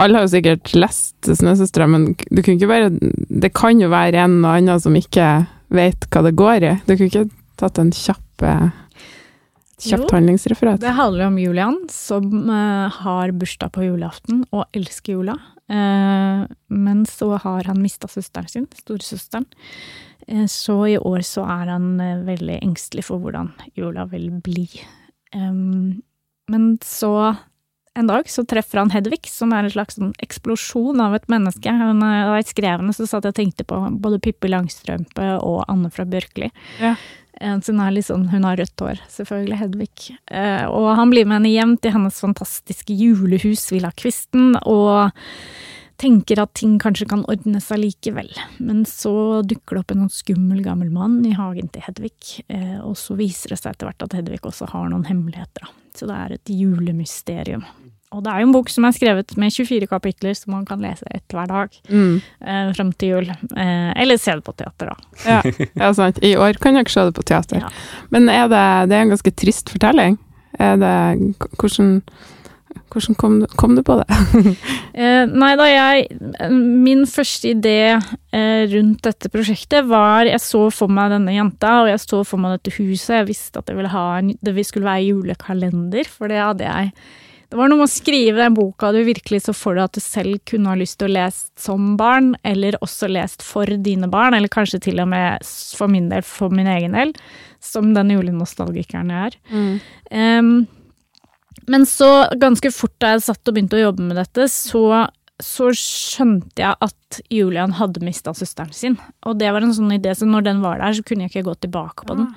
Alle 0.00 0.18
har 0.18 0.24
jo 0.26 0.32
sikkert 0.32 0.72
lest 0.74 1.28
Snøsøstera, 1.28 1.86
men 1.86 2.14
du 2.16 2.40
kunne 2.40 2.56
ikke 2.56 2.70
bare 2.70 2.88
Det 2.90 3.52
kan 3.54 3.78
jo 3.78 3.90
være 3.92 4.24
en 4.24 4.40
og 4.42 4.56
annen 4.56 4.80
som 4.82 4.96
ikke 4.98 5.28
vet 5.74 6.08
hva 6.10 6.22
det 6.26 6.34
går 6.38 6.66
i. 6.66 6.72
Du 6.88 6.96
kunne 6.96 7.10
ikke 7.12 7.28
tatt 7.60 7.78
en 7.78 7.92
kjapp 7.94 8.42
kjapt 9.82 10.12
handlingsreferat? 10.14 10.80
Det 10.82 10.94
handler 10.96 11.26
om 11.26 11.38
Julian, 11.38 11.78
som 11.92 12.50
uh, 12.50 12.90
har 12.92 13.34
bursdag 13.34 13.72
på 13.74 13.86
julaften 13.86 14.44
og 14.54 14.64
elsker 14.76 15.18
jula. 15.18 15.36
Uh, 15.70 16.44
men 16.68 17.04
så 17.08 17.34
har 17.40 17.70
han 17.70 17.80
mista 17.82 18.10
søsteren 18.10 18.50
sin, 18.50 18.68
storesøsteren. 18.84 19.48
Uh, 20.28 20.46
så 20.50 20.78
i 20.92 20.98
år 20.98 21.24
så 21.26 21.46
er 21.46 21.72
han 21.72 21.96
veldig 22.26 22.60
engstelig 22.62 23.06
for 23.08 23.22
hvordan 23.22 23.52
jula 23.78 24.06
vil 24.12 24.30
bli. 24.44 24.68
Um, 25.34 26.02
men 26.52 26.76
så 26.84 27.34
en 27.94 28.08
dag 28.10 28.30
så 28.30 28.42
treffer 28.46 28.80
han 28.80 28.90
Hedvig, 28.90 29.28
som 29.30 29.52
er 29.54 29.66
en 29.66 29.72
slags 29.72 29.94
sånn 29.98 30.14
eksplosjon 30.22 30.98
av 31.02 31.14
et 31.14 31.28
menneske. 31.30 31.70
Hun, 31.70 32.02
er, 32.02 32.24
Da 32.26 32.38
jeg 32.40 32.50
skrev 32.50 32.80
henne, 32.80 32.94
så 32.96 33.06
satt 33.06 33.26
jeg 33.26 33.34
og 33.34 33.38
tenkte 33.38 33.66
på 33.70 33.78
både 34.02 34.18
Pippi 34.22 34.50
Langstrømpe 34.50 35.28
og 35.38 35.62
Anne 35.70 35.92
fra 35.94 36.06
Bjørkli. 36.08 36.50
Ja. 36.82 36.96
Hun 37.40 37.60
litt 37.94 38.06
sånn, 38.06 38.28
hun 38.30 38.44
har 38.46 38.56
rødt 38.56 38.80
hår, 38.80 39.00
selvfølgelig, 39.10 39.58
Hedvig. 39.58 40.10
Eh, 40.30 40.64
Og 40.70 40.96
han 40.96 41.10
blir 41.10 41.26
med 41.26 41.40
henne 41.40 41.52
hjem 41.52 41.76
til 41.80 41.92
hennes 41.96 42.20
fantastiske 42.22 42.94
julehus, 42.94 43.70
Villa 43.72 43.90
Kvisten, 43.90 44.54
og 44.62 45.10
tenker 45.98 46.40
at 46.42 46.54
ting 46.54 46.78
kanskje 46.78 47.08
kan 47.10 47.24
ordne 47.30 47.60
seg 47.62 47.80
likevel. 47.82 48.30
Men 48.58 48.84
så 48.84 49.42
dukker 49.46 49.76
det 49.76 49.82
opp 49.82 49.94
en 49.94 50.04
sånn 50.04 50.14
skummel 50.14 50.62
gammel 50.62 50.90
mann 50.94 51.20
i 51.26 51.34
hagen 51.34 51.68
til 51.74 51.82
Hedvig, 51.86 52.42
eh, 52.48 52.78
og 52.82 52.96
så 52.98 53.16
viser 53.18 53.54
det 53.54 53.60
seg 53.62 53.74
etter 53.74 53.90
hvert 53.90 54.06
at 54.06 54.16
Hedvig 54.18 54.42
også 54.42 54.70
har 54.70 54.88
noen 54.90 55.06
hemmeligheter. 55.10 55.66
Så 55.94 56.06
det 56.10 56.14
er 56.18 56.32
et 56.34 56.50
julemysterium. 56.50 57.64
Og 58.12 58.20
det 58.22 58.30
er 58.30 58.40
jo 58.42 58.46
en 58.46 58.52
bok 58.54 58.68
som 58.70 58.84
er 58.86 58.92
skrevet 58.94 59.32
med 59.40 59.50
24 59.50 59.86
kapitler, 59.90 60.34
som 60.38 60.52
man 60.54 60.64
kan 60.68 60.78
lese 60.84 61.02
ett 61.10 61.24
hver 61.34 61.48
dag 61.50 61.68
Mm. 61.90 62.20
eh, 62.46 62.72
frem 62.76 62.92
til 62.92 63.08
jul. 63.08 63.30
Eh, 63.56 63.90
eller 64.02 64.16
se 64.18 64.34
det 64.36 64.44
på 64.44 64.54
teater, 64.56 64.92
da. 64.92 64.96
Ja, 65.26 65.40
ja, 65.74 65.92
sant. 65.92 66.18
I 66.22 66.36
år 66.36 66.60
kan 66.60 66.74
dere 66.78 66.88
se 66.92 67.04
det 67.08 67.14
på 67.16 67.24
teater. 67.26 67.58
Ja. 67.64 67.68
Men 68.10 68.28
er 68.28 68.46
det, 68.48 68.62
det 68.90 68.96
er 68.98 69.02
en 69.08 69.14
ganske 69.16 69.34
trist 69.34 69.70
fortelling. 69.74 70.18
Er 70.60 70.76
det, 70.78 70.94
hvordan 71.58 72.00
hvordan 72.94 73.16
kom, 73.18 73.40
kom 73.58 73.74
du 73.74 73.82
på 73.82 73.96
det? 73.98 74.06
Eh, 74.94 75.24
nei 75.26 75.56
da, 75.58 75.64
jeg 75.66 76.04
Min 76.54 77.00
første 77.10 77.50
idé 77.50 77.72
eh, 77.98 78.62
rundt 78.70 79.00
dette 79.02 79.26
prosjektet 79.32 79.88
var 79.90 80.22
Jeg 80.28 80.38
så 80.38 80.68
for 80.70 80.86
meg 80.86 81.10
denne 81.10 81.34
jenta, 81.34 81.80
og 81.82 81.88
jeg 81.90 81.98
så 82.04 82.20
for 82.22 82.38
meg 82.38 82.54
dette 82.60 82.76
huset. 82.78 83.16
Jeg 83.18 83.26
visste 83.32 83.58
at 83.58 83.66
jeg 83.72 83.80
ville 83.80 83.90
ha 83.90 84.04
en, 84.20 84.30
det 84.38 84.54
skulle 84.68 84.86
være 84.86 85.08
julekalender, 85.08 86.06
for 86.06 86.30
det 86.30 86.38
hadde 86.38 86.68
jeg 86.70 86.92
Det 87.54 87.60
var 87.60 87.68
noe 87.70 87.84
med 87.84 87.86
å 87.86 87.92
skrive 87.92 88.40
den 88.40 88.54
boka 88.56 88.88
du 88.90 88.96
virkelig 89.06 89.44
så 89.44 89.52
for 89.54 89.78
deg 89.78 89.84
at 89.86 89.94
du 89.94 90.02
selv 90.02 90.40
kunne 90.50 90.72
ha 90.72 90.74
lyst 90.74 90.96
til 90.98 91.06
å 91.06 91.14
lese 91.14 91.52
som 91.62 91.92
barn, 91.94 92.32
eller 92.42 92.74
også 92.82 93.06
lest 93.06 93.44
for 93.46 93.70
dine 93.78 94.08
barn, 94.10 94.34
eller 94.34 94.50
kanskje 94.50 94.80
til 94.88 94.98
og 94.98 95.06
med 95.12 95.44
for 95.78 95.86
min 95.92 96.08
del, 96.10 96.24
for 96.26 96.50
min 96.50 96.66
egen 96.66 96.96
del, 96.98 97.12
som 97.62 97.92
den 97.94 98.08
julenostalgikeren 98.10 99.12
jeg 99.14 99.28
er. 99.28 99.36
Em, 100.10 100.48
men 101.70 101.86
så, 101.86 102.08
ganske 102.42 102.72
fort 102.74 102.96
da 102.98 103.12
jeg 103.12 103.22
satt 103.28 103.46
og 103.46 103.54
begynte 103.54 103.78
å 103.78 103.84
jobbe 103.84 104.08
med 104.08 104.18
dette, 104.18 104.48
så, 104.50 105.04
så 105.38 105.68
skjønte 105.78 106.64
jeg 106.64 106.74
at 106.88 107.20
Julian 107.30 107.76
hadde 107.78 108.02
mista 108.02 108.34
søsteren 108.34 108.74
sin. 108.74 108.96
Og 109.30 109.38
det 109.38 109.52
var 109.54 109.62
en 109.62 109.76
sånn 109.76 109.94
idé, 109.94 110.16
så 110.18 110.26
når 110.26 110.48
den 110.48 110.64
var 110.64 110.82
der, 110.82 110.98
så 110.98 111.06
kunne 111.06 111.28
jeg 111.28 111.36
ikke 111.36 111.52
gå 111.52 111.54
tilbake 111.68 112.10
på 112.10 112.18
den. 112.18 112.32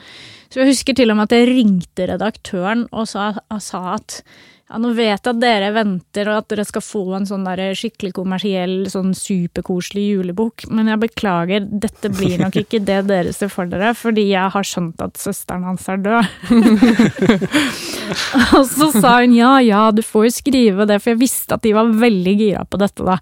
Så 0.54 0.62
jeg 0.62 0.76
husker 0.76 1.00
til 1.02 1.10
og 1.10 1.18
med 1.18 1.26
at 1.26 1.36
jeg 1.40 1.50
ringte 1.50 2.08
redaktøren 2.14 2.86
og 2.94 3.10
sa, 3.10 3.32
og 3.50 3.66
sa 3.66 3.82
at 3.96 4.22
ja, 4.68 4.80
nå 4.84 4.90
vet 4.98 5.14
jeg 5.14 5.32
at 5.32 5.40
dere 5.40 5.70
venter 5.72 6.28
og 6.28 6.42
at 6.42 6.50
dere 6.52 6.66
skal 6.68 6.84
få 6.84 7.04
en 7.16 7.28
sånn 7.30 7.46
der 7.48 7.62
skikkelig 7.78 8.12
kommersiell, 8.18 8.76
sånn 8.92 9.14
superkoselig 9.16 10.04
julebok, 10.10 10.66
men 10.68 10.92
jeg 10.92 11.04
beklager, 11.06 11.64
dette 11.86 12.12
blir 12.12 12.36
nok 12.42 12.58
ikke 12.64 12.82
det 12.84 13.00
dere 13.08 13.32
ser 13.36 13.52
for 13.54 13.72
dere, 13.72 13.94
fordi 13.96 14.28
jeg 14.34 14.54
har 14.58 14.68
skjønt 14.68 15.04
at 15.06 15.16
søsteren 15.22 15.64
hans 15.68 15.88
er 15.88 16.04
død. 16.04 16.24
Og 18.58 18.66
så 18.70 18.90
sa 18.96 19.18
hun 19.22 19.36
ja, 19.36 19.54
ja, 19.64 19.88
du 19.96 20.04
får 20.06 20.28
jo 20.28 20.34
skrive 20.36 20.88
det, 20.90 21.00
for 21.04 21.14
jeg 21.14 21.22
visste 21.22 21.58
at 21.58 21.64
de 21.66 21.74
var 21.76 21.92
veldig 22.04 22.36
gira 22.40 22.64
på 22.68 22.80
dette, 22.82 23.06
da. 23.08 23.18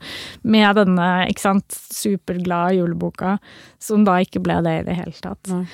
Med 0.49 0.79
denne, 0.79 1.09
ikke 1.31 1.45
sant, 1.45 1.77
superglade 1.93 2.79
juleboka, 2.79 3.37
som 3.85 4.05
da 4.07 4.17
ikke 4.23 4.41
ble 4.43 4.59
det 4.65 4.79
i 4.81 4.85
det 4.89 4.97
hele 4.97 5.15
tatt. 5.21 5.51
Mm. 5.51 5.65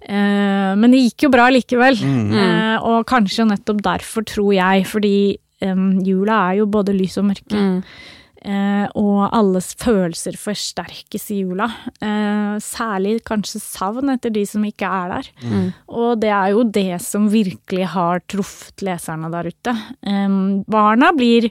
Eh, 0.00 0.70
men 0.80 0.94
det 0.94 1.04
gikk 1.06 1.26
jo 1.26 1.34
bra 1.34 1.48
likevel. 1.52 1.98
Mm. 2.00 2.30
Eh, 2.44 2.76
og 2.86 3.04
kanskje 3.10 3.48
nettopp 3.48 3.82
derfor, 3.86 4.26
tror 4.28 4.54
jeg, 4.56 4.86
fordi 4.90 5.18
eh, 5.62 5.84
jula 6.06 6.46
er 6.48 6.62
jo 6.62 6.70
både 6.72 6.96
lys 6.96 7.20
og 7.20 7.30
mørke. 7.32 7.60
Mm. 7.60 7.84
Eh, 8.40 8.86
og 8.96 9.26
alles 9.36 9.74
følelser 9.80 10.38
forsterkes 10.40 11.28
i 11.34 11.42
jula. 11.42 11.66
Eh, 12.00 12.56
særlig 12.64 13.18
kanskje 13.28 13.60
savn 13.60 14.14
etter 14.14 14.32
de 14.32 14.46
som 14.48 14.64
ikke 14.64 14.88
er 14.88 15.12
der. 15.12 15.30
Mm. 15.44 15.68
Og 16.00 16.10
det 16.22 16.32
er 16.32 16.54
jo 16.54 16.64
det 16.64 17.02
som 17.04 17.28
virkelig 17.32 17.90
har 17.92 18.24
truffet 18.32 18.86
leserne 18.86 19.28
der 19.34 19.52
ute. 19.52 19.76
Eh, 20.00 20.38
barna 20.72 21.12
blir 21.16 21.50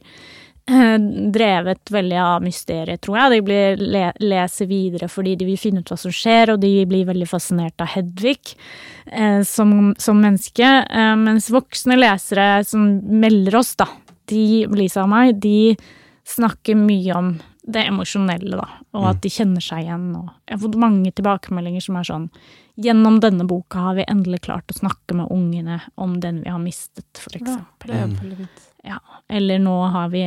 drevet 1.38 1.92
veldig 1.92 2.18
av 2.22 2.44
mysteriet, 2.46 3.02
tror 3.02 3.18
jeg. 3.18 3.32
De 3.34 3.42
blir 3.50 3.82
le 3.82 4.04
leser 4.22 4.70
videre 4.70 5.10
fordi 5.12 5.36
de 5.40 5.48
vil 5.50 5.58
finne 5.60 5.82
ut 5.84 5.90
hva 5.92 5.98
som 6.00 6.14
skjer, 6.14 6.54
og 6.54 6.62
de 6.64 6.74
blir 6.90 7.08
veldig 7.10 7.28
fascinert 7.30 7.82
av 7.82 7.92
Hedvig 7.96 8.54
eh, 9.12 9.42
som, 9.48 9.94
som 9.98 10.22
menneske. 10.22 10.70
Eh, 10.86 11.16
mens 11.20 11.50
voksne 11.54 11.98
lesere 12.00 12.50
som 12.68 12.88
melder 13.22 13.60
oss, 13.62 13.76
da, 13.80 13.90
de, 14.30 14.66
Lisa 14.78 15.04
og 15.08 15.14
meg, 15.14 15.40
de 15.42 15.76
snakker 16.30 16.78
mye 16.78 17.16
om 17.18 17.34
det 17.70 17.84
emosjonelle, 17.90 18.58
da. 18.58 18.68
Og 18.94 19.04
Mm. 19.04 19.10
at 19.12 19.20
de 19.22 19.30
kjenner 19.30 19.62
seg 19.62 19.84
igjen. 19.84 20.08
Og 20.18 20.30
jeg 20.48 20.56
har 20.56 20.62
fått 20.64 20.78
mange 20.82 21.12
tilbakemeldinger 21.14 21.84
som 21.86 22.00
er 22.00 22.08
sånn 22.10 22.30
Gjennom 22.80 23.18
denne 23.20 23.44
boka 23.44 23.82
har 23.84 23.96
vi 23.98 24.06
endelig 24.08 24.40
klart 24.46 24.72
å 24.72 24.78
snakke 24.78 25.12
med 25.14 25.28
ungene 25.36 25.82
om 26.00 26.14
den 26.24 26.38
vi 26.46 26.50
har 26.50 26.62
mistet, 26.64 27.10
for 27.20 27.36
eksempel. 27.36 27.92
er 27.92 28.08
det 28.08 28.38
fint. 28.38 28.69
Ja. 28.88 29.00
Eller 29.28 29.60
nå 29.62 29.76
har 29.94 30.10
vi 30.14 30.24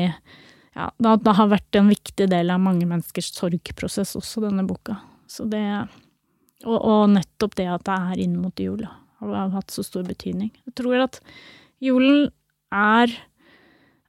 Ja, 0.73 0.87
det, 0.97 1.17
det 1.25 1.35
har 1.37 1.51
vært 1.53 1.77
en 1.77 1.91
viktig 1.93 2.27
del 2.33 2.53
av 2.53 2.63
mange 2.65 2.87
menneskers 2.89 3.33
sorgprosess 3.37 4.15
også, 4.17 4.41
denne 4.47 4.65
boka. 4.69 4.97
Så 5.29 5.45
det 5.49 5.65
Og, 6.65 6.79
og 6.79 7.11
nettopp 7.11 7.57
det 7.59 7.67
at 7.67 7.85
det 7.89 7.97
er 7.97 8.21
inn 8.23 8.37
mot 8.39 8.55
jul, 8.61 8.85
har 9.19 9.51
hatt 9.51 9.73
så 9.75 9.83
stor 9.83 10.05
betydning. 10.07 10.53
Jeg 10.69 10.77
tror 10.79 11.03
at 11.03 11.19
julen 11.83 12.31
er 12.73 13.11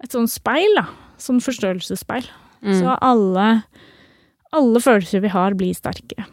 et 0.04 0.14
sånn 0.14 0.30
speil, 0.30 0.70
da. 0.78 0.86
Sånn 1.18 1.42
forstørrelsesspeil. 1.42 2.28
Mm. 2.62 2.76
Så 2.78 2.94
alle, 3.02 3.48
alle 4.54 4.82
følelser 4.84 5.24
vi 5.24 5.32
har, 5.34 5.58
blir 5.58 5.74
sterkere. 5.74 6.28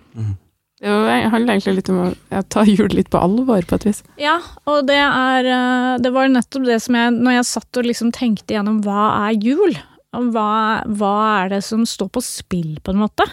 Det 0.81 1.17
handler 1.29 1.59
egentlig 1.59 1.77
litt 1.77 1.91
om 1.93 1.99
å 2.09 2.43
ta 2.49 2.63
jul 2.65 2.89
litt 2.97 3.11
på 3.13 3.21
alvor, 3.21 3.61
på 3.69 3.77
et 3.77 3.87
vis. 3.91 4.01
Ja, 4.21 4.39
og 4.65 4.87
det 4.89 4.97
er 4.97 5.49
eh, 5.53 5.99
Det 6.01 6.13
var 6.15 6.31
nettopp 6.33 6.65
det 6.65 6.79
som 6.81 6.97
jeg 6.97 7.13
Når 7.19 7.37
jeg 7.37 7.49
satt 7.51 7.81
og 7.83 7.89
liksom 7.89 8.13
tenkte 8.17 8.57
gjennom 8.57 8.79
hva 8.87 9.11
er 9.27 9.37
jul, 9.45 9.77
og 10.17 10.31
hva, 10.35 10.81
hva 10.89 11.17
er 11.43 11.53
det 11.53 11.61
som 11.67 11.85
står 11.87 12.09
på 12.17 12.23
spill, 12.25 12.79
på 12.83 12.95
en 12.95 13.03
måte, 13.03 13.27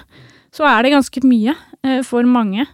så 0.54 0.68
er 0.68 0.84
det 0.84 0.94
ganske 0.94 1.24
mye 1.24 1.56
eh, 1.86 2.04
for 2.06 2.28
mange. 2.28 2.68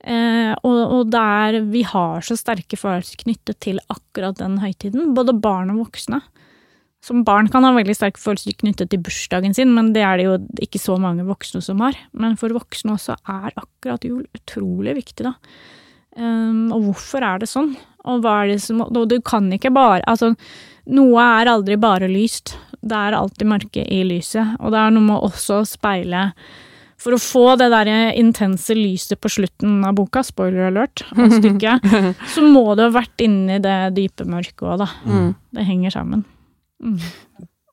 Eh, 0.00 0.52
og, 0.64 0.80
og 0.96 1.08
det 1.12 1.22
er 1.22 1.60
Vi 1.70 1.84
har 1.86 2.26
så 2.26 2.36
sterke 2.38 2.78
følelser 2.80 3.20
knyttet 3.22 3.60
til 3.62 3.80
akkurat 3.92 4.38
den 4.40 4.58
høytiden, 4.62 5.14
både 5.16 5.36
barn 5.38 5.70
og 5.74 5.84
voksne. 5.86 6.22
Som 7.00 7.22
barn 7.24 7.48
kan 7.48 7.64
ha 7.64 7.72
veldig 7.72 7.94
sterke 7.96 8.20
følelser 8.20 8.58
knyttet 8.60 8.90
til 8.92 9.00
bursdagen 9.00 9.54
sin, 9.56 9.70
men 9.72 9.94
det 9.94 10.02
er 10.04 10.20
det 10.20 10.26
jo 10.26 10.34
ikke 10.60 10.80
så 10.82 10.98
mange 11.00 11.24
voksne 11.24 11.62
som 11.64 11.80
har. 11.80 11.96
Men 12.12 12.36
for 12.40 12.52
voksne 12.52 12.92
også 12.98 13.16
er 13.24 13.54
akkurat 13.54 14.04
jul 14.04 14.26
utrolig 14.36 14.98
viktig, 14.98 15.24
da. 15.24 15.32
Um, 16.18 16.68
og 16.74 16.88
hvorfor 16.88 17.24
er 17.24 17.40
det 17.40 17.48
sånn? 17.48 17.72
Og 18.10 18.24
hva 18.24 18.40
er 18.42 18.50
det 18.50 18.62
som 18.64 18.80
og 18.82 19.04
Du 19.06 19.20
kan 19.22 19.44
ikke 19.54 19.70
bare 19.70 20.00
Altså, 20.10 20.32
noe 20.90 21.26
er 21.38 21.50
aldri 21.52 21.76
bare 21.78 22.08
lyst. 22.10 22.56
Det 22.80 22.96
er 22.96 23.14
alltid 23.14 23.46
mørke 23.46 23.84
i 23.84 24.00
lyset, 24.08 24.56
og 24.58 24.74
det 24.74 24.80
er 24.80 24.92
noe 24.96 25.06
med 25.06 25.22
også 25.28 25.60
å 25.60 25.68
speile 25.68 26.30
For 27.00 27.14
å 27.14 27.20
få 27.20 27.54
det 27.60 27.68
der 27.72 27.92
intense 28.18 28.74
lyset 28.76 29.20
på 29.20 29.30
slutten 29.32 29.84
av 29.86 29.94
boka, 29.96 30.24
spoiler 30.26 30.68
alert, 30.68 31.04
av 31.14 31.32
stykket, 31.38 31.86
så 32.34 32.44
må 32.44 32.74
du 32.74 32.84
ha 32.84 32.90
vært 32.92 33.24
inni 33.24 33.56
det 33.62 33.78
dype 33.96 34.26
mørket 34.28 34.66
òg, 34.66 34.82
da. 34.82 34.90
Mm. 35.08 35.30
Det 35.56 35.64
henger 35.70 35.96
sammen. 35.96 36.26
Mm. 36.82 36.98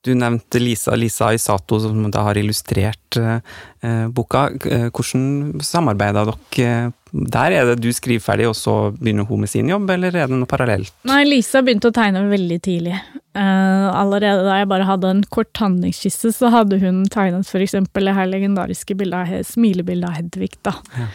Du 0.08 0.14
nevnte 0.14 0.60
Lisa, 0.62 0.94
Lisa 0.96 1.32
Isato, 1.34 1.80
som 1.80 2.06
da 2.10 2.22
har 2.28 2.38
illustrert 2.38 3.16
eh, 3.18 3.40
eh, 3.82 4.06
boka. 4.14 4.46
Eh, 4.70 4.86
Hvordan 4.94 5.58
samarbeider 5.64 6.30
dere 6.30 6.92
der? 7.10 7.56
Er 7.56 7.72
det 7.72 7.82
du 7.82 7.90
skriver 7.92 8.22
ferdig, 8.22 8.46
og 8.48 8.56
så 8.56 8.76
begynner 8.94 9.26
hun 9.26 9.42
med 9.42 9.50
sin 9.50 9.68
jobb, 9.68 9.90
eller 9.90 10.14
er 10.14 10.30
det 10.30 10.38
noe 10.38 10.48
parallelt? 10.48 10.94
Nei, 11.08 11.24
Lisa 11.26 11.64
begynte 11.66 11.90
å 11.90 11.96
tegne 11.96 12.24
veldig 12.30 12.60
tidlig. 12.64 12.96
Allerede 13.38 14.46
da 14.46 14.56
jeg 14.58 14.70
bare 14.70 14.86
hadde 14.88 15.12
en 15.12 15.24
kort 15.30 15.60
handlingskisse, 15.60 16.32
så 16.34 16.50
hadde 16.54 16.80
hun 16.82 17.04
tegnet 17.12 17.50
eksempel 17.54 18.08
det 18.08 18.16
her 18.16 18.30
legendariske 18.30 18.96
bildet 18.98 19.46
smilebildet 19.46 20.08
av 20.08 20.16
Hedvig, 20.18 20.56
da. 20.66 20.74
Ja. 20.96 21.06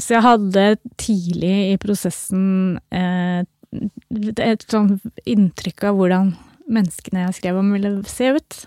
Så 0.00 0.14
jeg 0.14 0.24
hadde 0.24 0.66
tidlig 1.00 1.54
i 1.70 1.80
prosessen 1.80 2.78
et 2.90 4.64
sånn 4.72 4.94
inntrykk 5.28 5.88
av 5.90 5.98
hvordan 6.00 6.30
menneskene 6.72 7.26
jeg 7.26 7.38
skrev 7.40 7.58
om, 7.60 7.72
ville 7.74 7.94
se 8.08 8.30
ut. 8.36 8.60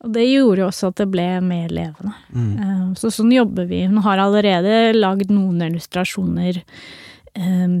Og 0.00 0.12
det 0.14 0.26
gjorde 0.30 0.62
jo 0.62 0.68
også 0.70 0.90
at 0.90 1.00
det 1.02 1.08
ble 1.12 1.28
mer 1.44 1.72
levende. 1.72 2.14
Mm. 2.32 2.52
Eh, 2.56 2.84
Så 3.00 3.12
sånn 3.12 3.32
jobber 3.34 3.68
vi. 3.68 3.84
Hun 3.86 4.00
har 4.06 4.22
allerede 4.22 4.94
lagd 4.96 5.32
noen 5.32 5.60
illustrasjoner 5.68 6.62
eh, 6.62 7.80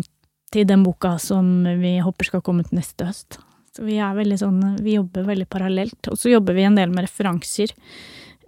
til 0.50 0.66
den 0.68 0.82
boka 0.84 1.16
som 1.22 1.64
vi 1.80 1.96
håper 2.02 2.28
skal 2.28 2.44
komme 2.44 2.66
ut 2.66 2.74
neste 2.76 3.08
høst. 3.08 3.40
Så 3.70 3.86
vi 3.86 4.00
sånn, 4.36 4.60
vi 4.82 4.98
jobber 4.98 5.28
veldig 5.28 5.46
parallelt. 5.48 6.10
Og 6.10 6.18
så 6.18 6.32
jobber 6.32 6.56
vi 6.58 6.66
en 6.66 6.76
del 6.76 6.90
med 6.90 7.06
referanser 7.06 7.72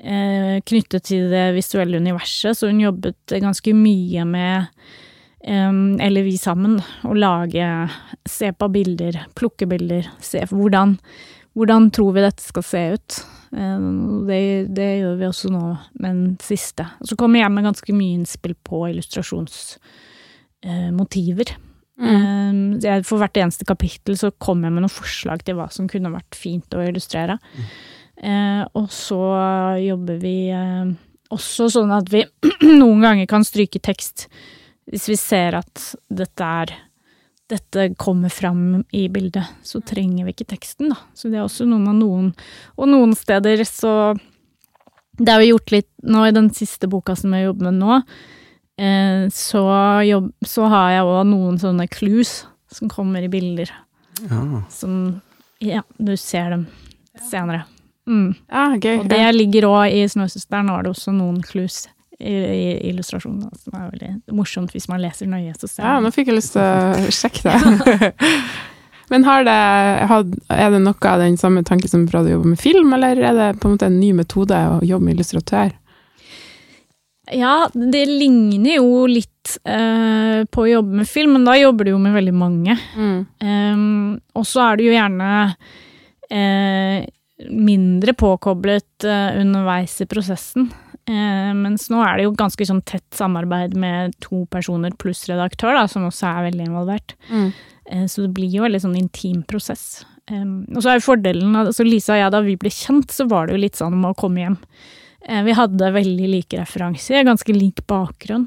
eh, 0.03 0.59
knyttet 0.67 1.07
til 1.09 1.31
det 1.31 1.53
visuelle 1.57 2.01
universet, 2.03 2.59
så 2.59 2.69
hun 2.69 2.83
jobbet 2.83 3.37
ganske 3.41 3.75
mye 3.77 4.27
med 4.29 4.67
eller 5.43 6.23
vi 6.23 6.39
sammen, 6.39 6.79
å 7.03 7.19
lage 7.19 7.67
Se 8.31 8.55
på 8.55 8.69
bilder, 8.71 9.27
plukke 9.35 9.67
bilder, 9.67 10.07
se 10.23 10.39
hvordan, 10.47 10.95
hvordan 11.59 11.91
tror 11.91 12.15
vi 12.15 12.23
dette 12.23 12.39
skal 12.45 12.63
se 12.63 12.95
ut. 12.95 13.27
Det, 13.51 14.71
det 14.71 15.01
gjør 15.01 15.17
vi 15.19 15.27
også 15.27 15.51
nå 15.51 15.77
med 15.99 16.15
den 16.15 16.39
siste. 16.41 16.87
Og 17.03 17.09
så 17.11 17.17
kommer 17.19 17.41
jeg 17.43 17.51
med 17.53 17.65
ganske 17.67 17.93
mye 17.97 18.15
innspill 18.21 18.55
på 18.63 18.89
illustrasjonsmotiver. 18.93 21.49
Mm. 22.03 22.83
For 23.07 23.21
hvert 23.21 23.39
eneste 23.43 23.67
kapittel 23.69 24.17
så 24.19 24.33
kommer 24.43 24.69
jeg 24.69 24.75
med 24.77 24.83
noen 24.87 24.95
forslag 24.95 25.39
til 25.47 25.55
hva 25.59 25.69
som 25.75 25.91
kunne 25.91 26.15
vært 26.15 26.35
fint 26.39 26.75
å 26.75 26.83
illustrere. 26.87 27.37
Eh, 28.23 28.63
og 28.79 28.89
så 28.93 29.23
jobber 29.83 30.17
vi 30.23 30.37
eh, 30.55 30.87
også 31.33 31.69
sånn 31.73 31.93
at 31.95 32.11
vi 32.13 32.25
noen 32.83 33.01
ganger 33.05 33.27
kan 33.31 33.47
stryke 33.47 33.81
tekst 33.83 34.29
hvis 34.93 35.09
vi 35.09 35.17
ser 35.17 35.57
at 35.57 35.85
dette 36.13 36.49
er 36.63 36.75
dette 37.53 37.95
kommer 38.01 38.29
fram 38.33 38.85
i 38.97 39.09
bildet, 39.13 39.45
så 39.63 39.81
trenger 39.85 40.25
vi 40.25 40.33
ikke 40.33 40.49
teksten, 40.55 40.93
da. 40.93 40.97
Så 41.13 41.29
det 41.29 41.41
er 41.41 41.45
også 41.45 41.67
noe 41.69 41.83
med 41.83 41.99
noen 42.01 42.31
Og 42.81 42.89
noen 42.89 43.13
steder 43.19 43.61
så 43.69 44.15
Det 45.19 45.29
har 45.29 45.43
vi 45.43 45.51
gjort 45.51 45.75
litt 45.75 45.91
nå 46.09 46.23
i 46.29 46.33
den 46.33 46.49
siste 46.57 46.89
boka 46.89 47.17
som 47.19 47.35
jeg 47.37 47.45
jobber 47.51 47.69
med 47.69 47.81
nå. 47.83 47.99
Eh, 48.81 49.27
så, 49.29 49.63
jobb, 50.09 50.31
så 50.49 50.71
har 50.73 50.95
jeg 50.95 51.11
òg 51.11 51.27
noen 51.29 51.61
sånne 51.61 51.87
clues 51.93 52.47
som 52.73 52.89
kommer 52.89 53.23
i 53.23 53.29
bilder. 53.29 53.69
Ja. 54.25 54.63
Som 54.73 55.21
Ja, 55.61 55.85
du 55.99 56.17
ser 56.17 56.57
dem 56.57 56.67
senere. 57.21 57.67
Mm. 58.09 58.33
Ja, 58.49 58.65
gøy. 58.81 59.03
Og 59.03 59.11
det 59.13 59.21
ligger 59.37 59.69
òg 59.69 59.93
i 59.93 60.07
Snøsøsteren, 60.09 60.67
nå 60.67 60.79
er 60.79 60.89
det 60.89 60.95
også 60.97 61.13
noen 61.15 61.43
clues 61.45 61.85
illustrasjonen, 62.23 63.51
som 63.59 63.79
er 63.79 63.91
veldig 63.91 64.37
morsomt 64.37 64.73
hvis 64.75 64.89
man 64.91 65.03
leser 65.03 65.31
nøye. 65.31 65.55
Så 65.59 65.71
ser 65.71 65.87
Ja, 65.87 65.99
nå 66.03 66.13
fikk 66.15 66.31
jeg 66.31 66.39
lyst 66.39 66.55
til 66.57 66.63
å 66.63 67.11
sjekke 67.21 67.51
det. 67.51 68.13
Men 69.13 69.27
har 69.29 69.45
det, 69.45 69.59
er 70.57 70.71
det 70.73 70.81
noe 70.81 71.11
av 71.11 71.21
den 71.21 71.37
samme 71.37 71.61
tanken 71.69 71.91
som 71.91 72.07
fra 72.09 72.23
du 72.25 72.31
jobber 72.33 72.55
med 72.55 72.61
film, 72.61 72.95
eller 72.97 73.19
er 73.21 73.37
det 73.37 73.49
på 73.61 73.69
en 73.69 73.75
måte 73.75 73.91
en 73.91 74.01
ny 74.01 74.13
metode 74.17 74.57
å 74.57 74.79
jobbe 74.87 75.05
med 75.05 75.19
illustratør? 75.19 75.75
Ja, 77.31 77.69
det 77.73 78.07
ligner 78.09 78.79
jo 78.79 79.05
litt 79.07 79.57
eh, 79.69 80.43
på 80.49 80.65
å 80.65 80.71
jobbe 80.71 81.03
med 81.03 81.09
film, 81.09 81.37
men 81.37 81.45
da 81.47 81.55
jobber 81.59 81.87
du 81.87 81.93
jo 81.93 82.01
med 82.03 82.17
veldig 82.17 82.35
mange. 82.35 82.77
Mm. 82.97 83.19
Um, 83.45 83.85
og 84.39 84.47
så 84.49 84.65
er 84.65 84.79
du 84.79 84.87
jo 84.89 84.95
gjerne 84.97 85.29
eh, 86.33 87.05
mindre 87.51 88.17
påkoblet 88.19 89.07
eh, 89.07 89.39
underveis 89.41 90.01
i 90.03 90.09
prosessen. 90.11 90.71
Eh, 91.09 91.53
mens 91.59 91.89
nå 91.91 91.99
er 92.07 92.17
det 92.21 92.25
jo 92.29 92.35
ganske 92.39 92.67
sånn 92.69 92.85
tett 92.87 93.09
samarbeid 93.19 93.75
med 93.75 94.15
to 94.21 94.45
personer 94.47 94.95
pluss 94.97 95.25
redaktør, 95.29 95.75
da, 95.75 95.87
som 95.91 96.05
også 96.07 96.29
er 96.31 96.47
veldig 96.51 96.67
involvert. 96.69 97.15
Mm. 97.31 97.53
Eh, 97.91 98.05
så 98.07 98.23
det 98.27 98.33
blir 98.37 98.51
jo 98.53 98.63
en 98.63 98.69
veldig 98.71 98.83
sånn 98.85 98.99
intim 99.01 99.43
prosess. 99.45 100.05
Um, 100.31 100.63
og 100.77 100.85
så 100.85 100.93
er 100.93 101.01
jo 101.01 101.09
fordelen 101.09 101.57
altså 101.59 101.83
Lisa 101.85 102.15
og 102.15 102.21
jeg, 102.21 102.31
da 102.31 102.41
vi 102.47 102.55
ble 102.57 102.71
kjent, 102.71 103.11
så 103.11 103.27
var 103.29 103.47
det 103.49 103.57
jo 103.57 103.63
litt 103.65 103.75
sånn 103.81 103.97
med 103.99 104.13
å 104.13 104.19
komme 104.21 104.45
hjem. 104.45 104.57
Eh, 105.27 105.43
vi 105.43 105.53
hadde 105.59 105.91
veldig 105.99 106.29
like 106.31 106.61
referanser, 106.63 107.25
ganske 107.27 107.53
lik 107.57 107.83
bakgrunn. 107.91 108.47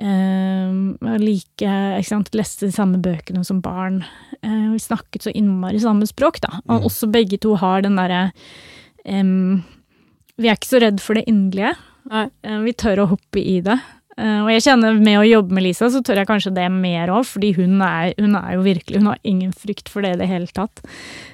Um, 0.00 0.94
like, 1.20 1.60
ikke 1.66 2.06
sant, 2.08 2.30
leste 2.38 2.64
de 2.70 2.72
samme 2.72 2.96
bøkene 3.02 3.42
som 3.44 3.58
barn. 3.60 3.98
Eh, 4.42 4.70
vi 4.72 4.78
snakket 4.80 5.26
så 5.26 5.34
innmari 5.36 5.82
samme 5.82 6.06
språk, 6.08 6.40
da. 6.40 6.48
Og 6.68 6.80
Mm. 6.80 6.86
også 6.88 7.10
begge 7.12 7.38
to 7.40 7.56
har 7.56 7.82
den 7.82 7.96
derre 7.96 8.32
em, 9.04 9.64
Vi 10.42 10.50
er 10.50 10.58
ikke 10.58 10.72
så 10.72 10.82
redd 10.82 11.02
for 11.02 11.18
det 11.18 11.28
inderlige. 11.30 11.74
Eh, 12.10 12.62
vi 12.64 12.74
tør 12.74 13.04
å 13.04 13.10
hoppe 13.12 13.40
i 13.40 13.60
det. 13.64 13.78
Eh, 14.18 14.40
og 14.42 14.50
jeg 14.52 14.64
kjenner 14.66 14.98
med 15.00 15.20
å 15.20 15.26
jobbe 15.26 15.56
med 15.56 15.64
Lisa, 15.64 15.88
så 15.92 16.02
tør 16.04 16.20
jeg 16.20 16.28
kanskje 16.28 16.54
det 16.56 16.66
mer 16.74 17.12
òg, 17.14 17.24
fordi 17.30 17.52
hun 17.56 17.78
er, 17.86 18.12
hun 18.18 18.36
er 18.36 18.56
jo 18.56 18.64
virkelig 18.66 19.00
Hun 19.00 19.12
har 19.12 19.20
ingen 19.22 19.52
frykt 19.56 19.88
for 19.88 20.04
det 20.04 20.16
i 20.16 20.20
det 20.20 20.28
hele 20.30 20.50
tatt. 20.52 20.82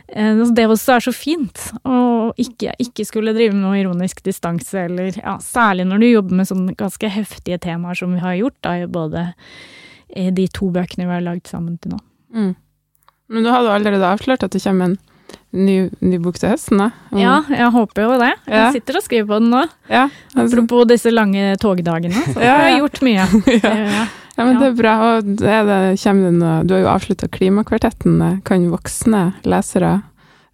Eh, 0.09 0.45
det 0.55 0.69
også 0.69 0.99
er 0.99 1.07
så 1.09 1.15
fint. 1.17 1.65
Å 1.89 1.97
ikke, 2.39 2.77
ikke 2.85 3.09
skulle 3.09 3.35
drive 3.37 3.57
med 3.57 3.65
noe 3.65 3.81
ironisk 3.81 4.23
distanse, 4.27 4.87
eller 4.87 5.17
ja, 5.17 5.39
særlig 5.43 5.89
når 5.89 6.05
du 6.05 6.09
jobber 6.11 6.41
med 6.41 6.53
sånne 6.53 6.77
ganske 6.79 7.13
heftige 7.13 7.61
temaer 7.65 7.99
som 7.99 8.15
vi 8.15 8.23
har 8.23 8.39
gjort, 8.39 8.61
da, 8.63 8.79
i 8.79 8.87
både 8.87 9.29
de 10.09 10.47
to 10.57 10.71
bøkene 10.73 11.05
vi 11.05 11.13
har 11.13 11.25
lagd 11.25 11.51
sammen 11.51 11.77
til 11.83 11.93
nå. 11.93 11.99
Mm. 12.33 12.55
Men 13.29 13.45
du 13.45 13.51
hadde 13.53 13.75
allerede 13.75 14.09
avslørt 14.09 14.45
at 14.45 14.55
det 14.55 14.63
kommer 14.65 14.89
en 14.89 15.01
ny, 15.53 15.89
ny 16.05 16.19
bok 16.23 16.37
til 16.39 16.51
høsten, 16.53 16.79
da? 16.83 16.91
Om- 17.13 17.19
Ja, 17.23 17.35
jeg 17.51 17.71
håper 17.75 18.03
jo 18.05 18.19
det. 18.21 18.33
Ja. 18.47 18.63
Jeg 18.69 18.79
sitter 18.79 18.99
og 19.01 19.05
skriver 19.07 19.27
på 19.31 19.39
den 19.41 19.51
nå. 19.55 19.63
ja, 19.91 20.07
altså, 20.35 20.47
Apropos 20.59 20.87
disse 20.91 21.11
lange 21.15 21.57
togdagene. 21.63 22.15
Så 22.33 22.39
Ja, 22.45 22.55
jeg 22.69 22.73
har 22.73 22.81
gjort 22.83 23.03
mye. 23.03 23.27
Ja. 23.63 24.07
ja, 24.39 24.45
men 24.47 24.59
det 24.61 24.67
er 24.69 24.77
bra. 24.79 24.93
Og 25.17 25.25
det 25.41 25.57
det, 25.67 25.79
kommer 26.03 26.29
det 26.29 26.35
noe 26.39 26.59
Du 26.69 26.75
har 26.77 26.83
jo 26.85 26.91
avslutta 26.93 27.29
Klimakvartetten. 27.33 28.21
Kan 28.47 28.69
voksne 28.71 29.33
lesere 29.49 29.97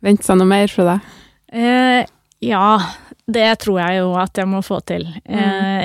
vente 0.04 0.24
seg 0.24 0.38
noe 0.40 0.48
mer 0.48 0.68
fra 0.72 0.86
deg? 0.94 1.10
Eh, 1.54 2.06
ja, 2.44 2.78
det 3.26 3.58
tror 3.62 3.78
jeg 3.80 4.00
jo 4.02 4.10
at 4.20 4.36
jeg 4.36 4.48
må 4.50 4.58
få 4.64 4.80
til. 4.84 5.06
Mm. 5.24 5.38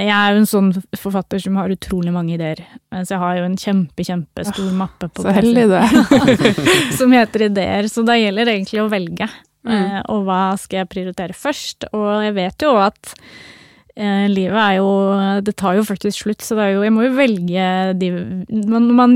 Jeg 0.04 0.12
er 0.12 0.34
jo 0.34 0.40
en 0.42 0.50
sånn 0.50 0.72
forfatter 1.00 1.40
som 1.40 1.56
har 1.56 1.72
utrolig 1.72 2.12
mange 2.12 2.34
ideer. 2.36 2.60
Mens 2.92 3.12
jeg 3.14 3.20
har 3.22 3.38
jo 3.40 3.46
en 3.48 3.56
kjempe, 3.60 4.04
kjempestor 4.04 4.72
mappe 4.76 5.08
på 5.08 5.24
Så 5.24 5.32
heldig 5.38 5.68
du 5.72 5.76
er. 5.80 5.94
som 7.00 7.14
heter 7.16 7.46
ideer. 7.48 7.88
Så 7.88 8.04
da 8.08 8.18
gjelder 8.20 8.46
det 8.50 8.58
egentlig 8.58 8.82
å 8.84 8.90
velge. 8.92 9.30
Mm. 9.64 9.72
Eh, 9.76 10.02
og 10.12 10.26
hva 10.28 10.42
skal 10.60 10.82
jeg 10.84 10.92
prioritere 10.92 11.36
først? 11.36 11.88
Og 11.96 12.10
jeg 12.28 12.36
vet 12.38 12.66
jo 12.68 12.74
at 12.80 13.14
eh, 13.96 14.26
livet 14.32 14.56
er 14.60 14.76
jo 14.78 14.90
Det 15.44 15.54
tar 15.60 15.76
jo 15.80 15.84
faktisk 15.88 16.24
slutt, 16.26 16.44
så 16.44 16.56
det 16.60 16.64
er 16.66 16.74
jo, 16.78 16.84
jeg 16.88 16.94
må 16.96 17.04
jo 17.08 17.16
velge 17.18 17.66
de 18.00 18.10
man, 18.68 18.88
Når 18.88 18.96
man 19.00 19.16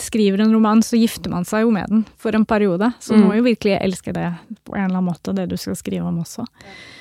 skriver 0.00 0.40
en 0.44 0.52
roman, 0.56 0.80
så 0.84 0.96
gifter 1.00 1.32
man 1.32 1.44
seg 1.48 1.64
jo 1.64 1.72
med 1.76 1.88
den 1.92 2.06
for 2.20 2.36
en 2.36 2.44
periode. 2.48 2.88
Så 3.00 3.12
du 3.16 3.20
Mm. 3.20 3.26
må 3.28 3.36
jo 3.36 3.44
virkelig 3.48 3.76
elske 3.80 4.12
det 4.16 4.30
på 4.64 4.76
en 4.76 4.84
eller 4.86 4.96
annen 5.00 5.08
måte, 5.12 5.36
det 5.36 5.48
du 5.52 5.56
skal 5.60 5.76
skrive 5.76 6.08
om 6.08 6.20
også. 6.24 6.44
Eh, 6.44 6.96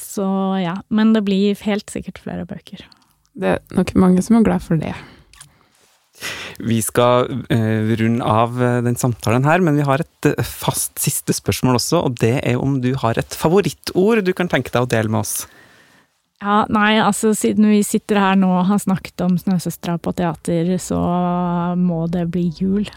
så 0.00 0.28
ja. 0.62 0.76
Men 0.88 1.12
det 1.16 1.24
blir 1.26 1.58
helt 1.66 1.90
sikkert 1.90 2.20
flere 2.22 2.46
bøker. 2.48 2.84
Det 3.36 3.56
er 3.56 3.76
nok 3.76 3.92
mange 3.98 4.22
som 4.24 4.38
er 4.38 4.46
glad 4.46 4.64
for 4.64 4.80
det. 4.80 4.94
Vi 6.56 6.78
skal 6.80 7.28
eh, 7.52 7.92
runde 8.00 8.24
av 8.24 8.56
eh, 8.62 8.78
den 8.86 8.96
samtalen 8.96 9.44
her, 9.44 9.60
men 9.60 9.76
vi 9.76 9.84
har 9.84 10.00
et 10.00 10.28
eh, 10.30 10.40
fast 10.40 10.96
siste 11.02 11.34
spørsmål 11.36 11.76
også, 11.76 12.00
og 12.06 12.16
det 12.22 12.38
er 12.40 12.56
om 12.56 12.78
du 12.80 12.94
har 13.02 13.18
et 13.20 13.36
favorittord 13.36 14.22
du 14.24 14.32
kan 14.36 14.48
tenke 14.48 14.72
deg 14.72 14.86
å 14.86 14.90
dele 14.90 15.12
med 15.12 15.20
oss. 15.26 15.34
Ja, 16.40 16.64
nei, 16.72 16.96
altså 17.00 17.32
siden 17.36 17.68
vi 17.72 17.82
sitter 17.84 18.20
her 18.20 18.40
nå 18.40 18.48
og 18.58 18.66
har 18.70 18.80
snakket 18.80 19.24
om 19.24 19.36
Snøsøstera 19.40 19.96
på 20.00 20.12
teater, 20.16 20.74
så 20.80 21.00
må 21.80 22.04
det 22.12 22.26
bli 22.32 22.48
jul. 22.60 22.88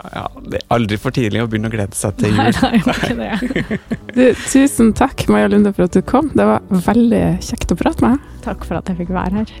Ja, 0.00 0.26
det 0.40 0.60
er 0.62 0.74
aldri 0.76 0.96
for 1.00 1.14
tidlig 1.14 1.42
å 1.44 1.48
begynne 1.50 1.68
å 1.68 1.74
glede 1.74 1.96
seg 1.98 2.16
til 2.20 2.32
Nei, 2.36 2.46
jul. 2.48 2.60
det 2.60 2.92
er 2.92 2.96
ikke 2.96 3.16
det. 3.20 3.78
Du, 4.16 4.22
tusen 4.48 4.92
takk, 4.96 5.26
Maja 5.32 5.50
Lunde, 5.52 5.72
for 5.76 5.86
at 5.88 5.96
du 5.96 6.02
kom. 6.06 6.30
Det 6.36 6.46
var 6.48 6.64
veldig 6.70 7.24
kjekt 7.44 7.74
å 7.74 7.78
prate 7.78 8.04
med 8.04 8.16
deg. 8.16 8.38
Takk 8.46 8.64
for 8.68 8.80
at 8.80 8.88
jeg 8.92 9.02
fikk 9.02 9.12
være 9.16 9.42
her. 9.42 9.52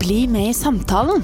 Bli 0.00 0.22
med 0.30 0.50
i 0.50 0.56
samtalen. 0.56 1.22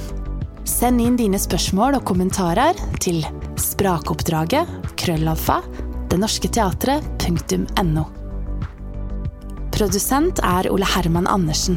Send 0.69 1.01
inn 1.05 1.17
dine 1.21 1.39
spørsmål 1.41 1.99
og 1.99 2.07
kommentarer 2.09 2.79
til 3.05 3.25
sprakoppdraget 3.61 4.93
krøllalfa 5.01 5.59
denorsketeatret.no. 6.13 8.05
Produsent 9.75 10.41
er 10.47 10.71
Ole 10.73 10.87
Herman 10.87 11.27
Andersen. 11.29 11.77